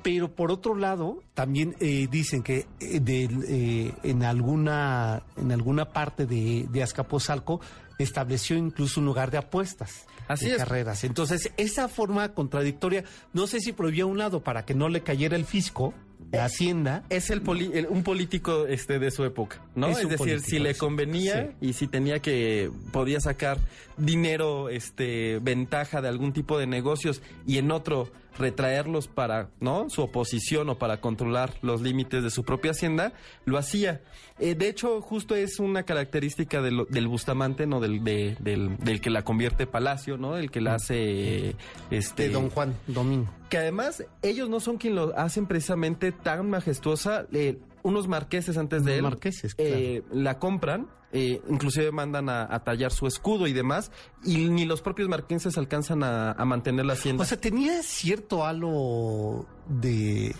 Pero 0.02 0.34
por 0.34 0.50
otro 0.50 0.74
lado, 0.74 1.22
también 1.34 1.76
eh, 1.80 2.08
dicen 2.10 2.42
que 2.42 2.66
eh, 2.80 3.00
del, 3.00 3.44
eh, 3.48 3.92
en 4.02 4.22
alguna 4.24 5.22
en 5.36 5.52
alguna 5.52 5.86
parte 5.92 6.26
de, 6.26 6.66
de 6.70 6.82
Azcapotzalco 6.82 7.60
estableció 7.98 8.56
incluso 8.56 9.00
un 9.00 9.06
lugar 9.06 9.30
de 9.30 9.38
apuestas 9.38 10.06
Así 10.26 10.46
de 10.46 10.52
es. 10.52 10.58
carreras. 10.58 11.04
Entonces, 11.04 11.52
esa 11.56 11.88
forma 11.88 12.32
contradictoria, 12.34 13.04
no 13.32 13.46
sé 13.46 13.60
si 13.60 13.72
prohibía 13.72 14.04
a 14.04 14.06
un 14.06 14.18
lado 14.18 14.42
para 14.42 14.64
que 14.64 14.74
no 14.74 14.88
le 14.88 15.02
cayera 15.02 15.36
el 15.36 15.44
fisco, 15.44 15.94
la 16.32 16.46
hacienda, 16.46 17.04
es 17.10 17.28
el, 17.30 17.42
poli- 17.42 17.70
el- 17.74 17.86
un 17.88 18.02
político 18.02 18.66
este 18.66 18.98
de 18.98 19.10
su 19.10 19.22
época, 19.24 19.60
¿no? 19.74 19.88
Es 19.88 19.98
decir, 19.98 20.16
político, 20.16 20.46
si 20.48 20.58
le 20.58 20.72
sí. 20.74 20.80
convenía 20.80 21.52
y 21.60 21.74
si 21.74 21.86
tenía 21.88 22.20
que 22.20 22.70
podía 22.92 23.20
sacar 23.20 23.58
dinero, 23.98 24.68
este 24.68 25.38
ventaja 25.40 26.00
de 26.00 26.08
algún 26.08 26.32
tipo 26.32 26.58
de 26.58 26.66
negocios 26.66 27.20
y 27.46 27.58
en 27.58 27.70
otro 27.70 28.08
retraerlos 28.38 29.08
para, 29.08 29.50
¿no? 29.60 29.88
Su 29.90 30.02
oposición 30.02 30.68
o 30.70 30.78
para 30.78 31.00
controlar 31.00 31.52
los 31.62 31.82
límites 31.82 32.22
de 32.22 32.30
su 32.30 32.44
propia 32.44 32.70
hacienda, 32.72 33.12
lo 33.44 33.58
hacía. 33.58 34.00
Eh, 34.38 34.54
de 34.54 34.68
hecho, 34.68 35.00
justo 35.02 35.34
es 35.34 35.58
una 35.60 35.82
característica 35.84 36.62
de 36.62 36.70
lo- 36.70 36.84
del 36.86 37.08
Bustamante, 37.08 37.66
no 37.66 37.80
del, 37.80 38.02
de- 38.02 38.36
del 38.40 38.76
del 38.78 39.00
que 39.00 39.10
la 39.10 39.22
convierte 39.22 39.66
palacio, 39.66 40.16
¿no? 40.16 40.36
El 40.36 40.50
que 40.50 40.60
la 40.60 40.74
hace 40.76 41.54
este 41.90 42.24
de 42.24 42.28
Don 42.30 42.50
Juan 42.50 42.74
Domingo. 42.86 43.28
que 43.50 43.58
además 43.58 44.04
ellos 44.22 44.48
no 44.48 44.60
son 44.60 44.78
quien 44.78 44.94
lo 44.94 45.16
hacen 45.18 45.46
precisamente 45.46 46.10
tan 46.12 46.48
majestuosa. 46.48 47.26
eh, 47.32 47.58
unos 47.82 48.08
marqueses 48.08 48.56
antes 48.56 48.84
de 48.84 48.96
él 48.96 49.02
marqueses, 49.02 49.54
eh, 49.58 50.02
la 50.10 50.38
compran, 50.38 50.88
eh, 51.12 51.40
inclusive 51.48 51.92
mandan 51.92 52.28
a, 52.28 52.52
a 52.54 52.64
tallar 52.64 52.92
su 52.92 53.06
escudo 53.06 53.46
y 53.46 53.52
demás, 53.52 53.90
y 54.24 54.48
ni 54.48 54.64
los 54.64 54.80
propios 54.82 55.08
marqueses 55.08 55.58
alcanzan 55.58 56.02
a, 56.02 56.32
a 56.32 56.44
mantener 56.44 56.86
la 56.86 56.94
hacienda. 56.94 57.22
O 57.22 57.26
sea, 57.26 57.38
tenía 57.40 57.82
cierto 57.82 58.44
halo 58.44 59.46
de, 59.68 60.34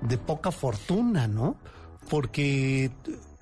de 0.00 0.18
poca 0.18 0.50
fortuna, 0.50 1.28
¿no? 1.28 1.56
Porque 2.08 2.90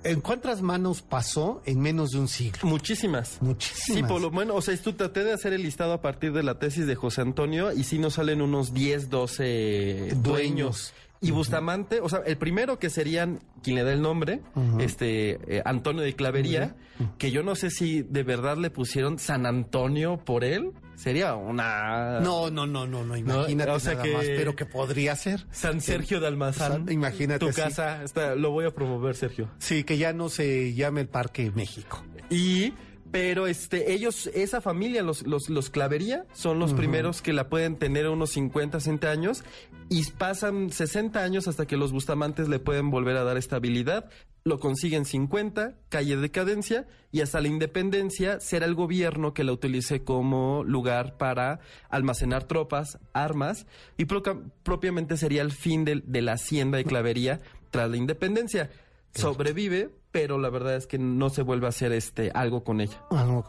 ¿en 0.04 0.20
cuántas 0.20 0.62
manos 0.62 1.02
pasó 1.02 1.62
en 1.64 1.80
menos 1.80 2.10
de 2.10 2.18
un 2.18 2.28
siglo? 2.28 2.68
Muchísimas. 2.68 3.38
Muchísimas. 3.40 4.00
Sí, 4.00 4.02
por 4.02 4.20
lo 4.20 4.30
menos, 4.30 4.56
o 4.56 4.60
sea, 4.60 4.76
tú 4.76 4.92
traté 4.92 5.24
de 5.24 5.32
hacer 5.32 5.52
el 5.52 5.62
listado 5.62 5.92
a 5.92 6.00
partir 6.00 6.32
de 6.32 6.42
la 6.42 6.58
tesis 6.58 6.86
de 6.86 6.94
José 6.94 7.22
Antonio 7.22 7.72
y 7.72 7.84
sí 7.84 7.98
nos 7.98 8.14
salen 8.14 8.42
unos 8.42 8.72
10, 8.72 9.10
12 9.10 10.08
dueños. 10.16 10.22
Dueños. 10.22 10.94
Y 11.22 11.32
Bustamante, 11.32 12.00
o 12.00 12.08
sea, 12.08 12.20
el 12.24 12.38
primero 12.38 12.78
que 12.78 12.88
serían 12.88 13.40
quien 13.62 13.76
le 13.76 13.84
da 13.84 13.92
el 13.92 14.00
nombre, 14.00 14.40
este 14.78 15.38
eh, 15.58 15.62
Antonio 15.66 16.02
de 16.02 16.14
Clavería, 16.14 16.76
que 17.18 17.30
yo 17.30 17.42
no 17.42 17.54
sé 17.54 17.70
si 17.70 18.02
de 18.02 18.22
verdad 18.22 18.56
le 18.56 18.70
pusieron 18.70 19.18
San 19.18 19.44
Antonio 19.44 20.16
por 20.24 20.44
él, 20.44 20.72
sería 20.96 21.34
una 21.34 22.20
No, 22.20 22.50
no, 22.50 22.66
no, 22.66 22.86
no, 22.86 23.04
no, 23.04 23.16
imagínate 23.18 23.70
o 23.70 23.78
sea 23.80 23.92
nada 23.94 24.04
que- 24.04 24.12
más, 24.14 24.24
pero 24.24 24.56
que 24.56 24.64
podría 24.64 25.14
ser. 25.14 25.46
San 25.50 25.82
Sergio 25.82 26.20
de 26.20 26.26
Almazán. 26.26 26.86
Imagínate, 26.90 27.44
Tu 27.44 27.52
sí. 27.52 27.60
casa, 27.60 28.02
está, 28.02 28.34
lo 28.34 28.50
voy 28.50 28.64
a 28.64 28.70
promover, 28.70 29.14
Sergio. 29.14 29.50
Sí, 29.58 29.84
que 29.84 29.98
ya 29.98 30.14
no 30.14 30.30
se 30.30 30.72
llame 30.72 31.02
el 31.02 31.08
Parque 31.08 31.50
México. 31.54 32.02
Y, 32.30 32.72
pero 33.10 33.46
este, 33.46 33.92
ellos, 33.92 34.28
esa 34.34 34.60
familia, 34.60 35.02
los, 35.02 35.26
los, 35.26 35.48
los 35.50 35.70
Clavería, 35.70 36.26
son 36.32 36.58
los 36.58 36.72
primeros 36.74 37.22
que 37.22 37.32
la 37.32 37.48
pueden 37.48 37.76
tener 37.76 38.08
unos 38.08 38.30
50, 38.30 38.78
60 38.80 39.10
años 39.10 39.44
y 39.88 40.04
pasan 40.12 40.70
60 40.70 41.22
años 41.22 41.48
hasta 41.48 41.66
que 41.66 41.76
los 41.76 41.92
Bustamantes 41.92 42.48
le 42.48 42.58
pueden 42.60 42.90
volver 42.90 43.16
a 43.16 43.24
dar 43.24 43.36
estabilidad. 43.36 44.08
Lo 44.42 44.58
consiguen 44.58 45.04
50, 45.04 45.74
calle 45.90 46.16
decadencia 46.16 46.86
y 47.12 47.20
hasta 47.20 47.40
la 47.42 47.48
independencia 47.48 48.40
será 48.40 48.64
el 48.64 48.74
gobierno 48.74 49.34
que 49.34 49.44
la 49.44 49.52
utilice 49.52 50.02
como 50.02 50.64
lugar 50.64 51.18
para 51.18 51.60
almacenar 51.90 52.44
tropas, 52.44 52.98
armas 53.12 53.66
y 53.98 54.06
proca- 54.06 54.40
propiamente 54.62 55.16
sería 55.18 55.42
el 55.42 55.52
fin 55.52 55.84
del- 55.84 56.04
de 56.06 56.22
la 56.22 56.32
hacienda 56.34 56.78
de 56.78 56.84
clavería 56.84 57.40
tras 57.70 57.90
la 57.90 57.96
independencia. 57.98 58.70
Sobrevive, 59.14 59.90
pero 60.12 60.38
la 60.38 60.50
verdad 60.50 60.76
es 60.76 60.86
que 60.86 60.98
no 60.98 61.30
se 61.30 61.42
vuelve 61.42 61.66
a 61.66 61.70
hacer 61.70 61.92
este 61.92 62.30
algo 62.34 62.64
con 62.64 62.80
ella. 62.80 63.02
Ah. 63.10 63.42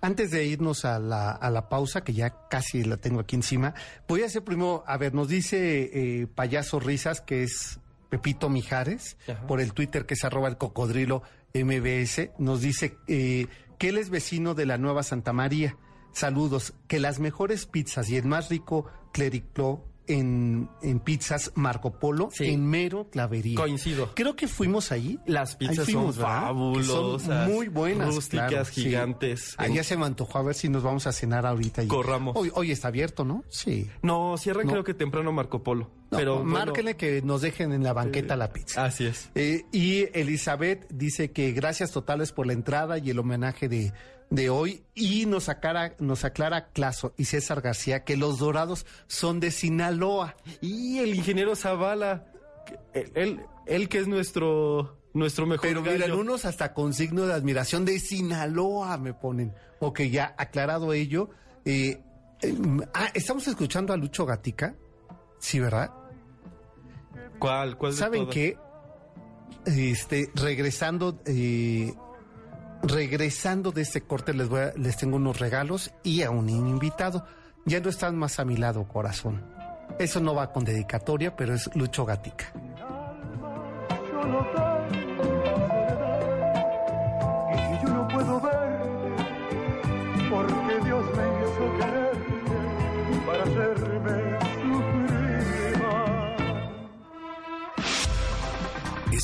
Antes 0.00 0.30
de 0.30 0.44
irnos 0.44 0.84
a 0.84 0.98
la, 0.98 1.30
a 1.30 1.50
la 1.50 1.68
pausa, 1.68 2.02
que 2.02 2.12
ya 2.12 2.48
casi 2.48 2.84
la 2.84 2.96
tengo 2.96 3.20
aquí 3.20 3.36
encima, 3.36 3.74
voy 4.08 4.22
a 4.22 4.26
hacer 4.26 4.42
primero, 4.42 4.82
a 4.86 4.96
ver, 4.96 5.14
nos 5.14 5.28
dice 5.28 5.90
eh, 5.92 6.26
Payaso 6.26 6.80
Risas, 6.80 7.20
que 7.20 7.44
es 7.44 7.78
Pepito 8.08 8.48
Mijares, 8.48 9.16
Ajá. 9.28 9.46
por 9.46 9.60
el 9.60 9.72
Twitter 9.72 10.06
que 10.06 10.14
es 10.14 10.24
arroba 10.24 10.48
el 10.48 10.56
cocodrilo 10.56 11.22
MBS, 11.54 12.30
nos 12.38 12.60
dice 12.60 12.96
eh, 13.06 13.46
que 13.78 13.90
él 13.90 13.98
es 13.98 14.10
vecino 14.10 14.54
de 14.54 14.66
la 14.66 14.78
Nueva 14.78 15.02
Santa 15.02 15.32
María. 15.32 15.76
Saludos, 16.12 16.74
que 16.88 16.98
las 16.98 17.20
mejores 17.20 17.66
pizzas 17.66 18.08
y 18.10 18.16
el 18.16 18.24
más 18.24 18.48
rico 18.48 18.86
clericlo 19.12 19.84
en, 20.08 20.68
en 20.82 21.00
pizzas 21.00 21.52
Marco 21.54 21.92
Polo 21.98 22.30
Sí. 22.32 22.46
en 22.46 22.66
Mero 22.66 23.08
Clavería. 23.10 23.56
Coincido. 23.56 24.10
Creo 24.14 24.34
que 24.36 24.48
fuimos 24.48 24.90
allí. 24.92 25.18
Las 25.26 25.56
pizzas 25.56 25.80
Ahí 25.80 25.94
fuimos, 25.94 26.16
son 26.16 26.24
fabulosas. 26.24 27.22
Son 27.46 27.52
muy 27.52 27.68
buenas. 27.68 28.14
Rústicas, 28.14 28.48
claro, 28.48 28.64
sí. 28.66 28.82
gigantes. 28.82 29.54
Ah, 29.58 29.68
ya 29.68 29.84
se 29.84 29.96
me 29.96 30.06
antojó 30.06 30.38
a 30.38 30.42
ver 30.42 30.54
si 30.54 30.68
nos 30.68 30.82
vamos 30.82 31.06
a 31.06 31.12
cenar 31.12 31.46
ahorita. 31.46 31.82
y- 31.84 31.88
Corramos. 31.88 32.36
Hoy, 32.36 32.50
hoy 32.54 32.70
está 32.72 32.88
abierto, 32.88 33.24
¿no? 33.24 33.44
Sí. 33.48 33.88
No, 34.02 34.36
cierran 34.38 34.66
No. 34.66 34.72
creo 34.72 34.84
que 34.84 34.94
temprano 34.94 35.32
Marco 35.32 35.62
Polo. 35.62 35.90
No, 36.10 36.16
pero 36.18 36.36
bueno, 36.36 36.50
márquenle 36.50 36.96
que 36.96 37.20
nos 37.22 37.42
dejen 37.42 37.72
en 37.72 37.82
la 37.82 37.92
banqueta 37.92 38.34
la 38.36 38.52
pizza. 38.52 38.84
Así 38.84 39.04
es. 39.06 39.30
Eh, 39.34 39.64
y 39.72 40.06
Elizabeth 40.18 40.86
dice 40.90 41.32
que 41.32 41.52
gracias 41.52 41.90
totales 41.92 42.32
por 42.32 42.46
la 42.46 42.54
entrada 42.54 42.96
y 42.98 43.10
el 43.10 43.18
homenaje 43.18 43.68
de, 43.68 43.92
de 44.30 44.50
hoy. 44.50 44.84
Y 44.94 45.26
nos 45.26 45.48
aclara, 45.48 45.94
nos 45.98 46.24
aclara 46.24 46.68
Claso 46.68 47.14
y 47.16 47.24
César 47.26 47.60
García 47.60 48.04
que 48.04 48.16
los 48.16 48.38
dorados 48.38 48.86
son 49.06 49.40
de 49.40 49.50
Sinaloa. 49.50 50.36
Y 50.60 50.98
el 50.98 51.14
ingeniero 51.14 51.56
Zavala, 51.56 52.26
él, 52.92 53.40
él 53.66 53.88
que 53.88 53.98
es 53.98 54.08
nuestro, 54.08 54.98
nuestro 55.14 55.46
mejor 55.46 55.68
Pero 55.68 55.82
miran, 55.82 56.00
gallo. 56.00 56.18
unos 56.18 56.44
hasta 56.44 56.74
con 56.74 56.92
signo 56.94 57.26
de 57.26 57.34
admiración 57.34 57.84
de 57.84 57.98
Sinaloa 57.98 58.98
me 58.98 59.14
ponen. 59.14 59.54
Ok, 59.80 60.00
ya 60.02 60.34
aclarado 60.36 60.92
ello. 60.92 61.30
eh, 61.64 62.00
eh, 62.42 62.56
ah, 62.94 63.08
estamos 63.14 63.46
escuchando 63.48 63.92
a 63.92 63.96
Lucho 63.96 64.26
Gatica. 64.26 64.74
Sí, 65.38 65.60
¿verdad? 65.60 65.90
¿Cuál? 67.38 67.76
¿Cuál 67.78 67.92
¿Saben 67.94 68.28
qué? 68.28 68.56
Este, 69.64 70.30
regresando, 70.34 71.20
eh, 71.26 71.92
regresando 72.82 73.72
de 73.72 73.82
este 73.82 74.02
corte, 74.02 74.32
les 74.34 74.48
voy 74.48 74.60
les 74.76 74.96
tengo 74.96 75.16
unos 75.16 75.38
regalos 75.38 75.92
y 76.02 76.22
a 76.22 76.30
un 76.30 76.48
invitado. 76.48 77.26
Ya 77.64 77.80
no 77.80 77.88
están 77.90 78.16
más 78.16 78.38
a 78.38 78.44
mi 78.44 78.56
lado, 78.56 78.86
corazón. 78.88 79.44
Eso 79.98 80.20
no 80.20 80.34
va 80.34 80.52
con 80.52 80.64
dedicatoria, 80.64 81.36
pero 81.36 81.54
es 81.54 81.74
Lucho 81.74 82.04
Gatica. 82.04 82.52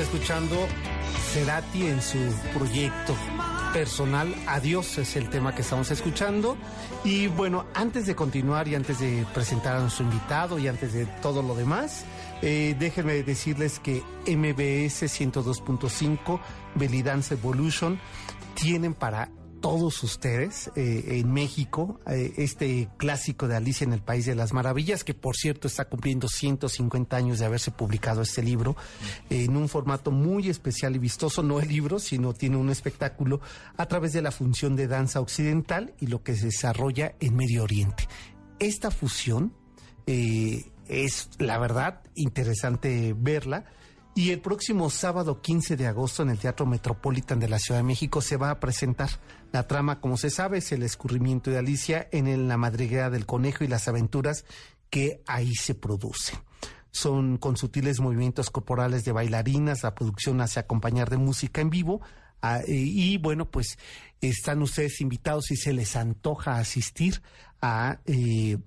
escuchando 0.00 0.56
Cerati 1.32 1.86
en 1.86 2.00
su 2.00 2.18
proyecto 2.54 3.14
personal. 3.72 4.34
Adiós 4.46 4.98
es 4.98 5.16
el 5.16 5.28
tema 5.28 5.54
que 5.54 5.62
estamos 5.62 5.90
escuchando. 5.90 6.56
Y 7.04 7.28
bueno, 7.28 7.66
antes 7.74 8.06
de 8.06 8.14
continuar 8.14 8.66
y 8.68 8.74
antes 8.74 8.98
de 8.98 9.26
presentar 9.32 9.76
a 9.76 9.80
nuestro 9.80 10.04
invitado 10.04 10.58
y 10.58 10.68
antes 10.68 10.92
de 10.92 11.06
todo 11.06 11.42
lo 11.42 11.54
demás, 11.54 12.04
eh, 12.42 12.74
déjenme 12.78 13.22
decirles 13.22 13.78
que 13.78 14.02
MBS 14.26 15.06
102.5, 15.06 16.40
Belly 16.74 17.02
Dance 17.02 17.34
Evolution, 17.34 18.00
tienen 18.54 18.94
para 18.94 19.30
todos 19.60 20.02
ustedes 20.02 20.70
eh, 20.76 21.18
en 21.20 21.32
México 21.32 22.00
eh, 22.06 22.32
este 22.36 22.88
clásico 22.96 23.48
de 23.48 23.56
Alicia 23.56 23.84
en 23.84 23.92
el 23.92 24.02
País 24.02 24.26
de 24.26 24.34
las 24.34 24.52
Maravillas, 24.52 25.04
que 25.04 25.14
por 25.14 25.36
cierto 25.36 25.68
está 25.68 25.86
cumpliendo 25.86 26.28
150 26.28 27.16
años 27.16 27.38
de 27.38 27.46
haberse 27.46 27.70
publicado 27.70 28.22
este 28.22 28.42
libro 28.42 28.76
eh, 29.28 29.44
en 29.44 29.56
un 29.56 29.68
formato 29.68 30.10
muy 30.10 30.48
especial 30.48 30.96
y 30.96 30.98
vistoso, 30.98 31.42
no 31.42 31.60
el 31.60 31.68
libro, 31.68 31.98
sino 31.98 32.32
tiene 32.32 32.56
un 32.56 32.70
espectáculo 32.70 33.40
a 33.76 33.86
través 33.86 34.12
de 34.12 34.22
la 34.22 34.30
función 34.30 34.76
de 34.76 34.88
danza 34.88 35.20
occidental 35.20 35.94
y 36.00 36.06
lo 36.06 36.22
que 36.22 36.34
se 36.34 36.46
desarrolla 36.46 37.14
en 37.20 37.36
Medio 37.36 37.62
Oriente. 37.62 38.08
Esta 38.58 38.90
fusión 38.90 39.54
eh, 40.06 40.70
es, 40.88 41.30
la 41.38 41.58
verdad, 41.58 42.02
interesante 42.14 43.14
verla. 43.16 43.64
Y 44.14 44.32
el 44.32 44.40
próximo 44.40 44.90
sábado 44.90 45.40
15 45.40 45.76
de 45.76 45.86
agosto 45.86 46.22
en 46.22 46.30
el 46.30 46.38
Teatro 46.38 46.66
Metropolitan 46.66 47.38
de 47.38 47.48
la 47.48 47.60
Ciudad 47.60 47.78
de 47.78 47.84
México 47.84 48.20
se 48.20 48.36
va 48.36 48.50
a 48.50 48.58
presentar. 48.58 49.08
La 49.52 49.66
trama, 49.66 50.00
como 50.00 50.16
se 50.16 50.30
sabe, 50.30 50.58
es 50.58 50.70
el 50.72 50.82
escurrimiento 50.82 51.50
de 51.50 51.58
Alicia 51.58 52.08
en 52.12 52.48
la 52.48 52.56
madriguera 52.56 53.10
del 53.10 53.26
conejo 53.26 53.64
y 53.64 53.68
las 53.68 53.88
aventuras 53.88 54.44
que 54.90 55.22
ahí 55.26 55.54
se 55.54 55.74
producen. 55.74 56.38
Son 56.92 57.36
con 57.36 57.56
sutiles 57.56 58.00
movimientos 58.00 58.50
corporales 58.50 59.04
de 59.04 59.12
bailarinas, 59.12 59.82
la 59.82 59.94
producción 59.94 60.40
hace 60.40 60.60
acompañar 60.60 61.10
de 61.10 61.16
música 61.16 61.60
en 61.60 61.70
vivo. 61.70 62.00
ah, 62.42 62.60
y, 62.66 63.14
y, 63.14 63.18
bueno, 63.18 63.50
pues 63.50 63.78
están 64.20 64.62
ustedes 64.62 65.00
invitados 65.00 65.46
si 65.46 65.56
se 65.56 65.72
les 65.72 65.96
antoja 65.96 66.58
asistir 66.58 67.22
a 67.60 68.00
eh, 68.06 68.58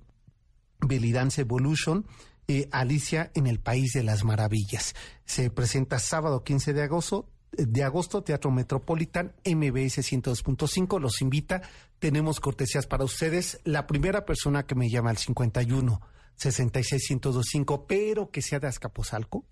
Belly 0.80 1.12
Dance 1.12 1.42
Evolution, 1.42 2.06
eh, 2.48 2.68
Alicia 2.72 3.32
en 3.36 3.48
el 3.48 3.60
País 3.60 3.94
de 3.94 4.04
las 4.04 4.24
Maravillas. 4.24 4.96
Se 5.26 5.50
presenta 5.50 6.00
sábado 6.00 6.44
15 6.44 6.74
de 6.74 6.84
agosto, 6.84 7.28
eh, 7.28 7.33
de 7.58 7.84
agosto, 7.84 8.24
Teatro 8.24 8.52
Metropolitan, 8.52 9.34
MBS 9.46 10.00
102.5, 10.00 11.00
los 11.00 11.22
invita. 11.22 11.62
Tenemos 12.00 12.40
cortesías 12.40 12.88
para 12.88 13.04
ustedes. 13.04 13.60
La 13.64 13.88
primera 13.88 14.26
persona 14.26 14.64
que 14.66 14.76
me 14.76 14.90
llama 14.90 15.10
al 15.12 15.18
51 15.18 16.02
66 16.36 17.12
1025, 17.12 17.86
pero 17.88 18.32
que 18.32 18.42
sea 18.42 18.60
de 18.60 18.68
Azcapotzalco, 18.68 19.46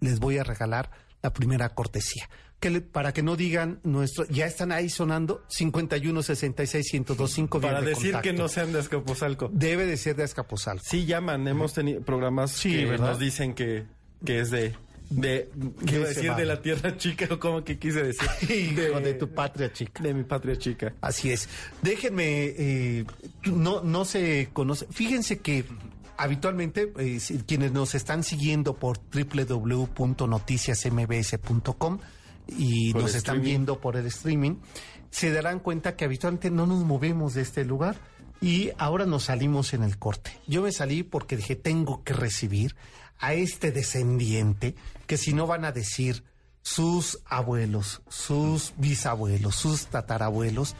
les 0.00 0.18
voy 0.18 0.38
a 0.38 0.44
regalar 0.44 0.90
la 1.22 1.32
primera 1.32 1.68
cortesía. 1.74 2.28
Que 2.60 2.70
le- 2.70 2.80
para 2.80 3.12
que 3.12 3.22
no 3.22 3.36
digan 3.36 3.78
nuestro, 3.84 4.24
ya 4.26 4.46
están 4.46 4.72
ahí 4.72 4.88
sonando 4.90 5.44
51 5.48 6.22
66 6.24 6.92
1025 6.92 7.60
Para 7.60 7.80
de 7.80 7.90
decir 7.90 8.16
que 8.20 8.32
no 8.32 8.48
sean 8.48 8.72
de 8.72 8.80
Azcapotzalco. 8.80 9.48
Debe 9.52 9.86
de 9.86 9.96
ser 9.96 10.16
de 10.16 10.24
Azcapotzalco. 10.24 10.82
Sí 10.84 11.06
llaman, 11.06 11.46
hemos 11.46 11.72
tenido 11.74 12.00
programas 12.02 12.50
Sí, 12.50 12.72
que 12.72 12.86
¿verdad? 12.86 13.10
nos 13.10 13.18
dicen 13.20 13.54
que, 13.54 13.86
que 14.24 14.40
es 14.40 14.50
de... 14.50 14.74
De, 15.10 15.48
¿qué 15.86 15.96
iba 15.96 16.06
a 16.06 16.10
ese 16.10 16.20
decir? 16.20 16.34
De 16.34 16.44
la 16.44 16.60
tierra 16.60 16.98
chica 16.98 17.26
o 17.30 17.40
como 17.40 17.64
que 17.64 17.78
quise 17.78 18.02
decir. 18.02 18.28
Hijo 18.50 19.00
de 19.00 19.14
tu 19.14 19.30
patria 19.30 19.72
chica. 19.72 20.02
De 20.02 20.12
mi 20.12 20.24
patria 20.24 20.56
chica. 20.56 20.92
Así 21.00 21.30
es. 21.30 21.48
Déjenme, 21.82 22.54
eh, 22.58 23.06
no, 23.46 23.80
no 23.82 24.04
se 24.04 24.50
conoce. 24.52 24.86
Fíjense 24.90 25.38
que 25.38 25.64
habitualmente 26.18 26.92
eh, 26.98 27.18
quienes 27.46 27.72
nos 27.72 27.94
están 27.94 28.22
siguiendo 28.22 28.76
por 28.76 28.98
www.noticiasmbs.com 28.98 31.98
y 32.48 32.92
Por 32.92 33.02
nos 33.02 33.14
están 33.14 33.36
streaming. 33.36 33.44
viendo 33.44 33.80
por 33.80 33.96
el 33.96 34.06
streaming, 34.06 34.56
se 35.10 35.30
darán 35.32 35.60
cuenta 35.60 35.96
que 35.96 36.04
habitualmente 36.04 36.50
no 36.50 36.66
nos 36.66 36.84
movemos 36.84 37.32
de 37.34 37.42
este 37.42 37.64
lugar 37.64 37.96
y 38.40 38.70
ahora 38.78 39.06
nos 39.06 39.24
salimos 39.24 39.74
en 39.74 39.82
el 39.82 39.98
corte. 39.98 40.30
Yo 40.46 40.62
me 40.62 40.70
salí 40.72 41.02
porque 41.02 41.36
dije, 41.36 41.56
tengo 41.56 42.04
que 42.04 42.12
recibir 42.12 42.76
a 43.18 43.34
este 43.34 43.72
descendiente 43.72 44.74
que 45.06 45.16
si 45.16 45.32
no 45.32 45.46
van 45.46 45.64
a 45.64 45.72
decir 45.72 46.24
sus 46.62 47.20
abuelos, 47.26 48.02
sus 48.08 48.74
bisabuelos, 48.76 49.54
sus 49.56 49.86
tatarabuelos, 49.86 50.76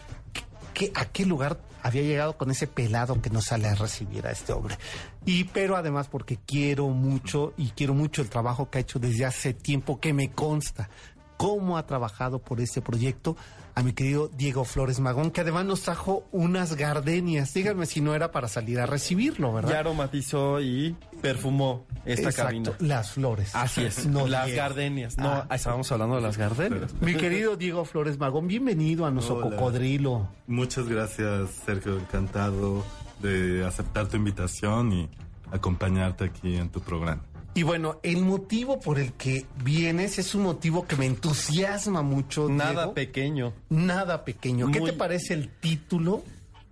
¿qué- 0.74 0.92
¿a 0.94 1.06
qué 1.06 1.24
lugar 1.26 1.60
había 1.82 2.02
llegado 2.02 2.36
con 2.36 2.50
ese 2.50 2.66
pelado 2.66 3.22
que 3.22 3.30
nos 3.30 3.46
sale 3.46 3.68
a 3.68 3.74
recibir 3.74 4.26
a 4.26 4.32
este 4.32 4.52
hombre? 4.52 4.76
Y 5.24 5.44
pero 5.44 5.76
además 5.76 6.08
porque 6.08 6.38
quiero 6.44 6.88
mucho 6.88 7.54
y 7.56 7.70
quiero 7.70 7.94
mucho 7.94 8.20
el 8.22 8.28
trabajo 8.28 8.68
que 8.70 8.78
ha 8.78 8.80
hecho 8.82 8.98
desde 8.98 9.24
hace 9.24 9.54
tiempo 9.54 9.98
que 10.00 10.12
me 10.12 10.30
consta 10.30 10.90
cómo 11.36 11.78
ha 11.78 11.86
trabajado 11.86 12.40
por 12.40 12.60
este 12.60 12.82
proyecto 12.82 13.36
a 13.78 13.82
mi 13.84 13.92
querido 13.92 14.28
Diego 14.36 14.64
Flores 14.64 14.98
Magón, 14.98 15.30
que 15.30 15.42
además 15.42 15.64
nos 15.64 15.82
trajo 15.82 16.24
unas 16.32 16.74
gardenias. 16.74 17.54
Díganme 17.54 17.86
si 17.86 18.00
no 18.00 18.12
era 18.12 18.32
para 18.32 18.48
salir 18.48 18.80
a 18.80 18.86
recibirlo, 18.86 19.52
¿verdad? 19.52 19.70
Ya 19.70 19.78
aromatizó 19.78 20.60
y 20.60 20.96
perfumó 21.22 21.86
esta 22.04 22.30
Exacto, 22.30 22.72
cabina. 22.72 22.72
las 22.80 23.12
flores. 23.12 23.54
Así 23.54 23.84
es, 23.84 24.04
No 24.06 24.26
las 24.26 24.46
Diego. 24.46 24.60
gardenias. 24.62 25.16
No, 25.16 25.28
Ah. 25.48 25.54
estábamos 25.54 25.92
hablando 25.92 26.16
de 26.16 26.22
las 26.22 26.36
gardenias. 26.36 26.92
Mi 27.00 27.14
querido 27.14 27.56
Diego 27.56 27.84
Flores 27.84 28.18
Magón, 28.18 28.48
bienvenido 28.48 29.06
a 29.06 29.12
nuestro 29.12 29.36
Hola. 29.36 29.50
cocodrilo. 29.56 30.28
Muchas 30.48 30.88
gracias, 30.88 31.50
Sergio. 31.64 31.98
Encantado 31.98 32.84
de 33.22 33.64
aceptar 33.64 34.08
tu 34.08 34.16
invitación 34.16 34.92
y 34.92 35.08
acompañarte 35.52 36.24
aquí 36.24 36.56
en 36.56 36.68
tu 36.68 36.80
programa. 36.80 37.22
Y 37.58 37.64
bueno, 37.64 37.98
el 38.04 38.18
motivo 38.22 38.78
por 38.78 39.00
el 39.00 39.14
que 39.14 39.44
vienes 39.64 40.20
es 40.20 40.36
un 40.36 40.42
motivo 40.44 40.86
que 40.86 40.94
me 40.94 41.06
entusiasma 41.06 42.02
mucho. 42.02 42.48
Nada 42.48 42.70
Diego. 42.82 42.94
pequeño. 42.94 43.52
Nada 43.68 44.24
pequeño. 44.24 44.70
¿Qué 44.70 44.80
te 44.80 44.92
parece 44.92 45.34
el 45.34 45.48
título 45.48 46.22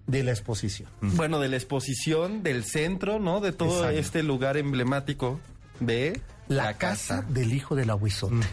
de 0.06 0.22
la 0.22 0.30
exposición? 0.30 0.88
Bueno, 1.00 1.40
de 1.40 1.48
la 1.48 1.56
exposición, 1.56 2.44
del 2.44 2.62
centro, 2.62 3.18
¿no? 3.18 3.40
De 3.40 3.50
todo 3.50 3.78
Exacto. 3.78 3.98
este 3.98 4.22
lugar 4.22 4.56
emblemático 4.56 5.40
de 5.80 6.20
La, 6.46 6.74
casa, 6.74 7.22
del 7.28 7.52
hijo 7.52 7.74
del 7.74 7.90
aguizote. 7.90 8.46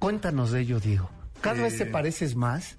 Cuéntanos 0.00 0.50
de 0.50 0.62
ello, 0.62 0.80
Diego. 0.80 1.08
Cada 1.40 1.62
vez 1.62 1.76
te 1.78 1.84
Eh. 1.84 1.86
pareces 1.86 2.34
más 2.34 2.78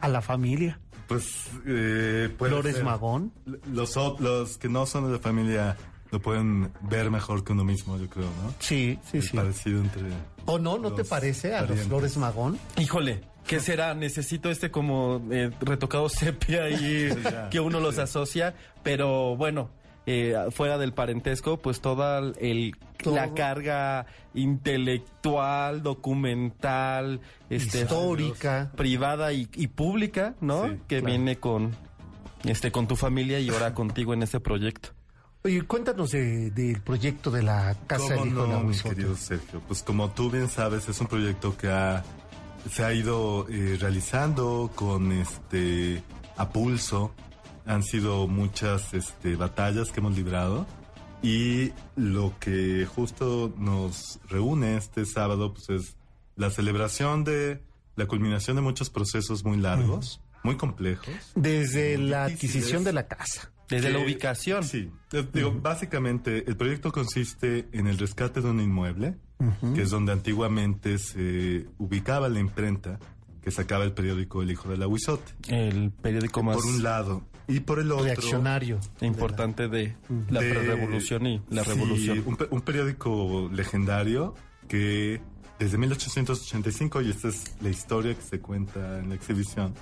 a 0.00 0.08
la 0.08 0.22
familia. 0.22 0.80
Pues, 1.06 1.46
eh, 1.66 2.34
puede 2.36 2.50
Flores 2.50 2.74
ser. 2.74 2.84
Magón. 2.84 3.32
Los, 3.72 3.94
los 4.18 4.58
que 4.58 4.68
no 4.68 4.86
son 4.86 5.06
de 5.06 5.12
la 5.12 5.18
familia 5.20 5.76
lo 6.12 6.20
pueden 6.20 6.70
ver 6.82 7.10
mejor 7.10 7.42
que 7.42 7.52
uno 7.52 7.64
mismo, 7.64 7.98
yo 7.98 8.08
creo, 8.08 8.26
¿no? 8.42 8.54
Sí, 8.60 8.98
sí, 9.10 9.16
El 9.16 9.22
sí. 9.22 9.36
parecido 9.36 9.80
entre... 9.80 10.02
¿O 10.44 10.58
no? 10.58 10.78
¿No 10.78 10.92
te 10.92 11.04
parece 11.04 11.54
a 11.54 11.62
los. 11.62 11.80
Flores 11.80 12.16
Magón? 12.18 12.58
Híjole, 12.78 13.22
¿qué 13.46 13.60
será? 13.60 13.94
Necesito 13.94 14.50
este 14.50 14.70
como 14.70 15.22
eh, 15.30 15.50
retocado 15.60 16.08
sepia 16.08 16.64
ahí 16.64 17.08
Ya, 17.24 17.48
que 17.48 17.60
uno 17.60 17.80
los 17.80 17.96
asocia, 17.98 18.54
pero 18.82 19.36
bueno, 19.36 19.70
eh, 20.04 20.34
fuera 20.50 20.76
del 20.78 20.92
parentesco, 20.92 21.56
pues 21.58 21.80
toda 21.80 22.18
el 22.40 22.74
Todo. 23.02 23.14
la 23.14 23.32
carga 23.34 24.04
intelectual, 24.34 25.82
documental, 25.82 27.20
este, 27.50 27.82
Histórica. 27.82 28.72
privada 28.76 29.32
y, 29.32 29.48
y 29.54 29.68
pública, 29.68 30.34
¿no? 30.40 30.64
Sí, 30.68 30.76
que 30.88 30.98
claro. 30.98 31.06
viene 31.06 31.36
con 31.36 31.70
este 32.44 32.72
con 32.72 32.88
tu 32.88 32.96
familia 32.96 33.38
y 33.40 33.48
ahora 33.50 33.72
contigo 33.74 34.12
en 34.12 34.22
este 34.24 34.40
proyecto. 34.40 34.90
Oye, 35.44 35.62
cuéntanos 35.62 36.10
de- 36.12 36.50
del 36.52 36.80
proyecto 36.82 37.30
de 37.30 37.42
la 37.42 37.76
Casa 37.86 38.14
¿Cómo 38.14 38.24
del 38.24 38.34
no, 38.34 38.60
mi 38.62 38.76
querido 38.76 39.16
Sergio? 39.16 39.60
Pues 39.66 39.82
como 39.82 40.10
tú 40.12 40.30
bien 40.30 40.48
sabes, 40.48 40.88
es 40.88 41.00
un 41.00 41.08
proyecto 41.08 41.56
que 41.56 41.68
ha, 41.68 42.04
se 42.70 42.84
ha 42.84 42.92
ido 42.94 43.46
eh, 43.48 43.76
realizando 43.80 44.70
con 44.74 45.10
este 45.12 46.02
a 46.36 46.48
pulso. 46.50 47.12
Han 47.66 47.82
sido 47.82 48.28
muchas 48.28 48.94
este, 48.94 49.34
batallas 49.36 49.90
que 49.90 50.00
hemos 50.00 50.14
librado 50.16 50.66
y 51.22 51.72
lo 51.96 52.34
que 52.40 52.86
justo 52.86 53.52
nos 53.56 54.18
reúne 54.28 54.76
este 54.76 55.04
sábado 55.06 55.54
pues 55.54 55.68
es 55.70 55.96
la 56.36 56.50
celebración 56.50 57.22
de 57.24 57.62
la 57.94 58.06
culminación 58.06 58.56
de 58.56 58.62
muchos 58.62 58.90
procesos 58.90 59.44
muy 59.44 59.58
largos, 59.58 60.20
muy 60.42 60.56
complejos. 60.56 61.14
Desde 61.36 61.98
Muy 61.98 62.08
la 62.08 62.24
adquisición 62.24 62.82
de 62.84 62.92
la 62.92 63.06
casa. 63.06 63.51
Desde 63.76 63.90
la 63.90 63.98
Que- 63.98 64.04
ubicación. 64.04 64.64
Sí. 64.64 64.90
Digo, 65.32 65.52
básicamente, 65.60 66.44
el 66.48 66.56
proyecto 66.56 66.92
consiste 66.92 67.68
en 67.72 67.86
el 67.86 67.98
rescate 67.98 68.40
de 68.40 68.48
un 68.50 68.60
inmueble, 68.60 69.16
que 69.74 69.82
es 69.82 69.90
donde 69.90 70.12
antiguamente 70.12 70.98
se 70.98 71.66
ubicaba 71.78 72.28
la 72.28 72.38
imprenta 72.40 72.98
que 73.42 73.50
sacaba 73.50 73.82
el 73.84 73.92
periódico 73.92 74.40
El 74.42 74.52
Hijo 74.52 74.68
del 74.70 74.82
Aguizote. 74.84 75.32
El 75.48 75.90
periódico 75.90 76.42
más 76.44 76.56
Por 76.56 76.66
un 76.66 76.82
lado. 76.82 77.22
Y 77.48 77.58
por 77.60 77.80
el 77.80 77.90
otro. 77.90 78.04
Reaccionario. 78.04 78.78
importante 79.00 79.66
de 79.68 79.96
la 80.30 80.40
de- 80.40 80.54
revolución 80.54 81.26
y 81.26 81.42
la 81.50 81.64
sí, 81.64 81.70
revolución. 81.70 82.22
un, 82.24 82.38
un 82.50 82.60
periódico 82.60 83.50
legendario 83.52 84.34
que 84.68 85.20
desde 85.58 85.76
1885, 85.76 87.02
y 87.02 87.10
esta 87.10 87.28
es 87.28 87.56
la 87.60 87.68
historia 87.68 88.14
que 88.14 88.22
se 88.22 88.38
cuenta 88.40 89.00
en 89.00 89.08
la 89.08 89.16
exhibición, 89.16 89.74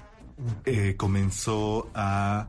eh, 0.64 0.94
comenzó 0.96 1.90
a 1.94 2.48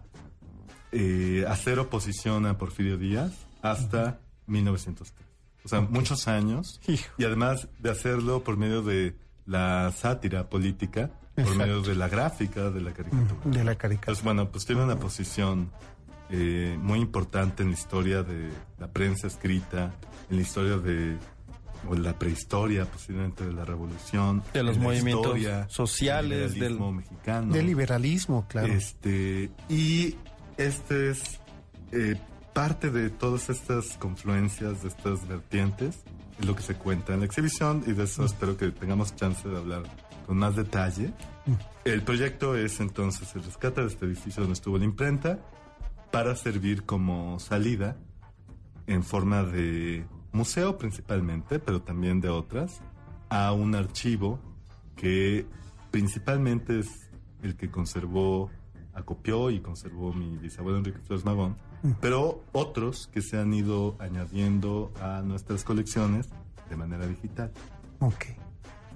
eh, 0.92 1.46
hacer 1.48 1.80
oposición 1.80 2.46
a 2.46 2.58
Porfirio 2.58 2.98
Díaz 2.98 3.32
hasta 3.62 4.20
1903. 4.48 5.28
O 5.64 5.68
sea, 5.68 5.82
muchos 5.82 6.28
años. 6.28 6.82
Hijo. 6.88 7.12
Y 7.18 7.24
además 7.24 7.68
de 7.80 7.92
hacerlo 7.92 8.44
por 8.44 8.58
medio 8.58 8.82
de 8.82 9.16
la 9.46 9.92
sátira 9.96 10.50
política, 10.50 11.12
por 11.36 11.44
Exacto. 11.46 11.60
medio 11.60 11.82
de 11.82 11.96
la 11.96 12.08
gráfica, 12.10 12.70
de 12.72 12.82
la 12.82 12.92
caricatura. 12.94 13.40
De 13.46 13.64
la 13.64 13.76
caricatura. 13.76 14.06
Pues 14.14 14.24
bueno, 14.24 14.50
pues 14.50 14.66
tiene 14.66 14.84
una 14.84 14.98
posición 14.98 15.72
eh, 16.30 16.78
muy 16.82 17.00
importante 17.00 17.62
en 17.64 17.70
la 17.70 17.76
historia 17.76 18.24
de 18.24 18.50
la 18.80 18.88
prensa 18.88 19.28
escrita, 19.28 19.94
en 20.30 20.36
la 20.38 20.42
historia 20.42 20.78
de 20.78 21.18
o 21.90 21.96
la 21.96 22.14
prehistoria 22.18 22.86
posiblemente 22.86 23.44
de 23.44 23.54
la 23.54 23.66
revolución, 23.66 24.44
De 24.54 24.62
los 24.62 24.78
movimientos 24.78 25.26
historia 25.38 25.68
sociales, 25.68 26.54
del 26.54 26.78
del- 26.78 26.94
mexicano, 26.94 27.52
De 27.54 27.64
liberalismo, 27.64 28.46
claro. 28.48 28.68
este 28.72 29.50
y 29.68 30.16
este 30.66 31.12
es 31.12 31.40
eh, 31.92 32.16
parte 32.54 32.92
de 32.92 33.10
todas 33.10 33.50
estas 33.50 33.98
confluencias, 33.98 34.84
de 34.84 34.90
estas 34.90 35.28
vertientes, 35.28 36.04
es 36.40 36.46
lo 36.46 36.56
que 36.56 36.64
se 36.64 36.76
cuenta 36.76 37.14
en 37.14 37.20
la 37.20 37.26
exhibición 37.26 37.84
y 37.88 37.94
de 37.94 38.04
eso 38.04 38.26
espero 38.26 38.58
que 38.58 38.70
tengamos 38.72 39.16
chance 39.16 39.48
de 39.48 39.58
hablar 39.58 39.84
con 40.26 40.38
más 40.38 40.56
detalle. 40.56 41.14
El 41.86 42.04
proyecto 42.04 42.56
es 42.56 42.80
entonces 42.80 43.34
el 43.36 43.44
rescate 43.44 43.82
de 43.82 43.88
este 43.88 44.06
edificio 44.06 44.42
donde 44.42 44.54
estuvo 44.54 44.78
la 44.78 44.86
imprenta 44.86 45.40
para 46.12 46.36
servir 46.36 46.84
como 46.84 47.40
salida 47.40 47.98
en 48.88 49.04
forma 49.04 49.44
de 49.44 50.06
museo 50.32 50.78
principalmente, 50.78 51.60
pero 51.60 51.82
también 51.82 52.22
de 52.22 52.30
otras, 52.30 52.82
a 53.30 53.54
un 53.54 53.76
archivo 53.76 54.40
que 54.96 55.46
principalmente 55.90 56.80
es 56.80 57.10
el 57.42 57.56
que 57.56 57.72
conservó, 57.72 58.52
acopió 58.94 59.50
y 59.50 59.60
conservó 59.60 60.14
mi 60.14 60.38
bisabuelo 60.38 60.80
Enrique 60.80 61.00
Flores 61.00 61.26
Magón, 61.26 61.56
pero 62.00 62.44
otros 62.52 63.08
que 63.08 63.22
se 63.22 63.38
han 63.38 63.54
ido 63.54 63.96
añadiendo 64.00 64.92
a 65.02 65.22
nuestras 65.22 65.64
colecciones 65.64 66.30
de 66.70 66.76
manera 66.76 67.08
digital. 67.08 67.52
Ok. 68.00 68.26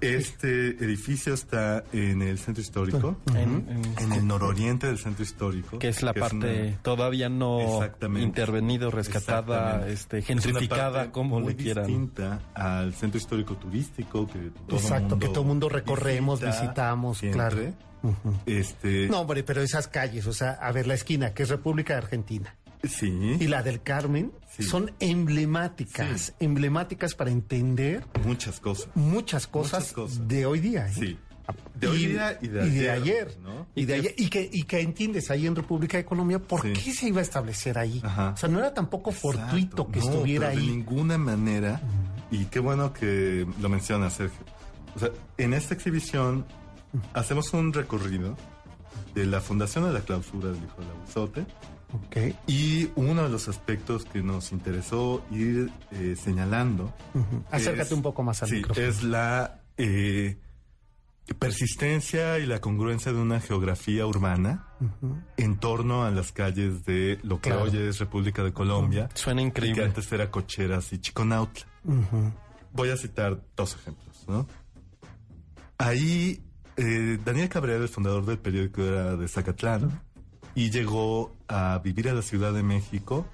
Este 0.00 0.68
edificio 0.84 1.32
está 1.34 1.82
en 1.92 2.20
el 2.22 2.38
centro 2.38 2.60
histórico, 2.62 3.16
En- 3.34 3.66
en- 3.68 3.94
en 3.98 4.12
el 4.12 4.26
nororiente 4.26 4.86
del 4.86 4.98
centro 4.98 5.24
histórico. 5.24 5.78
que 5.78 5.88
es 5.88 6.02
la 6.02 6.12
parte 6.12 6.36
una- 6.68 6.82
todavía 6.82 7.28
no 7.28 7.80
intervenido, 8.18 8.90
rescatada, 8.90 9.88
este, 9.88 10.22
gentrificada, 10.22 11.10
como 11.12 11.40
muy 11.40 11.54
le 11.54 11.56
quieran. 11.56 11.86
distinta 11.86 12.40
al 12.54 12.92
centro 12.94 13.18
histórico 13.18 13.56
turístico 13.56 14.26
que 14.26 14.50
todo 14.68 14.76
Exacto, 14.78 15.02
mundo 15.10 15.18
que 15.18 15.28
todo 15.28 15.44
mundo 15.44 15.68
recorremos, 15.68 16.40
visita 16.40 16.62
visitamos, 16.62 17.18
siempre. 17.18 17.40
claro. 17.40 17.74
Este, 18.46 19.08
No, 19.08 19.20
hombre, 19.22 19.42
pero 19.42 19.62
esas 19.62 19.88
calles, 19.88 20.26
o 20.26 20.32
sea, 20.32 20.52
a 20.52 20.70
ver, 20.72 20.86
la 20.86 20.94
esquina, 20.94 21.32
que 21.34 21.42
es 21.42 21.48
República 21.48 21.94
de 21.94 21.98
Argentina, 21.98 22.54
sí. 22.84 23.36
y 23.40 23.46
la 23.48 23.62
del 23.62 23.82
Carmen, 23.82 24.32
Sí. 24.56 24.62
son 24.62 24.90
emblemáticas, 25.00 26.20
Sí. 26.26 26.32
emblemáticas 26.40 27.14
para 27.14 27.30
entender 27.30 28.04
muchas 28.24 28.58
cosas. 28.60 28.88
muchas 28.94 29.46
cosas, 29.46 29.80
Muchas 29.80 29.92
cosas. 29.92 30.28
de 30.28 30.46
hoy 30.46 30.60
día. 30.60 30.86
¿eh? 30.88 30.92
Sí. 30.94 31.18
De 31.78 31.86
hoy 31.86 32.06
día 32.06 32.38
y 32.42 32.48
de 32.48 32.60
ayer. 32.62 32.90
ayer, 32.90 33.38
¿no? 33.42 33.66
Y 33.76 33.84
de 33.84 33.94
ayer. 33.94 34.14
Y 34.18 34.28
que, 34.28 34.48
y 34.52 34.62
que 34.64 34.80
entiendes 34.80 35.30
ahí 35.30 35.46
en 35.46 35.54
República 35.54 35.96
de 35.96 36.04
Colombia, 36.04 36.38
¿por 36.40 36.62
Sí. 36.62 36.72
qué 36.72 36.92
se 36.92 37.06
iba 37.08 37.20
a 37.20 37.22
establecer 37.22 37.78
ahí? 37.78 38.00
Ajá. 38.02 38.30
O 38.30 38.36
sea, 38.36 38.48
no 38.48 38.58
era 38.58 38.74
tampoco 38.74 39.12
fortuito 39.12 39.86
que 39.88 40.00
No, 40.00 40.06
estuviera 40.06 40.48
pero 40.48 40.58
De 40.60 40.66
ahí. 40.66 40.70
ninguna 40.76 41.18
manera. 41.18 41.80
Y 42.32 42.46
qué 42.46 42.58
bueno 42.58 42.92
que 42.92 43.46
lo 43.60 43.68
menciona 43.68 44.10
Sergio. 44.10 44.44
O 44.96 44.98
sea, 44.98 45.10
en 45.38 45.52
esta 45.54 45.74
exhibición 45.74 46.44
hacemos 47.14 47.52
un 47.52 47.72
recorrido 47.72 48.36
de 49.14 49.26
la 49.26 49.40
fundación 49.40 49.84
a 49.84 49.92
la 49.92 50.00
clausura 50.00 50.48
del 50.48 50.64
Hijo 50.64 50.80
del 50.80 50.90
Abusote. 50.90 51.46
Y 52.46 52.90
uno 52.96 53.22
de 53.22 53.28
los 53.28 53.48
aspectos 53.48 54.04
que 54.04 54.22
nos 54.22 54.52
interesó 54.52 55.24
ir 55.30 55.70
eh, 55.92 56.16
señalando. 56.22 56.92
Acércate 57.50 57.88
es- 57.88 57.92
un 57.92 58.02
poco 58.02 58.22
más 58.22 58.42
al 58.42 58.48
sí, 58.48 58.56
micrófono. 58.56 58.86
Es 58.86 59.02
la 59.02 59.60
eh, 59.76 60.36
persistencia 61.38 62.38
y 62.38 62.46
la 62.46 62.60
congruencia 62.60 63.12
de 63.12 63.18
una 63.20 63.40
geografía 63.40 64.06
urbana 64.06 64.66
en 65.36 65.58
torno 65.58 66.04
a 66.04 66.10
las 66.10 66.32
calles 66.32 66.84
de 66.84 67.18
lo 67.22 67.40
que 67.40 67.50
Claro. 67.50 67.64
hoy 67.64 67.76
es 67.76 67.98
República 67.98 68.42
de 68.44 68.52
Colombia. 68.52 69.08
Suena 69.14 69.40
y 69.42 69.44
que 69.44 69.48
increíble. 69.48 69.84
antes 69.84 70.10
era 70.12 70.30
Cocheras 70.30 70.92
y 70.92 70.98
Chiconautla. 70.98 71.66
Voy 72.72 72.90
a 72.90 72.96
citar 72.96 73.42
dos 73.56 73.74
ejemplos, 73.74 74.24
¿no? 74.28 74.46
Ahí, 75.78 76.42
eh, 76.76 77.18
Daniel 77.24 77.48
Cabrera, 77.48 77.82
el 77.82 77.88
fundador 77.88 78.24
del 78.24 78.38
periódico, 78.38 78.82
era 78.82 79.16
de 79.16 79.28
Zacatlán 79.28 80.00
y 80.54 80.70
llegó 80.70 81.35
a 81.48 81.78
vivir 81.82 82.08
a 82.08 82.14
la 82.14 82.22
Ciudad 82.22 82.52
de 82.52 82.62
México 82.62 83.26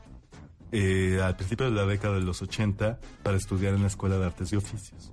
eh, 0.70 1.20
al 1.22 1.36
principio 1.36 1.66
de 1.66 1.72
la 1.72 1.84
década 1.84 2.14
de 2.14 2.22
los 2.22 2.40
80 2.40 2.98
para 3.22 3.36
estudiar 3.36 3.74
en 3.74 3.82
la 3.82 3.88
Escuela 3.88 4.16
de 4.16 4.26
Artes 4.26 4.52
y 4.52 4.56
Oficios. 4.56 5.12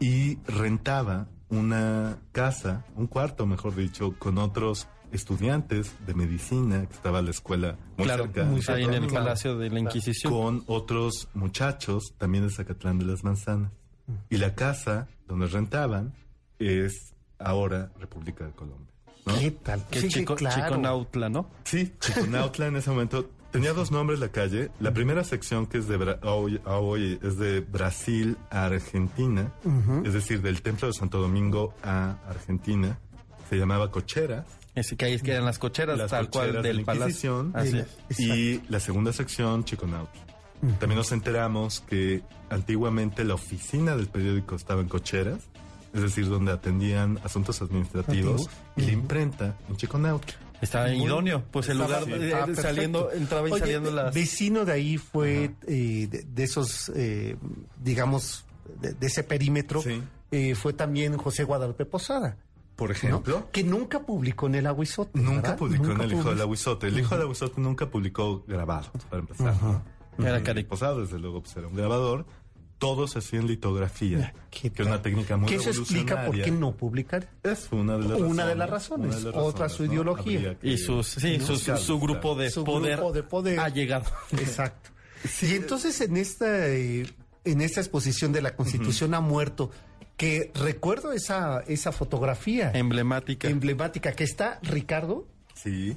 Y 0.00 0.38
rentaba 0.46 1.28
una 1.48 2.18
casa, 2.32 2.84
un 2.96 3.06
cuarto, 3.06 3.46
mejor 3.46 3.74
dicho, 3.76 4.14
con 4.18 4.38
otros 4.38 4.88
estudiantes 5.12 5.94
de 6.06 6.14
medicina, 6.14 6.86
que 6.86 6.94
estaba 6.94 7.22
la 7.22 7.30
escuela 7.30 7.76
muy 7.96 8.06
claro, 8.06 8.24
cerca. 8.24 8.44
muy 8.44 8.62
cerca 8.62 8.78
ahí 8.78 8.84
en 8.84 9.04
el 9.04 9.06
Palacio 9.06 9.58
de 9.58 9.70
la 9.70 9.80
Inquisición. 9.80 10.32
Con 10.32 10.64
otros 10.66 11.28
muchachos, 11.34 12.14
también 12.16 12.46
de 12.46 12.52
Zacatlán 12.52 12.98
de 12.98 13.04
las 13.04 13.24
Manzanas. 13.24 13.72
Y 14.28 14.38
la 14.38 14.54
casa 14.54 15.08
donde 15.28 15.46
rentaban 15.46 16.14
es 16.58 17.14
ahora 17.38 17.92
República 17.98 18.44
de 18.44 18.52
Colombia. 18.52 18.92
¿No? 19.26 19.38
¿Qué 19.38 19.50
tal? 19.50 19.86
Que 19.88 20.00
Sí, 20.02 20.08
Chico, 20.08 20.34
claro. 20.36 20.62
Chiconautla, 20.62 21.28
¿no? 21.28 21.48
Sí, 21.64 21.92
Chiconautla 22.00 22.66
en 22.66 22.76
ese 22.76 22.90
momento 22.90 23.30
tenía 23.50 23.72
dos 23.72 23.90
nombres 23.90 24.20
la 24.20 24.28
calle. 24.28 24.70
La 24.80 24.92
primera 24.92 25.24
sección 25.24 25.66
que 25.66 25.78
es 25.78 25.88
de 25.88 25.98
Bra- 25.98 26.18
hoy, 26.22 26.60
a 26.64 26.76
hoy 26.76 27.18
es 27.22 27.36
de 27.38 27.60
Brasil 27.60 28.36
a 28.50 28.66
Argentina, 28.66 29.52
es 30.04 30.12
decir, 30.12 30.40
del 30.42 30.62
Templo 30.62 30.88
de 30.88 30.94
Santo 30.94 31.20
Domingo 31.20 31.74
a 31.82 32.16
Argentina. 32.28 32.98
Se 33.48 33.56
llamaba 33.56 33.90
Cocheras. 33.90 34.46
Ese 34.76 34.96
que 34.96 35.06
ahí 35.06 35.18
quedan 35.18 35.44
las 35.44 35.58
cocheras, 35.58 35.98
Las 35.98 36.12
tal 36.12 36.30
cocheras 36.30 36.52
cual 36.52 36.62
de 36.62 36.68
del 36.68 36.76
la 36.78 36.84
palacio. 36.84 37.50
Así 37.54 37.72
De 37.72 37.86
es. 38.08 38.20
Y 38.20 38.62
la 38.68 38.78
segunda 38.78 39.12
sección, 39.12 39.64
Chiconautla. 39.64 40.20
También 40.78 40.98
nos 40.98 41.10
enteramos 41.10 41.80
que 41.80 42.22
antiguamente 42.50 43.24
la 43.24 43.34
oficina 43.34 43.96
del 43.96 44.06
periódico 44.08 44.54
estaba 44.54 44.80
en 44.82 44.88
Cocheras, 44.88 45.48
es 45.94 46.00
decir, 46.02 46.28
donde 46.28 46.52
atendían 46.52 47.18
asuntos 47.24 47.60
administrativos, 47.62 48.48
y 48.76 48.82
la 48.82 48.92
imprenta 48.92 49.56
en 49.68 49.76
Chiconautla. 49.76 50.34
Estaba 50.60 50.92
idóneo, 50.92 51.42
pues 51.50 51.68
el 51.70 51.78
lugar 51.78 52.04
sí, 52.04 52.12
eh, 52.12 52.28
estaba 52.28 52.54
saliendo, 52.54 53.10
entraba 53.12 53.48
y 53.48 53.52
Oye, 53.52 53.60
saliendo 53.60 53.90
las... 53.90 54.14
Vecino 54.14 54.66
de 54.66 54.72
ahí 54.72 54.98
fue 54.98 55.52
eh, 55.66 56.06
de, 56.10 56.22
de 56.22 56.42
esos, 56.44 56.92
eh, 56.94 57.36
digamos, 57.82 58.44
de, 58.80 58.92
de 58.92 59.06
ese 59.06 59.22
perímetro, 59.22 59.80
Sí. 59.80 60.02
eh, 60.30 60.54
fue 60.54 60.72
también 60.74 61.16
José 61.16 61.44
Guadalupe 61.44 61.86
Posada. 61.86 62.36
Por 62.76 62.90
¿no? 62.90 62.94
ejemplo, 62.94 63.48
Que 63.52 63.62
nunca 63.64 64.00
publicó 64.00 64.46
en 64.48 64.54
el 64.56 64.66
Aguizote. 64.66 65.18
Nunca 65.18 65.40
¿verdad? 65.40 65.56
publicó 65.58 65.82
Nunca 65.84 65.94
en 65.96 66.00
El 66.02 66.06
Hijo 66.12 66.22
publicó. 66.22 66.30
del 66.30 66.40
Aguizote. 66.46 66.86
El 66.88 66.98
Hijo 66.98 67.14
del 67.14 67.24
Aguizote 67.24 67.60
nunca 67.60 67.90
publicó 67.90 68.44
grabados, 68.46 68.90
para 69.08 69.20
empezar. 69.20 69.54
¿no? 69.62 69.82
Era 70.26 70.40
Y 70.40 70.42
cari- 70.42 70.66
Posada, 70.66 70.96
desde 71.00 71.18
luego, 71.18 71.40
pues 71.42 71.56
era 71.56 71.68
un 71.68 71.74
grabador. 71.74 72.26
Todos 72.80 73.14
hacían 73.16 73.46
litografía, 73.46 74.34
¿Qué 74.50 74.70
que 74.72 74.82
es 74.82 74.88
una 74.88 75.00
técnica 75.02 75.36
muy 75.36 75.48
Que 75.48 75.54
eso 75.56 75.70
explica 75.70 76.26
por 76.26 76.42
qué 76.42 76.50
no 76.50 76.72
publicar. 76.72 77.28
Es 77.44 77.68
una 77.70 77.96
de 77.96 78.08
las 78.08 78.18
Una 78.20 78.44
razones. 78.44 78.46
de 78.48 78.54
las 78.56 78.70
razones. 78.70 79.06
una 79.06 79.16
de 79.18 79.24
las 79.26 79.34
Otra 79.36 79.68
su 79.68 79.84
¿no? 79.84 79.92
ideología. 79.92 80.56
Y 80.62 80.78
sus, 80.78 81.06
sí, 81.06 81.38
su 81.40 82.00
grupo 82.00 82.34
de 82.34 82.50
Su 82.50 82.64
poder, 82.64 82.96
grupo 82.96 83.12
de 83.12 83.22
poder. 83.22 83.60
ha 83.60 83.68
llegado. 83.68 84.06
Exacto. 84.32 84.90
y 85.42 85.52
entonces 85.54 86.00
en 86.00 86.16
esta, 86.16 86.66
eh, 86.68 87.06
en 87.44 87.60
esta 87.60 87.80
exposición 87.80 88.32
de 88.32 88.42
la 88.42 88.56
Constitución 88.56 89.14
ha 89.14 89.20
muerto, 89.20 89.70
que 90.16 90.50
recuerdo 90.54 91.12
esa, 91.12 91.60
esa 91.66 91.92
fotografía 91.92 92.72
Emblemática. 92.72 93.48
emblemática 93.48 94.12
que 94.12 94.24
está 94.24 94.58
Ricardo 94.62 95.26
Sí. 95.54 95.96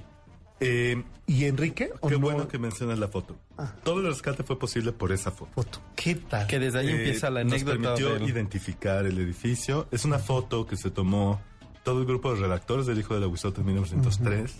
Eh, 0.59 1.03
y 1.27 1.45
Enrique. 1.45 1.89
¿o 1.99 2.07
qué 2.07 2.15
no? 2.15 2.21
bueno 2.21 2.47
que 2.47 2.57
mencionas 2.57 2.99
la 2.99 3.07
foto. 3.07 3.35
Ah. 3.57 3.73
Todo 3.83 3.99
el 4.01 4.07
rescate 4.07 4.43
fue 4.43 4.57
posible 4.57 4.91
por 4.91 5.11
esa 5.11 5.31
foto. 5.31 5.51
Foto. 5.55 5.79
¿Qué 5.95 6.15
tal? 6.15 6.47
que 6.47 6.59
desde 6.59 6.79
ahí 6.79 6.87
Eh, 6.89 6.95
empieza 6.97 7.29
la 7.29 7.43
Nos 7.43 7.53
anécdota 7.53 7.79
permitió 7.81 8.13
del- 8.13 8.29
identificar 8.29 9.05
el 9.05 9.17
edificio. 9.19 9.87
Es 9.91 10.05
una 10.05 10.19
foto 10.19 10.65
que 10.65 10.75
se 10.77 10.89
tomó 10.91 11.41
todo 11.83 11.99
el 11.99 12.05
grupo 12.05 12.33
de 12.33 12.41
redactores 12.41 12.85
del 12.85 12.99
Hijo 12.99 13.13
del 13.13 13.23
Aguizote 13.23 13.59
en 13.61 13.67
1903. 13.67 14.53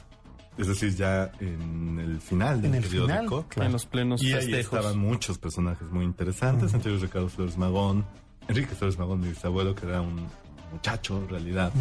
Es 0.58 0.68
decir, 0.68 0.96
ya 0.96 1.32
en 1.40 1.98
el 2.00 2.22
final 2.22 2.62
del 2.62 2.72
En 2.76 2.84
el 2.84 2.84
final, 2.90 3.08
periódico. 3.08 3.46
claro. 3.50 3.66
en 3.68 3.72
los 3.74 3.86
plenos 3.88 4.22
Y 4.22 4.34
ahí 4.34 4.42
festejos. 4.46 4.78
estaban 4.80 5.00
muchos 5.00 5.38
personajes 5.40 5.90
muy 5.90 6.06
interesantes, 6.06 6.74
entre 6.76 6.92
ellos 6.92 7.02
Ricardo 7.02 7.28
Flores 7.30 7.58
Magón, 7.58 8.06
Enrique 8.48 8.76
Flores 8.76 9.00
Magón, 9.00 9.22
mi 9.22 9.30
bisabuelo, 9.30 9.74
que 9.74 9.88
era 9.88 10.02
un 10.02 10.28
muchacho 10.74 11.18
en 11.18 11.30
realidad. 11.30 11.72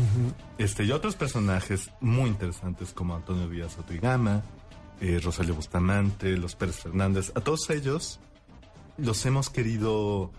este, 0.59 0.85
y 0.85 0.93
otros 0.93 1.17
personajes 1.17 1.91
muy 2.01 2.29
interesantes 2.31 2.93
como 2.93 3.15
Antonio 3.17 3.49
Díaz 3.49 3.79
Otrigama, 3.79 4.43
eh, 5.01 5.19
Rosalio 5.23 5.55
Bustamante, 5.55 6.37
los 6.37 6.55
Pérez 6.55 6.77
Fernández. 6.77 7.33
A 7.35 7.41
todos 7.41 7.69
ellos 7.71 8.21
los 8.99 9.25
hemos 9.27 9.51
querido 9.51 10.31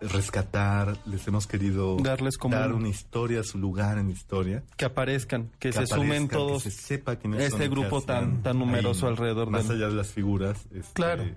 rescatar, 0.00 0.96
les 1.06 1.26
hemos 1.28 1.46
querido 1.46 1.96
Darles 1.98 2.38
como 2.38 2.56
dar 2.56 2.70
un- 2.72 2.80
una 2.80 2.88
historia, 2.88 3.42
su 3.42 3.58
lugar 3.58 3.98
en 3.98 4.06
la 4.08 4.12
historia. 4.12 4.62
que 4.76 4.86
aparezcan, 4.86 5.50
que, 5.58 5.72
se 5.72 5.78
aparezcan, 5.78 6.00
sumen 6.00 6.28
todos. 6.28 6.62
que 6.62 6.70
se 6.70 6.80
sepa 6.80 7.12
este 7.38 7.68
grupo 7.68 8.00
tan- 8.02 8.42
tan 8.42 8.58
numeroso 8.58 9.06
ahí, 9.06 9.12
alrededor 9.12 9.50
Más 9.50 9.68
del- 9.68 9.76
allá 9.76 9.88
de 9.88 9.94
las 9.94 10.08
figuras. 10.08 10.58
este, 10.74 10.92
Claro. 10.94 11.22
eh, 11.24 11.36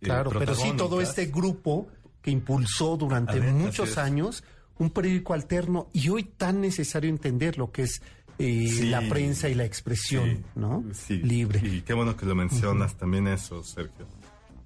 Claro, 0.00 0.30
pero 0.36 0.54
sí 0.56 0.72
todo 0.76 1.00
este 1.00 1.26
grupo 1.26 1.86
que 2.20 2.32
impulsó 2.32 2.96
durante 2.96 3.38
ver, 3.38 3.52
muchos 3.52 3.90
es. 3.90 3.98
años 3.98 4.42
un 4.82 4.90
periódico 4.90 5.32
alterno 5.34 5.88
y 5.92 6.08
hoy 6.10 6.24
tan 6.24 6.60
necesario 6.60 7.08
entender 7.10 7.56
lo 7.58 7.70
que 7.72 7.82
es 7.82 8.02
eh, 8.38 8.66
Sí. 8.68 8.88
la 8.90 9.00
prensa 9.08 9.48
y 9.48 9.54
la 9.54 9.64
expresión, 9.64 10.28
Sí, 10.38 10.42
¿no? 10.56 10.84
Sí. 10.92 11.18
Libre. 11.18 11.60
Y 11.66 11.82
qué 11.82 11.94
bueno 11.94 12.16
que 12.16 12.26
lo 12.26 12.34
mencionas 12.34 12.96
también 12.96 13.28
eso, 13.28 13.62
Sergio. 13.62 14.06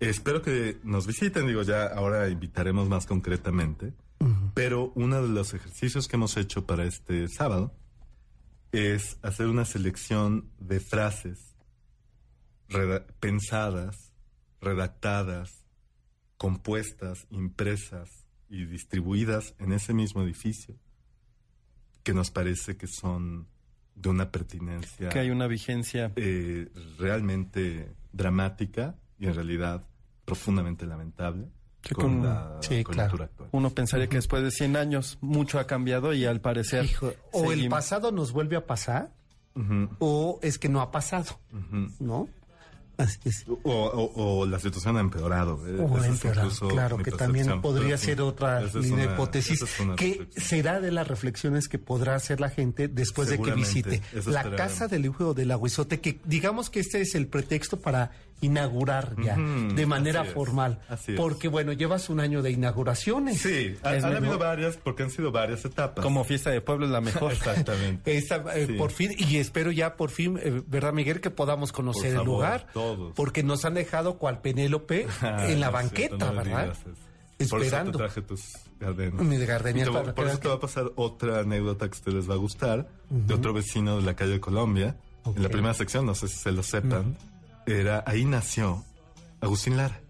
Espero 0.00 0.40
que 0.42 0.78
nos 0.84 1.06
visiten, 1.06 1.46
digo, 1.46 1.62
ya 1.62 1.86
ahora 1.86 2.28
invitaremos 2.28 2.88
más 2.88 3.06
concretamente. 3.06 3.92
Pero 4.54 4.92
uno 4.94 5.20
de 5.22 5.28
los 5.28 5.52
ejercicios 5.52 6.08
que 6.08 6.16
hemos 6.16 6.36
hecho 6.38 6.64
para 6.66 6.84
este 6.84 7.28
sábado 7.28 7.74
es 8.72 9.18
hacer 9.22 9.46
una 9.46 9.64
selección 9.64 10.50
de 10.58 10.80
frases 10.80 11.54
reda- 12.68 13.06
pensadas, 13.20 14.12
redactadas, 14.60 15.64
compuestas, 16.38 17.26
impresas 17.30 18.25
y 18.48 18.64
distribuidas 18.66 19.54
en 19.58 19.72
ese 19.72 19.92
mismo 19.94 20.22
edificio 20.22 20.74
que 22.02 22.14
nos 22.14 22.30
parece 22.30 22.76
que 22.76 22.86
son 22.86 23.46
de 23.94 24.08
una 24.10 24.30
pertinencia 24.30 25.08
que 25.08 25.18
hay 25.18 25.30
una 25.30 25.46
vigencia. 25.46 26.12
eh, 26.16 26.68
realmente 26.98 27.88
dramática 28.12 28.94
y 29.18 29.26
en 29.26 29.34
realidad 29.34 29.82
profundamente 30.24 30.86
lamentable 30.86 31.48
Sí, 31.82 31.94
con, 31.94 32.04
con- 32.18 32.24
la 32.24 32.58
sí, 32.62 32.82
claro. 32.82 33.22
actual. 33.24 33.48
Uno 33.52 33.70
pensaría 33.70 34.08
que 34.08 34.16
después 34.16 34.42
de 34.42 34.50
100 34.50 34.76
años 34.76 35.18
mucho 35.20 35.60
ha 35.60 35.68
cambiado 35.68 36.12
y 36.14 36.24
al 36.24 36.40
parecer... 36.40 36.84
Hijo, 36.84 37.12
o 37.30 37.52
el 37.52 37.68
pasado 37.68 38.10
nos 38.10 38.32
vuelve 38.32 38.56
a 38.56 38.66
pasar 38.66 39.12
o 40.00 40.38
es 40.42 40.58
que 40.58 40.68
no 40.68 40.80
ha 40.80 40.90
pasado. 40.90 41.38
¿no? 42.00 42.28
Así 42.98 43.18
es. 43.24 43.44
O, 43.46 43.56
o- 43.64 44.40
o 44.40 44.46
la 44.46 44.58
situación 44.58 44.96
ha 44.96 45.00
empeorado. 45.00 45.60
eh, 45.66 45.78
O 45.80 45.98
es 45.98 46.04
empeorado, 46.06 46.50
claro, 46.68 46.96
que 46.98 47.10
también 47.12 47.60
podría 47.60 47.98
ser 47.98 48.20
otra 48.22 48.62
es 48.62 48.74
hipótesis, 48.74 49.62
es 49.62 49.70
que 49.96 50.26
será 50.36 50.80
de 50.80 50.90
las 50.92 51.06
reflexiones 51.06 51.68
que 51.68 51.78
podrá 51.78 52.14
hacer 52.14 52.40
la 52.40 52.48
gente 52.48 52.88
después 52.88 53.28
de 53.28 53.38
que 53.38 53.50
visite 53.52 54.02
la 54.26 54.42
casa 54.56 54.88
del 54.88 55.04
hijo 55.06 55.34
del 55.34 55.50
aguizote, 55.50 56.00
que 56.00 56.20
digamos 56.24 56.70
que 56.70 56.80
este 56.80 57.00
es 57.02 57.14
el 57.14 57.26
pretexto 57.26 57.78
para 57.80 58.12
inaugurar 58.40 59.14
ya 59.22 59.36
de 59.36 59.86
manera 59.86 60.20
así 60.20 60.28
es, 60.28 60.34
formal, 60.34 60.78
así 60.88 61.12
es. 61.12 61.18
porque 61.18 61.48
bueno, 61.48 61.72
llevas 61.72 62.08
un 62.10 62.20
año 62.20 62.42
de 62.42 62.50
inauguraciones. 62.50 63.40
Sí, 63.40 63.74
ha- 63.82 63.88
han 63.90 63.94
mejor. 63.96 64.16
habido 64.16 64.38
varias 64.38 64.76
porque 64.76 65.02
han 65.04 65.10
sido 65.10 65.32
varias 65.32 65.64
etapas. 65.64 66.02
Como 66.02 66.22
fiesta 66.24 66.50
de 66.50 66.60
pueblo 66.60 66.86
es 66.86 66.92
la 66.92 67.00
mejor. 67.00 67.32
Exactamente. 67.32 68.16
Esta, 68.16 68.36
eh, 68.54 68.66
Sí. 68.66 68.72
Por 68.74 68.90
fin, 68.90 69.12
y 69.16 69.36
espero 69.38 69.70
ya 69.72 69.96
por 69.96 70.10
fin, 70.10 70.38
eh, 70.42 70.62
¿verdad, 70.66 70.92
Miguel? 70.92 71.20
Que 71.20 71.30
podamos 71.30 71.72
conocer 71.72 72.02
Por 72.02 72.08
el 72.10 72.14
favor, 72.16 72.26
lugar. 72.26 72.66
todos. 72.72 73.12
Porque 73.14 73.42
nos 73.42 73.64
han 73.64 73.74
dejado 73.74 74.18
cual 74.18 74.40
Penélope 74.40 75.06
Ah, 75.22 75.46
en 75.48 75.60
la 75.60 75.70
banqueta, 75.70 76.16
cierto, 76.16 76.26
no 76.32 76.34
¿verdad? 76.34 76.70
eso. 76.72 76.82
Por 76.84 77.42
eso 77.42 77.56
Esperando. 77.56 77.92
te 77.92 77.98
traje 77.98 78.22
tus 78.22 78.40
gardenias. 78.80 79.22
Mis 79.22 79.46
gardenias 79.46 79.88
te 79.90 80.12
por 80.12 80.26
eso 80.26 80.38
te 80.38 80.48
va 80.48 80.54
a 80.54 80.60
pasar 80.60 80.90
otra 80.96 81.40
anécdota 81.40 81.86
que 81.88 81.92
a 81.94 81.98
ustedes 81.98 82.14
les 82.16 82.30
va 82.30 82.34
a 82.34 82.38
gustar, 82.38 82.88
de 83.10 83.34
otro 83.34 83.52
vecino 83.52 83.96
de 83.96 84.02
la 84.02 84.14
calle 84.16 84.32
de 84.32 84.40
Colombia. 84.40 84.96
En 85.26 85.42
la 85.42 85.48
primera 85.48 85.74
sección, 85.74 86.06
no 86.06 86.14
sé 86.14 86.28
si 86.28 86.36
se 86.36 86.50
lo 86.52 86.62
sepan, 86.62 87.16
era 87.66 88.04
ahí 88.06 88.24
nació 88.24 88.84
Agustín 89.40 89.76
Lara. 89.76 90.00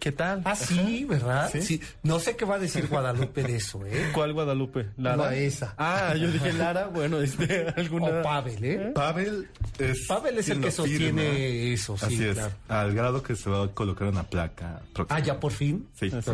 ¿Qué 0.00 0.12
tal? 0.12 0.40
Ah, 0.46 0.56
sí, 0.56 1.04
¿verdad? 1.04 1.50
¿Sí? 1.52 1.60
Sí. 1.60 1.80
No 2.02 2.18
sé 2.18 2.34
qué 2.34 2.46
va 2.46 2.54
a 2.54 2.58
decir 2.58 2.88
Guadalupe 2.88 3.42
de 3.42 3.56
eso, 3.56 3.84
¿eh? 3.84 4.08
¿Cuál 4.14 4.32
Guadalupe? 4.32 4.86
¿Lara? 4.96 5.16
No, 5.16 5.30
esa. 5.30 5.74
Ah, 5.76 6.14
yo 6.16 6.30
dije 6.32 6.54
Lara. 6.54 6.86
Bueno, 6.86 7.20
este, 7.20 7.66
alguna... 7.76 8.06
O 8.06 8.22
Pavel, 8.22 8.64
¿eh? 8.64 8.92
Pavel 8.94 9.46
es, 9.78 10.06
Pavel 10.08 10.38
es 10.38 10.48
el 10.48 10.62
que 10.62 10.70
sostiene 10.70 11.22
firma. 11.22 11.38
eso, 11.74 11.98
sí, 11.98 12.04
Así 12.06 12.24
es, 12.24 12.34
claro. 12.34 12.52
al 12.68 12.94
grado 12.94 13.22
que 13.22 13.36
se 13.36 13.50
va 13.50 13.64
a 13.64 13.68
colocar 13.68 14.08
una 14.08 14.22
placa 14.22 14.80
próxima. 14.94 15.18
Ah, 15.18 15.22
ya 15.22 15.38
por 15.38 15.52
fin. 15.52 15.86
Sí. 15.94 16.08
Pues, 16.08 16.26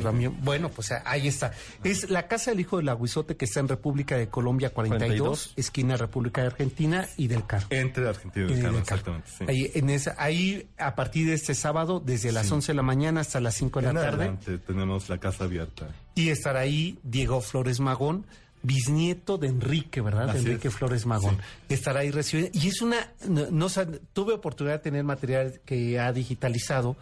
bueno, 0.42 0.68
pues 0.68 0.92
ahí 1.04 1.26
está. 1.26 1.52
Es 1.82 2.08
la 2.08 2.28
Casa 2.28 2.52
del 2.52 2.60
Hijo 2.60 2.76
del 2.76 2.88
Aguizote 2.88 3.36
que 3.36 3.46
está 3.46 3.58
en 3.58 3.66
República 3.66 4.16
de 4.16 4.28
Colombia 4.28 4.70
42, 4.70 5.08
42. 5.08 5.54
esquina 5.56 5.96
República 5.96 6.42
de 6.42 6.46
Argentina 6.46 7.08
y 7.16 7.26
del 7.26 7.44
Carro. 7.44 7.66
Entre 7.70 8.08
Argentina 8.08 8.46
y 8.46 8.50
Y 8.50 8.52
el 8.54 8.62
del 8.62 8.64
Carro. 8.64 8.78
exactamente. 8.78 9.28
Sí. 9.36 9.44
Ahí, 9.48 9.70
en 9.74 9.90
esa, 9.90 10.14
ahí, 10.18 10.68
a 10.78 10.94
partir 10.94 11.26
de 11.26 11.34
este 11.34 11.54
sábado, 11.56 11.98
desde 11.98 12.30
las 12.30 12.48
11 12.52 12.70
de 12.70 12.76
la 12.76 12.82
mañana 12.82 13.22
hasta 13.22 13.40
las 13.40 13.55
5 13.56 13.80
de 13.80 13.86
la 13.86 13.92
tarde, 14.00 14.08
adelante 14.24 14.58
tenemos 14.58 15.08
la 15.08 15.18
casa 15.18 15.44
abierta. 15.44 15.88
y 16.14 16.28
estará 16.30 16.60
ahí 16.60 16.98
Diego 17.02 17.40
Flores 17.40 17.80
Magón, 17.80 18.24
bisnieto 18.62 19.38
de 19.38 19.48
Enrique, 19.48 20.00
¿verdad? 20.00 20.32
De 20.32 20.38
Enrique 20.40 20.68
es. 20.68 20.74
Flores 20.74 21.06
Magón. 21.06 21.36
Sí. 21.68 21.74
Estará 21.74 22.00
ahí 22.00 22.10
recibiendo. 22.10 22.58
Y 22.58 22.68
es 22.68 22.80
una. 22.82 22.96
No, 23.28 23.50
no 23.50 23.66
tuve 24.12 24.34
oportunidad 24.34 24.76
de 24.76 24.80
tener 24.80 25.04
material 25.04 25.60
que 25.64 25.98
ha 26.00 26.12
digitalizado 26.12 26.96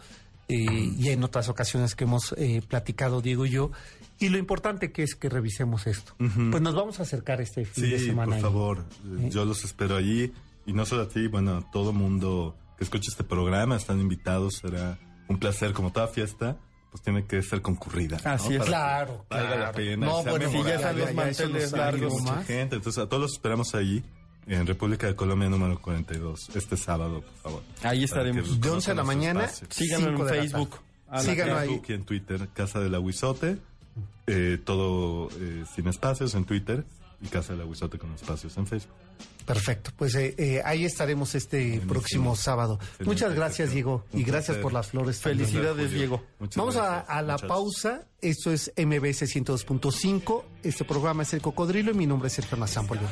eh, 0.47 0.55
y 0.97 1.09
en 1.09 1.23
otras 1.23 1.49
ocasiones 1.49 1.95
que 1.95 2.03
hemos 2.03 2.33
eh, 2.37 2.61
platicado 2.67 3.21
Diego 3.21 3.45
y 3.45 3.51
yo. 3.51 3.71
Y 4.19 4.29
lo 4.29 4.37
importante 4.37 4.91
que 4.93 5.03
es 5.03 5.15
que 5.15 5.27
revisemos 5.27 5.87
esto. 5.87 6.13
Pues 6.17 6.61
nos 6.61 6.73
vamos 6.75 6.99
a 6.99 7.03
acercar 7.03 7.41
este 7.41 7.65
fin 7.65 7.89
de 7.89 7.99
Sí, 7.99 8.05
semana. 8.07 8.27
por 8.27 8.35
ahí. 8.35 8.41
favor, 8.41 8.85
eh, 9.19 9.29
yo 9.29 9.43
los 9.43 9.63
espero 9.65 9.95
allí. 9.97 10.31
Y 10.67 10.73
no 10.73 10.85
solo 10.85 11.03
a 11.03 11.09
ti, 11.09 11.27
bueno, 11.27 11.57
a 11.57 11.71
todo 11.71 11.91
mundo 11.93 12.55
que 12.77 12.83
escuche 12.85 13.09
este 13.09 13.23
programa, 13.23 13.75
están 13.75 13.99
invitados, 13.99 14.55
será 14.61 14.97
un 15.27 15.37
placer 15.39 15.73
como 15.73 15.91
toda 15.91 16.07
fiesta, 16.07 16.57
pues 16.91 17.03
tiene 17.03 17.25
que 17.25 17.41
ser 17.41 17.61
concurrida. 17.61 18.17
¿no? 18.23 18.31
Así 18.31 18.53
es. 18.55 18.59
Para 18.59 18.65
que 18.65 18.69
Claro, 18.69 19.25
la 19.29 19.37
claro. 19.55 19.71
pena, 19.73 20.05
No, 20.05 20.23
bueno, 20.23 20.49
Sí, 20.51 20.63
ya 20.65 20.75
están 20.75 20.97
los 20.99 21.13
manteles 21.13 21.71
largos. 21.73 22.13
mucha 22.21 22.35
más. 22.35 22.45
gente. 22.47 22.75
Entonces, 22.77 23.03
a 23.03 23.07
todos 23.09 23.21
los 23.23 23.33
esperamos 23.33 23.75
allí, 23.75 24.03
en 24.47 24.65
República 24.67 25.07
de 25.07 25.15
Colombia 25.15 25.49
número 25.49 25.81
42, 25.81 26.49
este 26.55 26.77
sábado, 26.77 27.21
por 27.21 27.33
favor. 27.41 27.63
Ahí 27.83 28.03
estaremos. 28.03 28.61
De 28.61 28.69
11 28.69 28.91
de 28.91 28.95
la 28.95 29.03
mañana, 29.03 29.47
Cinco 29.47 29.95
en 30.09 30.27
Facebook. 30.27 30.75
A 31.09 31.23
cara. 31.23 31.59
ahí. 31.61 31.67
Facebook 31.69 31.85
y 31.89 31.93
en 31.93 32.03
Twitter, 32.05 32.47
Casa 32.53 32.79
del 32.79 32.93
Aguizote, 32.95 33.57
eh, 34.27 34.59
todo 34.63 35.29
eh, 35.39 35.63
sin 35.75 35.87
espacios 35.87 36.33
en 36.35 36.45
Twitter 36.45 36.83
y 37.21 37.27
Casa 37.27 37.53
del 37.53 37.61
Aguizote 37.61 37.97
con 37.97 38.13
espacios 38.13 38.55
en 38.57 38.67
Facebook. 38.67 38.93
Perfecto, 39.45 39.91
pues 39.95 40.15
eh, 40.15 40.33
eh, 40.39 40.61
ahí 40.65 40.85
estaremos 40.85 41.35
este 41.35 41.57
Buenísimo. 41.59 41.87
próximo 41.93 42.35
sábado. 42.35 42.75
Excelente 42.81 43.05
Muchas 43.05 43.35
gracias. 43.35 43.71
Diego, 43.71 44.03
y 44.11 44.23
gracias 44.23 44.57
por 44.57 44.73
las 44.73 44.87
flores. 44.87 45.19
también. 45.21 45.47
Felicidades. 45.47 45.91
Diego. 45.91 46.23
Muchas 46.39 46.55
Vamos 46.57 46.75
a, 46.77 46.81
gracias, 46.89 47.09
a 47.09 47.21
la 47.21 47.33
muchachos. 47.33 47.47
pausa. 47.49 48.07
Esto 48.21 48.51
es 48.51 48.73
MBS 48.75 49.21
102.5. 49.35 50.43
Este 50.63 50.83
programa 50.83 51.21
es 51.23 51.33
El 51.33 51.41
Cocodrilo 51.43 51.91
y 51.91 51.93
mi 51.93 52.07
nombre 52.07 52.27
es 52.27 52.33
Sergio 52.33 52.57
Nazán. 52.57 52.87
Volvemos. 52.87 53.11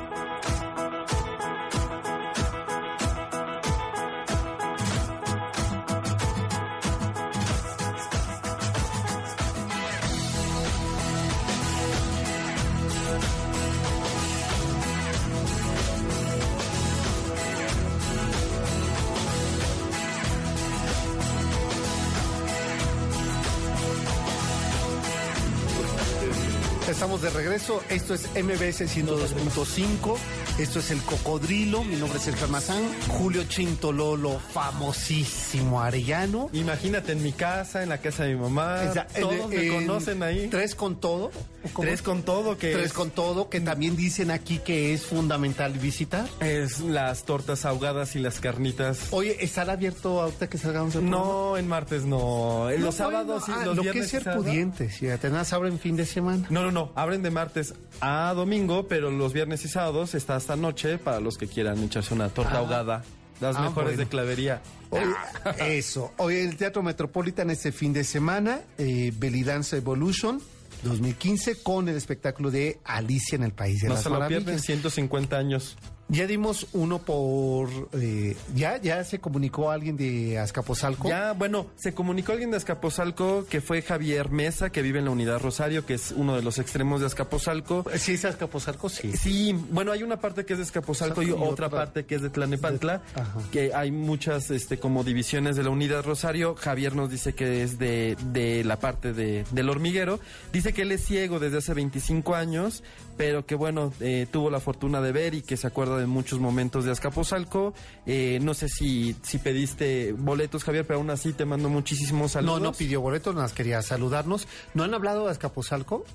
Esto 27.89 28.13
es 28.13 28.23
MBS 28.35 28.81
102.5. 28.87 30.15
Esto 30.59 30.79
es 30.79 30.91
El 30.91 30.99
Cocodrilo. 31.01 31.83
Mi 31.83 31.95
nombre 31.95 32.17
es 32.17 32.25
Sergio 32.25 32.45
Almazán. 32.45 32.83
Julio 33.07 33.43
Chintololo, 33.45 34.39
famosísimo 34.53 35.81
arellano. 35.81 36.49
Imagínate 36.53 37.11
en 37.13 37.23
mi 37.23 37.31
casa, 37.31 37.83
en 37.83 37.89
la 37.89 37.99
casa 37.99 38.23
de 38.23 38.35
mi 38.35 38.41
mamá. 38.41 38.81
O 38.89 38.93
sea, 38.93 39.07
en- 39.15 39.21
Todos 39.21 39.49
me 39.49 39.65
en 39.67 39.73
conocen 39.73 40.23
ahí. 40.23 40.47
Tres 40.49 40.75
con 40.75 40.99
todo. 40.99 41.31
¿Cómo? 41.73 41.87
Tres 41.87 42.01
con 42.01 42.23
todo, 42.23 42.57
que 42.57 42.71
Tres 42.73 42.87
es, 42.87 42.93
con 42.93 43.11
todo, 43.11 43.47
que 43.49 43.59
también 43.61 43.95
dicen 43.95 44.31
aquí 44.31 44.57
que 44.57 44.93
es 44.95 45.05
fundamental 45.05 45.73
visitar. 45.73 46.27
es 46.39 46.79
las 46.79 47.23
tortas 47.23 47.65
ahogadas 47.65 48.15
y 48.15 48.19
las 48.19 48.39
carnitas. 48.39 49.09
Oye, 49.11 49.37
¿estará 49.41 49.73
abierto 49.73 50.21
ahorita 50.21 50.49
que 50.49 50.57
salgamos 50.57 50.93
programa? 50.93 51.17
No, 51.17 51.57
en 51.57 51.67
martes 51.67 52.03
no. 52.03 52.67
En 52.71 52.79
No, 52.79 52.87
los 52.87 52.95
sábados 52.95 53.43
y 53.47 53.51
ah, 53.51 53.61
los 53.65 53.75
lo 53.75 53.83
viernes. 53.83 54.09
que 54.09 54.17
es 54.17 54.23
ser. 54.23 54.89
Fíjate, 54.89 55.29
nada, 55.29 55.45
se 55.45 55.53
abren 55.53 55.77
fin 55.77 55.95
de 55.95 56.05
semana. 56.07 56.47
No, 56.49 56.63
no, 56.63 56.71
no. 56.71 56.91
Abren 56.95 57.21
de 57.21 57.29
martes 57.29 57.60
a 58.01 58.33
domingo, 58.35 58.87
pero 58.87 59.11
los 59.11 59.33
viernes 59.33 59.63
y 59.65 59.67
sábados 59.67 60.13
está 60.15 60.35
hasta 60.35 60.55
noche 60.55 60.97
para 60.97 61.19
los 61.19 61.37
que 61.37 61.47
quieran 61.47 61.81
echarse 61.83 62.13
una 62.13 62.29
torta 62.29 62.57
ahogada. 62.57 63.03
Las 63.39 63.55
Ah, 63.55 63.61
mejores 63.61 63.91
bueno. 63.95 63.97
de 64.03 64.07
clavería. 64.07 64.61
Oye, 64.91 65.77
eso. 65.77 66.11
Hoy 66.17 66.35
el 66.35 66.57
Teatro 66.57 66.83
Metropolitan 66.83 67.49
este 67.49 67.71
fin 67.71 67.91
de 67.93 68.03
semana, 68.03 68.61
eh, 68.77 69.11
Belly 69.17 69.43
Dance 69.43 69.77
Evolution 69.77 70.39
2015 70.83 71.61
con 71.63 71.87
el 71.89 71.95
espectáculo 71.95 72.51
de 72.51 72.79
Alicia 72.83 73.35
en 73.35 73.43
el 73.43 73.51
País 73.53 73.81
de 73.81 73.87
No 73.87 73.93
las 73.95 74.03
se 74.03 74.09
lo 74.09 74.15
Maravillas. 74.15 74.43
pierden, 74.43 74.59
150 74.61 75.37
años. 75.37 75.77
Ya 76.11 76.27
dimos 76.27 76.67
uno 76.73 76.99
por... 76.99 77.69
eh, 77.93 78.35
ya, 78.53 78.77
ya 78.81 79.01
se 79.05 79.19
comunicó 79.19 79.71
alguien 79.71 79.95
de 79.95 80.37
Azcapotzalco. 80.39 81.07
Ya, 81.07 81.31
bueno, 81.31 81.67
se 81.77 81.93
comunicó 81.93 82.33
alguien 82.33 82.51
de 82.51 82.57
Azcapotzalco 82.57 83.45
que 83.49 83.61
fue 83.61 83.81
Javier 83.81 84.29
Mesa, 84.29 84.71
que 84.71 84.81
vive 84.81 84.99
en 84.99 85.05
la 85.05 85.11
unidad 85.11 85.39
Rosario, 85.39 85.85
que 85.85 85.93
es 85.93 86.11
uno 86.11 86.35
de 86.35 86.41
los 86.41 86.59
extremos 86.59 86.99
de 86.99 87.07
Azcapotzalco. 87.07 87.85
¿Sí 87.95 88.13
es 88.13 88.25
Azcapotzalco? 88.25 88.89
Sí. 88.89 89.13
Sí, 89.13 89.55
bueno, 89.71 89.93
hay 89.93 90.03
una 90.03 90.19
parte 90.19 90.45
que 90.45 90.53
es 90.53 90.59
de 90.59 90.65
Escaposalco 90.65 91.21
y, 91.23 91.31
otra 91.31 91.69
parte 91.69 92.05
que 92.05 92.15
es 92.15 92.21
de 92.21 92.29
Tlanepantla, 92.29 92.97
De- 92.97 93.49
que 93.51 93.73
hay 93.73 93.91
muchas 93.91 94.51
este 94.51 94.77
como 94.79 95.05
divisiones 95.05 95.55
de 95.55 95.63
la 95.63 95.69
unidad 95.69 96.03
Rosario. 96.03 96.55
Javier 96.55 96.93
nos 96.93 97.09
dice 97.09 97.33
que 97.33 97.63
es 97.63 97.79
de, 97.79 98.17
de 98.33 98.65
la 98.65 98.79
parte 98.79 99.13
de, 99.13 99.45
del 99.51 99.69
hormiguero. 99.69 100.19
Dice 100.51 100.73
que 100.73 100.81
él 100.81 100.91
es 100.91 101.05
ciego 101.05 101.39
desde 101.39 101.59
hace 101.59 101.73
25 101.73 102.35
años, 102.35 102.83
pero 103.17 103.45
que 103.45 103.55
bueno, 103.55 103.93
eh, 103.99 104.27
tuvo 104.31 104.49
la 104.49 104.59
fortuna 104.59 105.01
de 105.01 105.11
ver 105.11 105.33
y 105.35 105.41
que 105.41 105.57
se 105.57 105.67
acuerda 105.67 105.97
de 105.97 106.05
muchos 106.05 106.39
momentos 106.39 106.85
de 106.85 106.91
Azcapotzalco. 106.91 107.73
Eh, 108.05 108.39
no 108.41 108.53
sé 108.53 108.67
si, 108.69 109.15
si 109.21 109.37
pediste 109.37 110.13
boletos, 110.13 110.63
Javier, 110.63 110.85
pero 110.85 110.99
aún 110.99 111.09
así 111.09 111.33
te 111.33 111.45
mando 111.45 111.69
muchísimos 111.69 112.21
No, 112.23 112.27
saludos. 112.29 112.61
no 112.61 112.71
pidió 112.73 113.01
boletos, 113.01 113.33
nada 113.35 113.45
más 113.45 113.53
quería 113.53 113.81
saludarnos. 113.81 114.47
¿No 114.73 114.83
han 114.83 114.93
hablado 114.93 115.25
de 115.25 115.31
Azcapotzalco? 115.31 116.05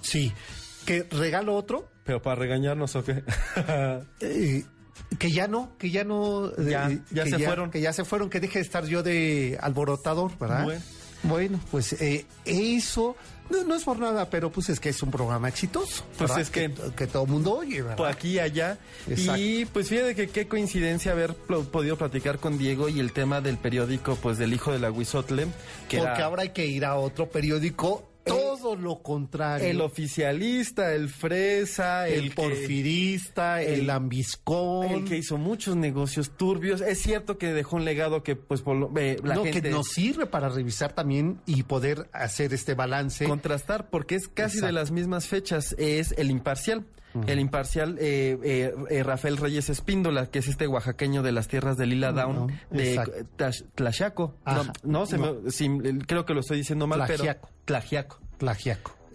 Sí. 0.00 0.32
¿Que 0.86 1.04
regalo 1.04 1.54
otro? 1.56 1.88
Pero 2.04 2.20
para 2.20 2.36
regañarnos 2.36 2.94
o 2.96 3.04
qué. 3.04 3.22
Eh, 4.20 4.64
que 5.18 5.30
ya 5.30 5.46
no, 5.48 5.76
que 5.78 5.90
ya 5.90 6.04
no. 6.04 6.48
eh, 6.48 6.52
Ya, 6.70 6.90
ya 7.10 7.24
que 7.24 7.30
se 7.30 7.38
fueron. 7.38 7.70
Que 7.70 7.80
ya 7.80 7.92
se 7.92 8.04
fueron, 8.04 8.30
que 8.30 8.40
deje 8.40 8.58
de 8.58 8.64
estar 8.64 8.84
yo 8.86 9.02
de 9.02 9.58
alborotador, 9.60 10.36
¿verdad? 10.38 10.64
Bueno. 10.64 10.80
Bueno, 11.24 11.58
pues 11.70 11.94
eh, 12.00 12.24
eso. 12.44 13.16
No, 13.50 13.62
no 13.64 13.74
es 13.74 13.82
por 13.84 13.98
nada, 13.98 14.30
pero 14.30 14.50
pues 14.50 14.70
es 14.70 14.80
que 14.80 14.88
es 14.88 15.02
un 15.02 15.10
programa 15.10 15.48
exitoso. 15.48 16.02
Pues 16.16 16.30
¿verdad? 16.30 16.40
es 16.40 16.48
que- 16.50 16.70
que 16.96 17.06
todo 17.06 17.24
el 17.24 17.30
mundo 17.30 17.52
oye, 17.58 17.82
¿verdad? 17.82 17.96
por 17.96 18.08
aquí 18.08 18.30
y 18.32 18.38
allá. 18.38 18.78
Exacto. 19.06 19.38
Y 19.40 19.66
pues 19.66 19.88
fíjate 19.90 20.14
que 20.14 20.28
qué 20.30 20.48
coincidencia 20.48 21.12
haber 21.12 21.34
pl- 21.34 21.64
podido 21.64 21.98
platicar 21.98 22.38
con 22.38 22.56
Diego 22.56 22.88
y 22.88 23.00
el 23.00 23.12
tema 23.12 23.42
del 23.42 23.58
periódico, 23.58 24.16
pues 24.16 24.38
del 24.38 24.54
hijo 24.54 24.72
del 24.72 24.84
Aguizotle, 24.86 25.46
que 25.90 25.98
Porque 25.98 26.12
era 26.14 26.24
ahora 26.24 26.42
hay 26.42 26.50
que 26.50 26.64
ir 26.66 26.86
a 26.86 26.94
otro 26.96 27.28
periódico. 27.28 28.08
Todo 28.24 28.76
lo 28.76 29.02
contrario. 29.02 29.68
el 29.68 29.80
oficialista, 29.80 30.94
el 30.94 31.08
fresa, 31.08 32.08
el, 32.08 32.14
el, 32.24 32.28
que- 32.30 32.34
porfirista, 32.34 33.62
el, 33.62 33.80
el- 33.80 33.90
ambiscón. 33.90 34.86
el 34.90 35.04
que 35.04 35.16
hizo 35.18 35.36
muchos 35.38 35.76
negocios 35.76 36.30
turbios. 36.36 36.80
Es 36.80 37.00
cierto 37.02 37.38
que 37.38 37.52
dejó 37.52 37.76
un 37.76 37.84
legado 37.84 38.22
que 38.22 38.36
pues 38.36 38.62
por 38.62 38.76
lo- 38.76 38.92
eh, 38.98 39.16
la 39.22 39.34
no, 39.34 39.44
gente 39.44 39.62
que 39.62 39.70
nos 39.70 39.88
sirve 39.88 40.26
para 40.26 40.48
revisar 40.48 40.92
también 40.94 41.40
y 41.46 41.64
poder 41.64 42.08
hacer 42.12 42.52
este 42.54 42.74
balance. 42.74 43.26
contrastar 43.26 43.90
porque 43.90 44.14
es 44.14 44.28
casi 44.28 44.60
de 44.60 44.72
las 44.72 44.90
mismas 44.90 45.26
fechas 45.26 45.74
es 45.78 46.12
el 46.16 46.30
imparcial 46.30 46.84
el 47.26 47.38
imparcial 47.40 47.96
eh, 48.00 48.38
eh, 48.42 48.74
eh, 48.90 49.02
Rafael 49.02 49.36
Reyes 49.36 49.70
Espíndola 49.70 50.26
que 50.26 50.40
es 50.40 50.48
este 50.48 50.66
oaxaqueño 50.66 51.22
de 51.22 51.32
las 51.32 51.48
tierras 51.48 51.76
de 51.76 51.86
Lila 51.86 52.12
Down 52.12 52.34
no, 52.36 52.46
de 52.70 53.24
Tlaxiaco. 53.74 54.36
No, 54.46 54.64
no, 54.82 55.06
se 55.06 55.18
no. 55.18 55.34
me- 55.34 55.98
creo 56.06 56.24
que 56.26 56.34
lo 56.34 56.40
estoy 56.40 56.58
diciendo 56.58 56.86
mal 56.86 57.04
Tlaxiaco. 57.06 57.48
pero 57.48 57.58
Tlaxiaco. 57.64 58.20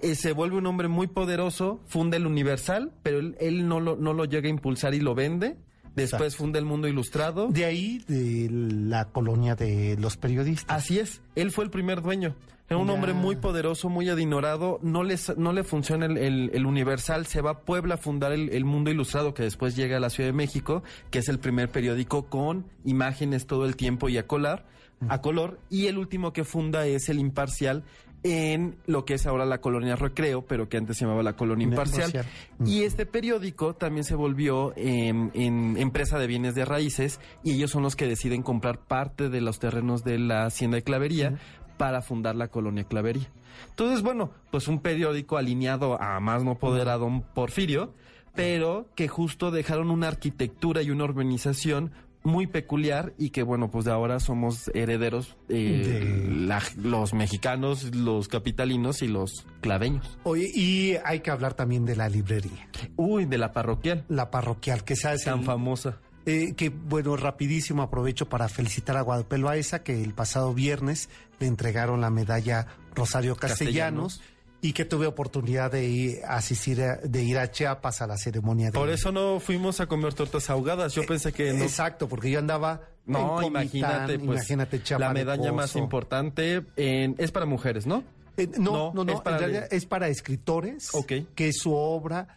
Eh, 0.02 0.16
se 0.16 0.32
vuelve 0.32 0.58
un 0.58 0.66
hombre 0.66 0.88
muy 0.88 1.08
poderoso 1.08 1.82
funda 1.88 2.16
el 2.18 2.26
Universal 2.26 2.94
pero 3.04 3.20
él, 3.20 3.36
él 3.42 3.68
no 3.68 3.80
lo 3.82 3.98
no 3.98 4.14
lo 4.14 4.24
llega 4.26 4.48
a 4.48 4.50
impulsar 4.50 4.94
y 4.94 5.02
lo 5.02 5.14
vende 5.14 5.58
después 6.02 6.36
funda 6.36 6.60
el 6.60 6.66
Mundo 6.66 6.88
Ilustrado 6.88 7.48
De 7.50 7.66
ahí 7.66 8.04
de 8.08 8.48
la 8.52 9.06
colonia 9.06 9.56
de 9.56 9.98
los 10.00 10.18
periodistas. 10.18 10.76
Así 10.76 11.00
es, 11.00 11.22
él 11.36 11.52
fue 11.52 11.64
el 11.66 11.70
primer 11.70 12.02
dueño. 12.02 12.36
Era 12.70 12.78
un 12.78 12.86
Ya. 12.88 12.94
hombre 12.94 13.14
muy 13.14 13.36
poderoso, 13.36 13.90
muy 13.90 14.10
adinerado. 14.10 14.80
No, 14.84 15.02
les, 15.04 15.36
no 15.38 15.54
le 15.54 15.64
funciona 15.64 16.06
el, 16.06 16.18
el- 16.18 16.52
el 16.54 16.66
Universal. 16.68 17.26
Se 17.26 17.42
va 17.42 17.50
a 17.52 17.60
Puebla 17.62 17.96
a 17.96 17.98
fundar 17.98 18.32
el, 18.32 18.50
el 18.50 18.64
Mundo 18.64 18.92
Ilustrado, 18.92 19.34
que 19.34 19.42
después 19.42 19.76
llega 19.76 19.98
a 19.98 20.00
la 20.00 20.12
Ciudad 20.12 20.30
de 20.30 20.34
México, 20.34 20.84
que 21.10 21.18
es 21.20 21.30
el 21.30 21.40
primer 21.40 21.70
periódico 21.72 22.28
con 22.28 22.66
imágenes 22.86 23.48
todo 23.48 23.66
el 23.66 23.76
tiempo 23.76 24.08
y 24.08 24.18
a 24.20 24.28
color. 24.28 24.64
A 25.08 25.22
color. 25.22 25.60
Y 25.72 25.88
el 25.88 25.98
último 25.98 26.32
que 26.34 26.44
funda 26.44 26.86
es 26.86 27.10
el 27.10 27.18
Imparcial 27.20 27.84
en 28.24 28.78
lo 28.86 29.06
que 29.06 29.14
es 29.14 29.26
ahora 29.26 29.46
la 29.46 29.62
colonia 29.62 29.96
Recreo, 29.96 30.46
pero 30.46 30.68
que 30.68 30.78
antes 30.78 30.98
se 30.98 31.06
llamaba 31.06 31.24
la 31.24 31.36
colonia 31.36 31.66
Imparcial. 31.66 32.26
Y 32.66 32.84
este 32.84 33.06
periódico 33.06 33.76
también 33.76 34.04
se 34.04 34.16
volvió 34.16 34.74
em, 34.76 35.32
en 35.34 35.78
empresa 35.78 36.20
de 36.20 36.28
bienes 36.28 36.56
de 36.56 36.66
raíces 36.66 37.20
y 37.44 37.54
ellos 37.54 37.72
son 37.72 37.84
los 37.84 37.96
que 37.96 38.08
deciden 38.08 38.44
comprar 38.44 38.80
parte 38.80 39.30
de 39.30 39.42
los 39.42 39.60
terrenos 39.60 40.04
de 40.04 40.20
la 40.20 40.46
hacienda 40.46 40.76
de 40.76 40.84
Clavería 40.84 41.40
para 41.78 42.02
fundar 42.02 42.36
la 42.36 42.50
colonia 42.50 42.84
Clavería. 42.84 43.32
Entonces, 43.70 44.02
bueno, 44.02 44.32
pues 44.52 44.68
un 44.68 44.80
periódico 44.80 45.38
alineado 45.38 46.02
a 46.02 46.20
más 46.20 46.44
no 46.44 46.56
poder 46.56 46.90
a 46.90 46.98
don 46.98 47.22
Porfirio, 47.22 47.94
pero 48.36 48.88
que 48.96 49.08
justo 49.08 49.52
dejaron 49.52 49.90
una 49.92 50.08
arquitectura 50.08 50.82
y 50.82 50.92
una 50.92 51.04
organización 51.04 51.92
muy 52.24 52.48
peculiar 52.48 53.14
y 53.18 53.30
que 53.30 53.44
bueno, 53.44 53.70
pues 53.72 53.86
de 53.86 53.92
ahora 53.92 54.20
somos 54.20 54.70
herederos 54.74 55.38
eh, 55.48 56.26
De- 56.28 56.36
la- 56.46 56.62
los 56.78 57.14
mexicanos, 57.14 57.96
los 57.96 58.28
capitalinos 58.28 59.02
y 59.02 59.08
los 59.08 59.46
claveños. 59.62 60.18
Oye, 60.24 60.50
y 60.54 60.96
hay 61.06 61.22
que 61.22 61.32
hablar 61.32 61.54
también 61.54 61.86
de 61.86 61.96
la 61.96 62.10
librería, 62.10 62.68
Uy, 62.98 63.26
de 63.26 63.38
la 63.38 63.52
parroquial, 63.54 64.06
la 64.10 64.30
parroquial, 64.32 64.84
que 64.84 64.96
sabes 64.96 65.24
tan 65.24 65.40
el- 65.40 65.46
famosa. 65.46 66.00
Eh, 66.26 66.54
que 66.56 66.70
bueno, 66.70 67.16
rapidísimo 67.16 67.82
aprovecho 67.82 68.28
para 68.30 68.50
felicitar 68.50 68.98
a 68.98 69.02
Guadalupe 69.02 69.38
Loaesa, 69.38 69.82
que 69.84 70.04
el 70.04 70.14
pasado 70.14 70.54
viernes 70.54 71.10
le 71.40 71.48
entregaron 71.48 72.02
la 72.02 72.10
medalla 72.12 72.68
Rosario 72.94 73.36
Castellanos, 73.38 74.22
y 74.62 74.74
que 74.74 74.84
tuve 74.86 75.08
oportunidad 75.08 75.72
de 75.72 75.86
ir, 75.88 76.20
asistir, 76.28 76.82
a- 76.82 76.98
de 76.98 77.24
ir 77.24 77.38
a 77.38 77.50
Chiapas 77.50 78.02
a 78.02 78.08
la 78.08 78.18
ceremonia 78.18 78.68
de... 78.68 78.72
Por 78.74 78.90
eso 78.90 79.12
no 79.12 79.40
fuimos 79.40 79.80
a 79.80 79.88
comer 79.88 80.14
tortas 80.14 80.50
ahogadas. 80.50 80.94
Yo 80.94 81.06
pensé 81.06 81.32
que 81.32 81.54
no. 81.54 81.64
Exacto, 81.64 82.10
porque 82.10 82.30
yo 82.30 82.40
andaba 82.40 82.82
No, 83.06 83.40
en 83.42 83.48
imagínate, 83.48 84.20
pues 84.20 84.38
imagínate 84.40 84.84
Chiapa 84.84 85.06
la 85.06 85.14
medalla 85.14 85.52
más 85.54 85.76
importante 85.76 86.64
en- 86.76 87.16
es 87.18 87.32
para 87.32 87.46
mujeres, 87.46 87.88
¿no? 87.88 88.04
Eh, 88.38 88.50
no, 88.58 88.72
No, 88.72 88.92
no, 88.96 89.04
no, 89.06 89.14
es 89.14 89.22
para 89.22 89.38
en 89.38 89.42
realidad 89.44 89.70
de- 89.70 89.78
es 89.78 89.86
para 89.86 90.08
escritores 90.10 90.90
Ok. 90.94 91.12
que 91.36 91.52
su 91.54 91.74
obra 91.74 92.28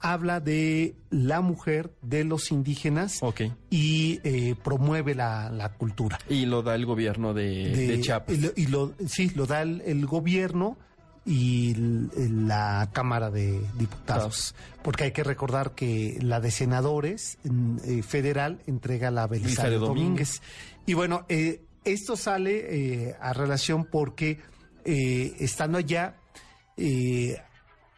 habla 0.00 0.40
de 0.40 0.94
la 1.10 1.40
mujer, 1.40 1.90
de 2.02 2.22
los 2.24 2.50
indígenas 2.52 3.18
Ok. 3.20 3.42
y 3.68 4.20
eh, 4.24 4.54
promueve 4.62 5.14
la, 5.14 5.50
la 5.50 5.70
cultura. 5.74 6.18
Y 6.28 6.46
lo 6.46 6.62
da 6.62 6.74
el 6.76 6.86
gobierno 6.86 7.34
de, 7.34 7.70
de 7.74 8.00
Chiapas. 8.00 8.34
Y 8.36 8.40
lo, 8.40 8.50
y 8.56 8.66
lo- 8.68 8.94
sí, 9.06 9.30
lo 9.34 9.46
da 9.46 9.62
el, 9.62 9.82
el 9.84 10.06
gobierno 10.06 10.78
y 11.30 11.74
la 11.76 12.88
Cámara 12.94 13.30
de 13.30 13.60
Diputados. 13.76 14.54
Porque 14.82 15.04
hay 15.04 15.12
que 15.12 15.22
recordar 15.22 15.74
que 15.74 16.18
la 16.22 16.40
de 16.40 16.50
senadores 16.50 17.36
eh, 17.84 18.02
federal 18.02 18.62
entrega 18.66 19.10
la 19.10 19.26
Belisario 19.26 19.78
Belisario 19.78 19.78
Domínguez. 19.80 20.40
Y 20.86 20.94
bueno, 20.94 21.26
eh, 21.28 21.60
esto 21.84 22.16
sale 22.16 23.08
eh, 23.10 23.16
a 23.20 23.34
relación 23.34 23.84
porque 23.84 24.40
eh, 24.86 25.34
estando 25.38 25.76
allá, 25.76 26.16
eh, 26.78 27.36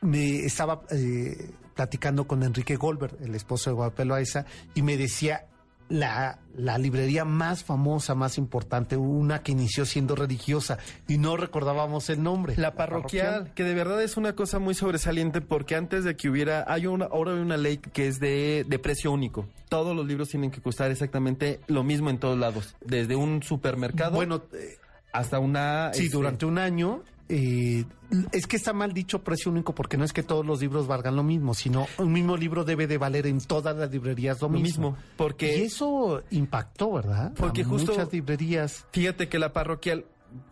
me 0.00 0.44
estaba 0.44 0.82
eh, 0.90 1.52
platicando 1.76 2.26
con 2.26 2.42
Enrique 2.42 2.74
Goldberg, 2.74 3.16
el 3.22 3.36
esposo 3.36 3.70
de 3.70 3.74
Guadalupe 3.74 4.04
Loaiza, 4.06 4.44
y 4.74 4.82
me 4.82 4.96
decía 4.96 5.46
la, 5.91 6.38
la 6.57 6.78
librería 6.78 7.24
más 7.26 7.64
famosa, 7.64 8.14
más 8.14 8.38
importante, 8.38 8.97
una 8.97 9.43
que 9.43 9.53
inició 9.53 9.84
siendo 9.84 10.14
religiosa 10.14 10.78
y 11.07 11.18
no 11.18 11.36
recordábamos 11.36 12.09
el 12.09 12.22
nombre. 12.22 12.55
La 12.57 12.74
parroquial, 12.74 13.53
que 13.55 13.64
de 13.64 13.74
verdad 13.74 14.03
es 14.03 14.16
una 14.16 14.34
cosa 14.34 14.59
muy 14.59 14.74
sobresaliente 14.74 15.41
porque 15.41 15.74
antes 15.74 16.05
de 16.05 16.16
que 16.16 16.30
hubiera, 16.30 16.64
hay 16.66 16.86
una, 16.86 17.07
ahora 17.07 17.32
hay 17.32 17.41
una 17.41 17.57
ley 17.57 17.78
que 17.78 18.07
es 18.07 18.20
de, 18.20 18.64
de 18.66 18.78
precio 18.78 19.12
único. 19.12 19.47
Todos 19.68 19.95
los 19.95 20.07
libros 20.07 20.28
tienen 20.28 20.51
que 20.51 20.62
costar 20.62 20.91
exactamente 20.91 21.61
lo 21.66 21.82
mismo 21.82 22.09
en 22.09 22.18
todos 22.18 22.38
lados, 22.38 22.76
desde 22.80 23.16
un 23.16 23.43
supermercado 23.43 24.12
Bueno, 24.12 24.43
eh, 24.53 24.78
hasta 25.12 25.38
una... 25.41 25.91
sí, 25.93 26.05
este, 26.05 26.16
durante 26.16 26.47
un 26.47 26.59
año. 26.59 27.03
Eh, 27.30 27.84
es 28.32 28.46
que 28.46 28.56
está 28.56 28.72
mal 28.72 28.92
dicho 28.92 29.22
precio 29.22 29.50
único 29.50 29.74
porque 29.74 29.96
no 29.96 30.04
es 30.04 30.12
que 30.12 30.22
todos 30.22 30.44
los 30.44 30.60
libros 30.60 30.86
valgan 30.86 31.14
lo 31.16 31.22
mismo, 31.22 31.54
sino 31.54 31.86
un 31.98 32.12
mismo 32.12 32.36
libro 32.36 32.64
debe 32.64 32.86
de 32.86 32.98
valer 32.98 33.26
en 33.26 33.40
todas 33.40 33.76
las 33.76 33.90
librerías 33.90 34.40
lo, 34.40 34.48
Lo 34.48 34.58
mismo. 34.58 34.90
mismo, 34.92 34.96
porque- 35.16 35.56
Y 35.58 35.62
eso 35.62 36.22
impactó, 36.30 36.92
¿verdad? 36.92 37.32
Porque 37.36 37.62
A 37.62 37.64
justo- 37.66 37.92
Muchas 37.92 38.12
librerías. 38.12 38.84
Fíjate 38.92 39.28
que 39.28 39.38
la 39.38 39.52
parroquial, 39.52 40.04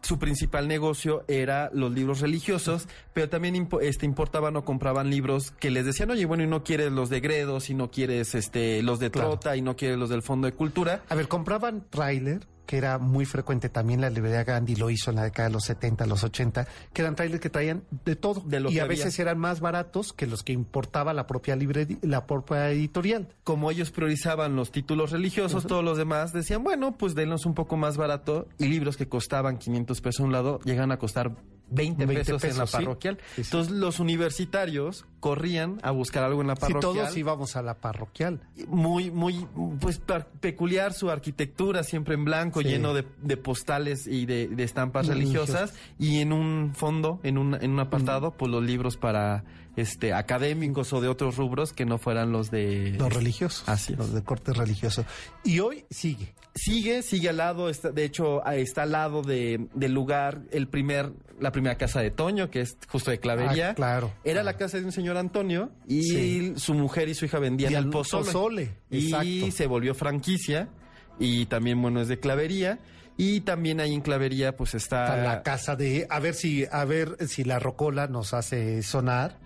su 0.02 0.18
principal 0.18 0.66
negocio 0.66 1.24
era 1.28 1.70
los 1.72 1.92
libros 1.92 2.20
religiosos, 2.20 2.88
pero 3.12 3.28
también 3.28 3.54
impo- 3.54 3.80
este, 3.80 4.06
importaban 4.06 4.56
o 4.56 4.64
compraban 4.64 5.08
libros 5.10 5.52
que 5.52 5.70
les 5.70 5.84
decían, 5.84 6.10
oye, 6.10 6.26
bueno, 6.26 6.42
y 6.42 6.46
no 6.48 6.64
quieres 6.64 6.90
los 6.92 7.10
de 7.10 7.20
Gredos, 7.20 7.70
y 7.70 7.74
no 7.74 7.90
quieres 7.90 8.34
este, 8.34 8.82
los 8.82 8.98
de 8.98 9.10
Claro. 9.10 9.30
Trota, 9.30 9.56
y 9.56 9.62
no 9.62 9.76
quieres 9.76 9.96
los 9.98 10.08
del 10.10 10.22
Fondo 10.22 10.46
de 10.46 10.52
Cultura. 10.52 11.02
A 11.08 11.14
ver, 11.14 11.28
compraban 11.28 11.84
tráiler, 11.90 12.46
que 12.68 12.76
era 12.76 12.98
muy 12.98 13.24
frecuente 13.24 13.70
también, 13.70 14.02
la 14.02 14.10
librería 14.10 14.44
Gandhi 14.44 14.76
lo 14.76 14.90
hizo 14.90 15.08
en 15.08 15.16
la 15.16 15.22
década 15.22 15.48
de 15.48 15.54
los 15.54 15.64
70, 15.64 16.04
los 16.04 16.22
80, 16.22 16.68
que 16.92 17.00
eran 17.00 17.16
tráiler 17.16 17.40
que 17.40 17.48
traían 17.48 17.82
de 18.04 18.14
todo. 18.14 18.42
De 18.42 18.60
lo 18.60 18.70
y 18.70 18.74
que 18.74 18.80
a 18.82 18.84
había. 18.84 18.96
veces 18.96 19.18
eran 19.18 19.38
más 19.38 19.60
baratos 19.60 20.12
que 20.12 20.26
los 20.26 20.42
que 20.42 20.52
importaba 20.52 21.14
la 21.14 21.26
propia 21.26 21.56
librería, 21.56 21.96
la 22.02 22.26
propia 22.26 22.70
editorial. 22.70 23.28
Como 23.42 23.70
ellos 23.70 23.90
priorizaban 23.90 24.54
los 24.54 24.70
títulos 24.70 25.12
religiosos, 25.12 25.66
todos 25.66 25.82
los 25.82 25.96
demás 25.96 26.34
decían, 26.34 26.62
bueno, 26.62 26.98
pues 26.98 27.14
denos 27.14 27.46
un 27.46 27.54
poco 27.54 27.78
más 27.78 27.96
barato, 27.96 28.46
y 28.58 28.66
libros 28.66 28.98
que 28.98 29.08
costaban 29.08 29.56
500 29.56 30.02
pesos 30.02 30.20
a 30.20 30.24
un 30.24 30.32
lado 30.32 30.60
llegan 30.64 30.92
a 30.92 30.98
costar 30.98 31.36
20, 31.70 32.06
20 32.06 32.24
pesos, 32.24 32.44
en 32.44 32.58
la 32.58 32.66
sí. 32.66 32.72
parroquial. 32.72 33.18
Sí, 33.18 33.24
sí. 33.36 33.40
Entonces 33.44 33.72
los 33.74 34.00
universitarios 34.00 35.04
corrían 35.20 35.78
a 35.82 35.90
buscar 35.90 36.22
algo 36.24 36.40
en 36.40 36.46
la 36.46 36.54
parroquial. 36.54 36.80
todos 36.80 37.16
íbamos 37.16 37.56
a 37.56 37.62
la 37.62 37.74
parroquial. 37.74 38.40
muy, 38.68 39.10
muy, 39.10 39.46
pues 39.80 40.00
peculiar 40.40 40.92
su 40.92 41.10
arquitectura, 41.10 41.82
siempre 41.82 42.14
en 42.14 42.24
blanco, 42.24 42.62
Sí. 42.62 42.68
lleno 42.68 42.94
de, 42.94 43.04
de 43.22 43.36
postales 43.36 44.06
y 44.06 44.26
de, 44.26 44.48
de 44.48 44.62
estampas 44.64 45.06
Religiosas. 45.08 45.74
y 45.98 46.20
en 46.20 46.32
un 46.32 46.72
fondo, 46.74 47.20
en 47.22 47.38
un, 47.38 47.54
en 47.54 47.72
un 47.72 47.80
apartado, 47.80 48.30
pues 48.32 48.50
los 48.50 48.62
libros 48.62 48.96
para 48.96 49.44
este 49.76 50.12
académicos 50.12 50.92
o 50.92 51.00
de 51.00 51.06
otros 51.08 51.36
rubros 51.36 51.72
que 51.72 51.84
no 51.84 51.98
fueran 51.98 52.32
los 52.32 52.50
de 52.50 52.96
Los 52.98 53.12
religiosos. 53.12 53.68
Así 53.68 53.92
es. 53.92 53.98
Los 53.98 54.12
de 54.12 54.22
corte 54.24 54.52
religioso. 54.52 55.04
Y 55.44 55.60
hoy 55.60 55.84
sigue. 55.90 56.34
Sigue, 56.59 57.02
sigue 57.02 57.28
al 57.28 57.36
lado, 57.38 57.68
está, 57.68 57.90
de 57.90 58.04
hecho, 58.04 58.40
ah, 58.46 58.56
está 58.56 58.82
al 58.82 58.92
lado 58.92 59.22
de, 59.22 59.68
del 59.74 59.92
lugar, 59.92 60.42
el 60.50 60.66
primer, 60.68 61.12
la 61.40 61.52
primera 61.52 61.76
casa 61.76 62.00
de 62.00 62.11
Toño, 62.11 62.50
que 62.50 62.61
es 62.62 62.76
justo 62.88 63.11
de 63.11 63.18
Clavería. 63.20 63.70
Ah, 63.70 63.74
claro, 63.74 64.12
Era 64.24 64.40
claro. 64.40 64.44
la 64.44 64.56
casa 64.56 64.78
de 64.78 64.84
un 64.84 64.92
señor 64.92 65.16
Antonio 65.16 65.70
y 65.86 66.02
Sí. 66.02 66.52
su 66.56 66.74
mujer 66.74 67.09
y 67.09 67.14
su 67.14 67.24
hija 67.26 67.38
vendían 67.38 67.72
Y 67.72 67.74
el 67.76 67.88
pozole. 67.90 68.24
pozole, 68.26 68.70
Y 68.90 69.50
se 69.52 69.66
volvió 69.66 69.94
franquicia 69.94 70.68
y 71.18 71.46
también, 71.46 71.80
bueno, 71.80 72.00
es 72.00 72.09
de 72.09 72.18
Clavería. 72.18 72.78
Y 73.20 73.40
también 73.40 73.80
ahí 73.80 73.92
en 73.94 74.00
Clavería, 74.00 74.56
pues 74.56 74.74
está... 74.76 75.04
Está 75.16 75.16
la 75.34 75.42
casa 75.42 75.74
de. 75.74 76.06
A 76.09 76.20
ver 76.20 76.34
si, 76.34 76.66
a 76.70 76.84
ver 76.84 77.16
si 77.26 77.42
la 77.42 77.59
rocola 77.59 78.06
nos 78.06 78.32
hace 78.32 78.80
sonar. 78.84 79.38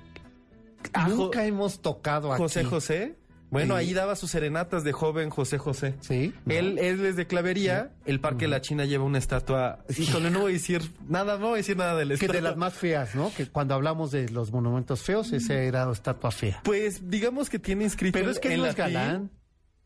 Ah, 0.92 1.08
Nunca 1.08 1.46
hemos 1.46 1.80
tocado 1.80 2.32
aquí. 2.34 2.42
José 2.42 2.64
José. 2.64 3.14
Bueno, 3.52 3.74
ahí 3.76 3.92
daba 3.92 4.16
sus 4.16 4.30
serenatas 4.30 4.82
de 4.82 4.92
joven 4.92 5.30
José 5.30 5.58
José. 5.58 5.94
Sí. 6.00 6.32
Él, 6.48 6.78
él 6.78 7.04
es 7.04 7.16
de 7.16 7.26
Clavería, 7.26 7.92
el 8.06 8.18
Parque 8.18 8.46
de 8.46 8.48
la 8.48 8.60
China 8.62 8.84
lleva 8.86 9.04
una 9.04 9.18
estatua. 9.18 9.84
Híjole, 9.96 10.30
no 10.30 10.40
voy 10.40 10.52
a 10.52 10.54
decir 10.54 10.82
nada, 11.06 11.36
no 11.38 11.48
voy 11.48 11.54
a 11.54 11.56
decir 11.58 11.76
nada 11.76 11.94
de 11.96 12.06
la 12.06 12.16
Que 12.16 12.28
de 12.28 12.40
las 12.40 12.56
más 12.56 12.72
feas, 12.74 13.14
¿no? 13.14 13.30
Que 13.36 13.46
cuando 13.46 13.74
hablamos 13.74 14.10
de 14.10 14.28
los 14.30 14.50
monumentos 14.52 15.02
feos, 15.02 15.32
esa 15.32 15.54
era 15.54 15.88
estatua 15.92 16.30
fea. 16.30 16.60
Pues 16.64 17.10
digamos 17.10 17.50
que 17.50 17.58
tiene 17.58 17.84
escrito 17.84 18.18
Pero 18.18 18.30
es 18.30 18.38
que 18.40 18.54
en 18.54 18.60
no 18.60 18.66
es 18.66 18.76
latín 18.78 18.94
galán. 18.94 19.30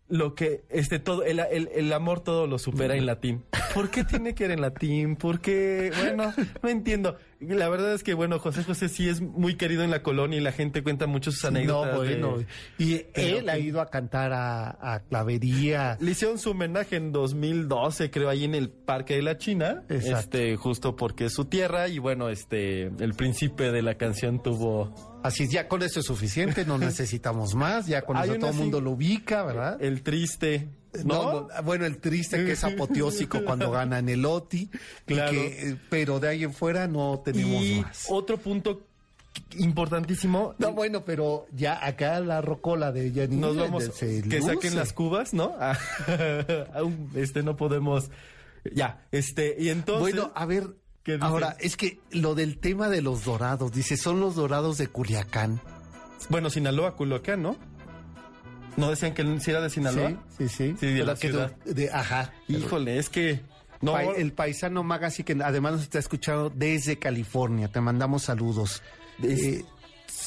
Lo 0.08 0.36
que, 0.36 0.64
este, 0.68 1.00
todo, 1.00 1.24
el, 1.24 1.40
el- 1.40 1.68
el 1.74 1.92
amor 1.92 2.20
todo 2.20 2.46
lo 2.46 2.60
supera 2.60 2.94
en 2.94 3.06
latín. 3.06 3.42
¿Por 3.74 3.90
qué 3.90 4.04
tiene 4.04 4.36
que 4.36 4.44
ir 4.44 4.52
en 4.52 4.60
latín? 4.60 5.16
¿Por 5.16 5.40
qué? 5.40 5.90
Bueno, 6.00 6.32
no 6.62 6.68
entiendo. 6.68 7.16
La 7.40 7.68
verdad 7.68 7.92
es 7.92 8.02
que, 8.02 8.14
bueno, 8.14 8.38
José 8.38 8.64
José 8.64 8.88
sí 8.88 9.08
es 9.08 9.20
muy 9.20 9.56
querido 9.56 9.82
en 9.84 9.90
la 9.90 10.02
colonia 10.02 10.38
y 10.38 10.42
la 10.42 10.52
gente 10.52 10.82
cuenta 10.82 11.06
mucho 11.06 11.30
sus 11.32 11.44
anécdotas. 11.44 11.92
No, 11.92 11.98
bueno. 11.98 12.38
de- 12.38 12.46
Y 12.78 12.98
Pero 13.14 13.38
él 13.38 13.48
ha 13.50 13.58
ido 13.58 13.80
a 13.82 13.90
cantar 13.90 14.32
a, 14.32 14.94
a 14.94 15.00
Clavería. 15.00 15.98
Le 16.00 16.12
hicieron 16.12 16.38
su 16.38 16.50
homenaje 16.50 16.96
en 16.96 17.12
2012, 17.12 18.10
creo, 18.10 18.28
ahí 18.30 18.44
en 18.44 18.54
el 18.54 18.70
Parque 18.70 19.16
de 19.16 19.22
la 19.22 19.36
China. 19.36 19.82
Exacto. 19.88 20.18
Este, 20.38 20.56
justo 20.56 20.96
porque 20.96 21.26
es 21.26 21.34
su 21.34 21.44
tierra. 21.44 21.88
Y 21.88 21.98
bueno, 21.98 22.28
este, 22.30 22.84
el 22.86 23.14
príncipe 23.14 23.70
de 23.70 23.82
la 23.82 23.96
canción 23.96 24.42
tuvo 24.42 24.94
Así 25.22 25.42
es, 25.42 25.50
ya 25.50 25.66
con 25.68 25.82
eso 25.82 26.00
es 26.00 26.06
suficiente, 26.06 26.64
no 26.64 26.78
necesitamos 26.78 27.54
más, 27.54 27.86
ya 27.86 28.02
con 28.02 28.16
Hay 28.16 28.30
eso 28.30 28.38
todo 28.38 28.50
el 28.50 28.56
mundo 28.56 28.80
lo 28.80 28.92
ubica, 28.92 29.44
¿verdad? 29.44 29.76
el 29.82 30.02
triste. 30.02 30.68
No, 31.04 31.22
¿No? 31.22 31.48
no, 31.48 31.62
bueno, 31.64 31.84
el 31.86 31.98
triste 31.98 32.44
que 32.44 32.52
es 32.52 32.64
apoteósico 32.64 33.44
cuando 33.44 33.70
gana 33.70 33.98
en 33.98 34.08
el 34.08 34.24
OTI, 34.24 34.70
y 35.06 35.14
Claro. 35.14 35.30
que, 35.32 35.70
eh, 35.70 35.76
pero 35.90 36.18
de 36.20 36.28
ahí 36.28 36.44
en 36.44 36.52
fuera 36.54 36.86
no 36.88 37.20
tenemos 37.24 37.62
y 37.62 37.80
más. 37.82 38.06
otro 38.08 38.38
punto 38.38 38.82
importantísimo. 39.58 40.54
No, 40.58 40.72
bueno, 40.72 41.04
pero 41.04 41.46
ya 41.52 41.84
acá 41.84 42.20
la 42.20 42.40
rocola 42.40 42.92
de 42.92 43.10
Janine 43.12 43.40
Nos 43.40 43.56
vamos 43.56 43.84
se 43.84 44.22
que 44.22 44.38
luce. 44.40 44.54
saquen 44.54 44.76
las 44.76 44.92
cubas, 44.92 45.34
¿no? 45.34 45.54
Ah, 45.58 45.78
aún, 46.74 47.10
este 47.14 47.42
no 47.42 47.56
podemos. 47.56 48.10
Ya, 48.74 49.06
este 49.12 49.56
y 49.58 49.68
entonces. 49.68 50.00
Bueno, 50.00 50.32
a 50.34 50.46
ver, 50.46 50.68
ahora 51.20 51.56
es 51.60 51.76
que 51.76 52.00
lo 52.10 52.34
del 52.34 52.58
tema 52.58 52.88
de 52.88 53.02
los 53.02 53.24
dorados, 53.24 53.72
dice, 53.72 53.96
son 53.96 54.20
los 54.20 54.34
dorados 54.34 54.78
de 54.78 54.88
Culiacán. 54.88 55.60
bueno, 56.28 56.50
Sinaloa, 56.50 56.96
Culiacán, 56.96 57.42
¿no? 57.42 57.56
No 58.76 58.90
decían 58.90 59.14
que 59.14 59.40
si 59.40 59.50
era 59.50 59.60
de 59.60 59.70
Sinaloa. 59.70 60.10
Sí, 60.36 60.48
sí, 60.48 60.48
sí. 60.48 60.76
Sí, 60.78 60.86
de 60.94 61.04
la 61.04 61.14
que 61.14 61.28
ciudad. 61.30 61.52
de- 61.64 61.74
de- 61.74 61.90
ajá. 61.90 62.32
Híjole, 62.48 62.98
es 62.98 63.08
que 63.08 63.40
no. 63.80 63.92
Pa- 63.92 64.02
el 64.02 64.32
paisano 64.32 64.82
Magasi, 64.82 65.24
que 65.24 65.36
además 65.42 65.72
nos 65.72 65.82
está 65.82 65.98
escuchando 65.98 66.50
desde 66.50 66.98
California. 66.98 67.68
Te 67.68 67.80
mandamos 67.80 68.24
saludos. 68.24 68.82
Eh, 69.22 69.64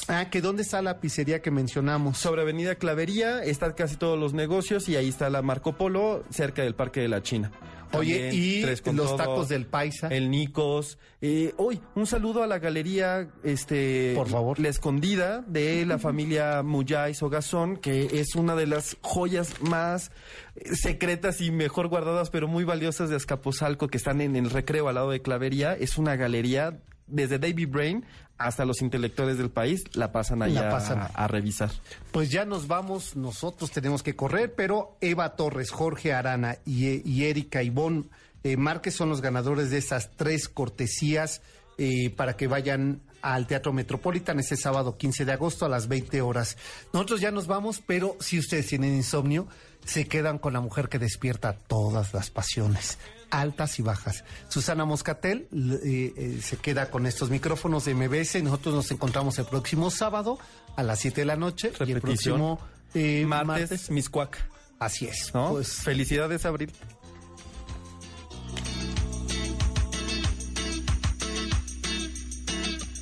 ah, 0.08 0.28
que 0.30 0.40
dónde 0.40 0.62
está 0.62 0.82
la 0.82 0.98
pizzería 1.00 1.40
que 1.42 1.50
mencionamos. 1.50 2.18
Sobre 2.18 2.42
Avenida 2.42 2.74
Clavería 2.74 3.42
están 3.44 3.72
casi 3.72 3.96
todos 3.96 4.18
los 4.18 4.34
negocios 4.34 4.88
y 4.88 4.96
ahí 4.96 5.08
está 5.08 5.30
la 5.30 5.42
Marco 5.42 5.76
Polo 5.76 6.24
cerca 6.30 6.62
del 6.62 6.74
Parque 6.74 7.00
de 7.00 7.08
la 7.08 7.22
China. 7.22 7.52
Oye, 7.92 8.32
y 8.32 8.62
los 8.62 8.82
Todo, 8.82 9.16
tacos 9.16 9.48
del 9.48 9.66
Paisa. 9.66 10.08
El 10.08 10.30
Nicos. 10.30 10.98
Eh, 11.20 11.52
hoy, 11.56 11.80
un 11.94 12.06
saludo 12.06 12.42
a 12.42 12.46
la 12.46 12.58
galería, 12.58 13.28
este... 13.42 14.12
Por 14.14 14.28
favor. 14.28 14.58
La 14.60 14.68
Escondida 14.68 15.42
de 15.46 15.84
la 15.86 15.98
familia 16.00 16.62
Muyay 16.62 17.14
Sogazón, 17.14 17.76
que 17.76 18.20
es 18.20 18.34
una 18.36 18.54
de 18.54 18.66
las 18.66 18.96
joyas 19.00 19.60
más 19.60 20.12
eh, 20.54 20.74
secretas 20.74 21.40
y 21.40 21.50
mejor 21.50 21.88
guardadas, 21.88 22.30
pero 22.30 22.48
muy 22.48 22.64
valiosas 22.64 23.10
de 23.10 23.16
Azcapotzalco, 23.16 23.88
que 23.88 23.98
están 23.98 24.20
en 24.20 24.36
el 24.36 24.50
recreo 24.50 24.88
al 24.88 24.94
lado 24.94 25.10
de 25.10 25.20
Clavería. 25.20 25.74
Es 25.74 25.98
una 25.98 26.16
galería 26.16 26.80
desde 27.06 27.38
David 27.38 27.68
Brain 27.70 28.04
hasta 28.40 28.64
los 28.64 28.80
intelectuales 28.80 29.36
del 29.36 29.50
país 29.50 29.84
la 29.92 30.12
pasan 30.12 30.42
allá 30.42 30.62
La 30.62 30.70
pasan. 30.70 30.98
A, 30.98 31.06
a 31.06 31.28
revisar. 31.28 31.70
Pues 32.10 32.30
ya 32.30 32.46
nos 32.46 32.66
vamos, 32.66 33.14
nosotros 33.14 33.70
tenemos 33.70 34.02
que 34.02 34.16
correr, 34.16 34.54
pero 34.54 34.96
Eva 35.02 35.36
Torres, 35.36 35.70
Jorge 35.70 36.14
Arana 36.14 36.56
y, 36.64 37.08
y 37.08 37.26
Erika 37.26 37.62
Ivón 37.62 38.08
eh, 38.42 38.56
Márquez 38.56 38.94
son 38.94 39.10
los 39.10 39.20
ganadores 39.20 39.70
de 39.70 39.76
esas 39.76 40.10
tres 40.16 40.48
cortesías 40.48 41.42
eh, 41.76 42.08
para 42.10 42.36
que 42.36 42.46
vayan 42.46 43.02
al 43.20 43.46
Teatro 43.46 43.74
Metropolitan 43.74 44.40
ese 44.40 44.56
sábado 44.56 44.96
15 44.96 45.26
de 45.26 45.32
agosto 45.32 45.66
a 45.66 45.68
las 45.68 45.88
20 45.88 46.22
horas. 46.22 46.56
Nosotros 46.94 47.20
ya 47.20 47.30
nos 47.30 47.46
vamos, 47.46 47.82
pero 47.86 48.16
si 48.20 48.38
ustedes 48.38 48.66
tienen 48.68 48.94
insomnio, 48.94 49.46
se 49.84 50.08
quedan 50.08 50.38
con 50.38 50.54
la 50.54 50.60
mujer 50.60 50.88
que 50.88 50.98
despierta 50.98 51.52
todas 51.52 52.14
las 52.14 52.30
pasiones 52.30 52.98
altas 53.30 53.78
y 53.78 53.82
bajas. 53.82 54.24
Susana 54.48 54.84
Moscatel 54.84 55.48
eh, 55.52 56.12
eh, 56.16 56.40
se 56.42 56.56
queda 56.56 56.90
con 56.90 57.06
estos 57.06 57.30
micrófonos 57.30 57.84
de 57.84 57.94
MBS 57.94 58.36
y 58.36 58.42
nosotros 58.42 58.74
nos 58.74 58.90
encontramos 58.90 59.38
el 59.38 59.46
próximo 59.46 59.90
sábado 59.90 60.38
a 60.76 60.82
las 60.82 60.98
7 61.00 61.22
de 61.22 61.24
la 61.24 61.36
noche 61.36 61.72
y 61.80 61.82
el 61.82 61.94
Repetición. 62.00 62.38
próximo 62.38 62.60
eh, 62.94 63.24
martes, 63.26 63.70
martes. 63.70 63.90
Miscuac. 63.90 64.44
Así 64.78 65.06
es. 65.06 65.32
¿no? 65.34 65.50
Pues, 65.50 65.72
Felicidades, 65.74 66.44
Abril. 66.46 66.72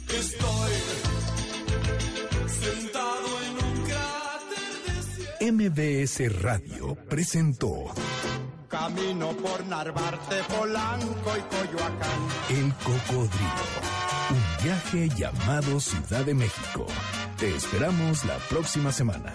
Estoy 0.08 0.72
sentado 2.48 3.28
en 3.42 3.52
un 3.64 3.84
cráter 3.84 5.38
de 5.38 5.52
MBS 5.52 6.42
Radio 6.42 6.96
presentó 7.08 7.84
Camino 8.68 9.30
por 9.32 9.66
Narvarte, 9.66 10.42
Polanco 10.44 11.32
y 11.36 11.56
Coyoacán. 11.56 12.20
El 12.50 12.74
Cocodrilo. 12.74 13.98
Un 14.30 14.64
viaje 14.64 15.08
llamado 15.08 15.80
Ciudad 15.80 16.24
de 16.24 16.34
México. 16.34 16.86
Te 17.38 17.54
esperamos 17.56 18.24
la 18.26 18.36
próxima 18.50 18.92
semana. 18.92 19.32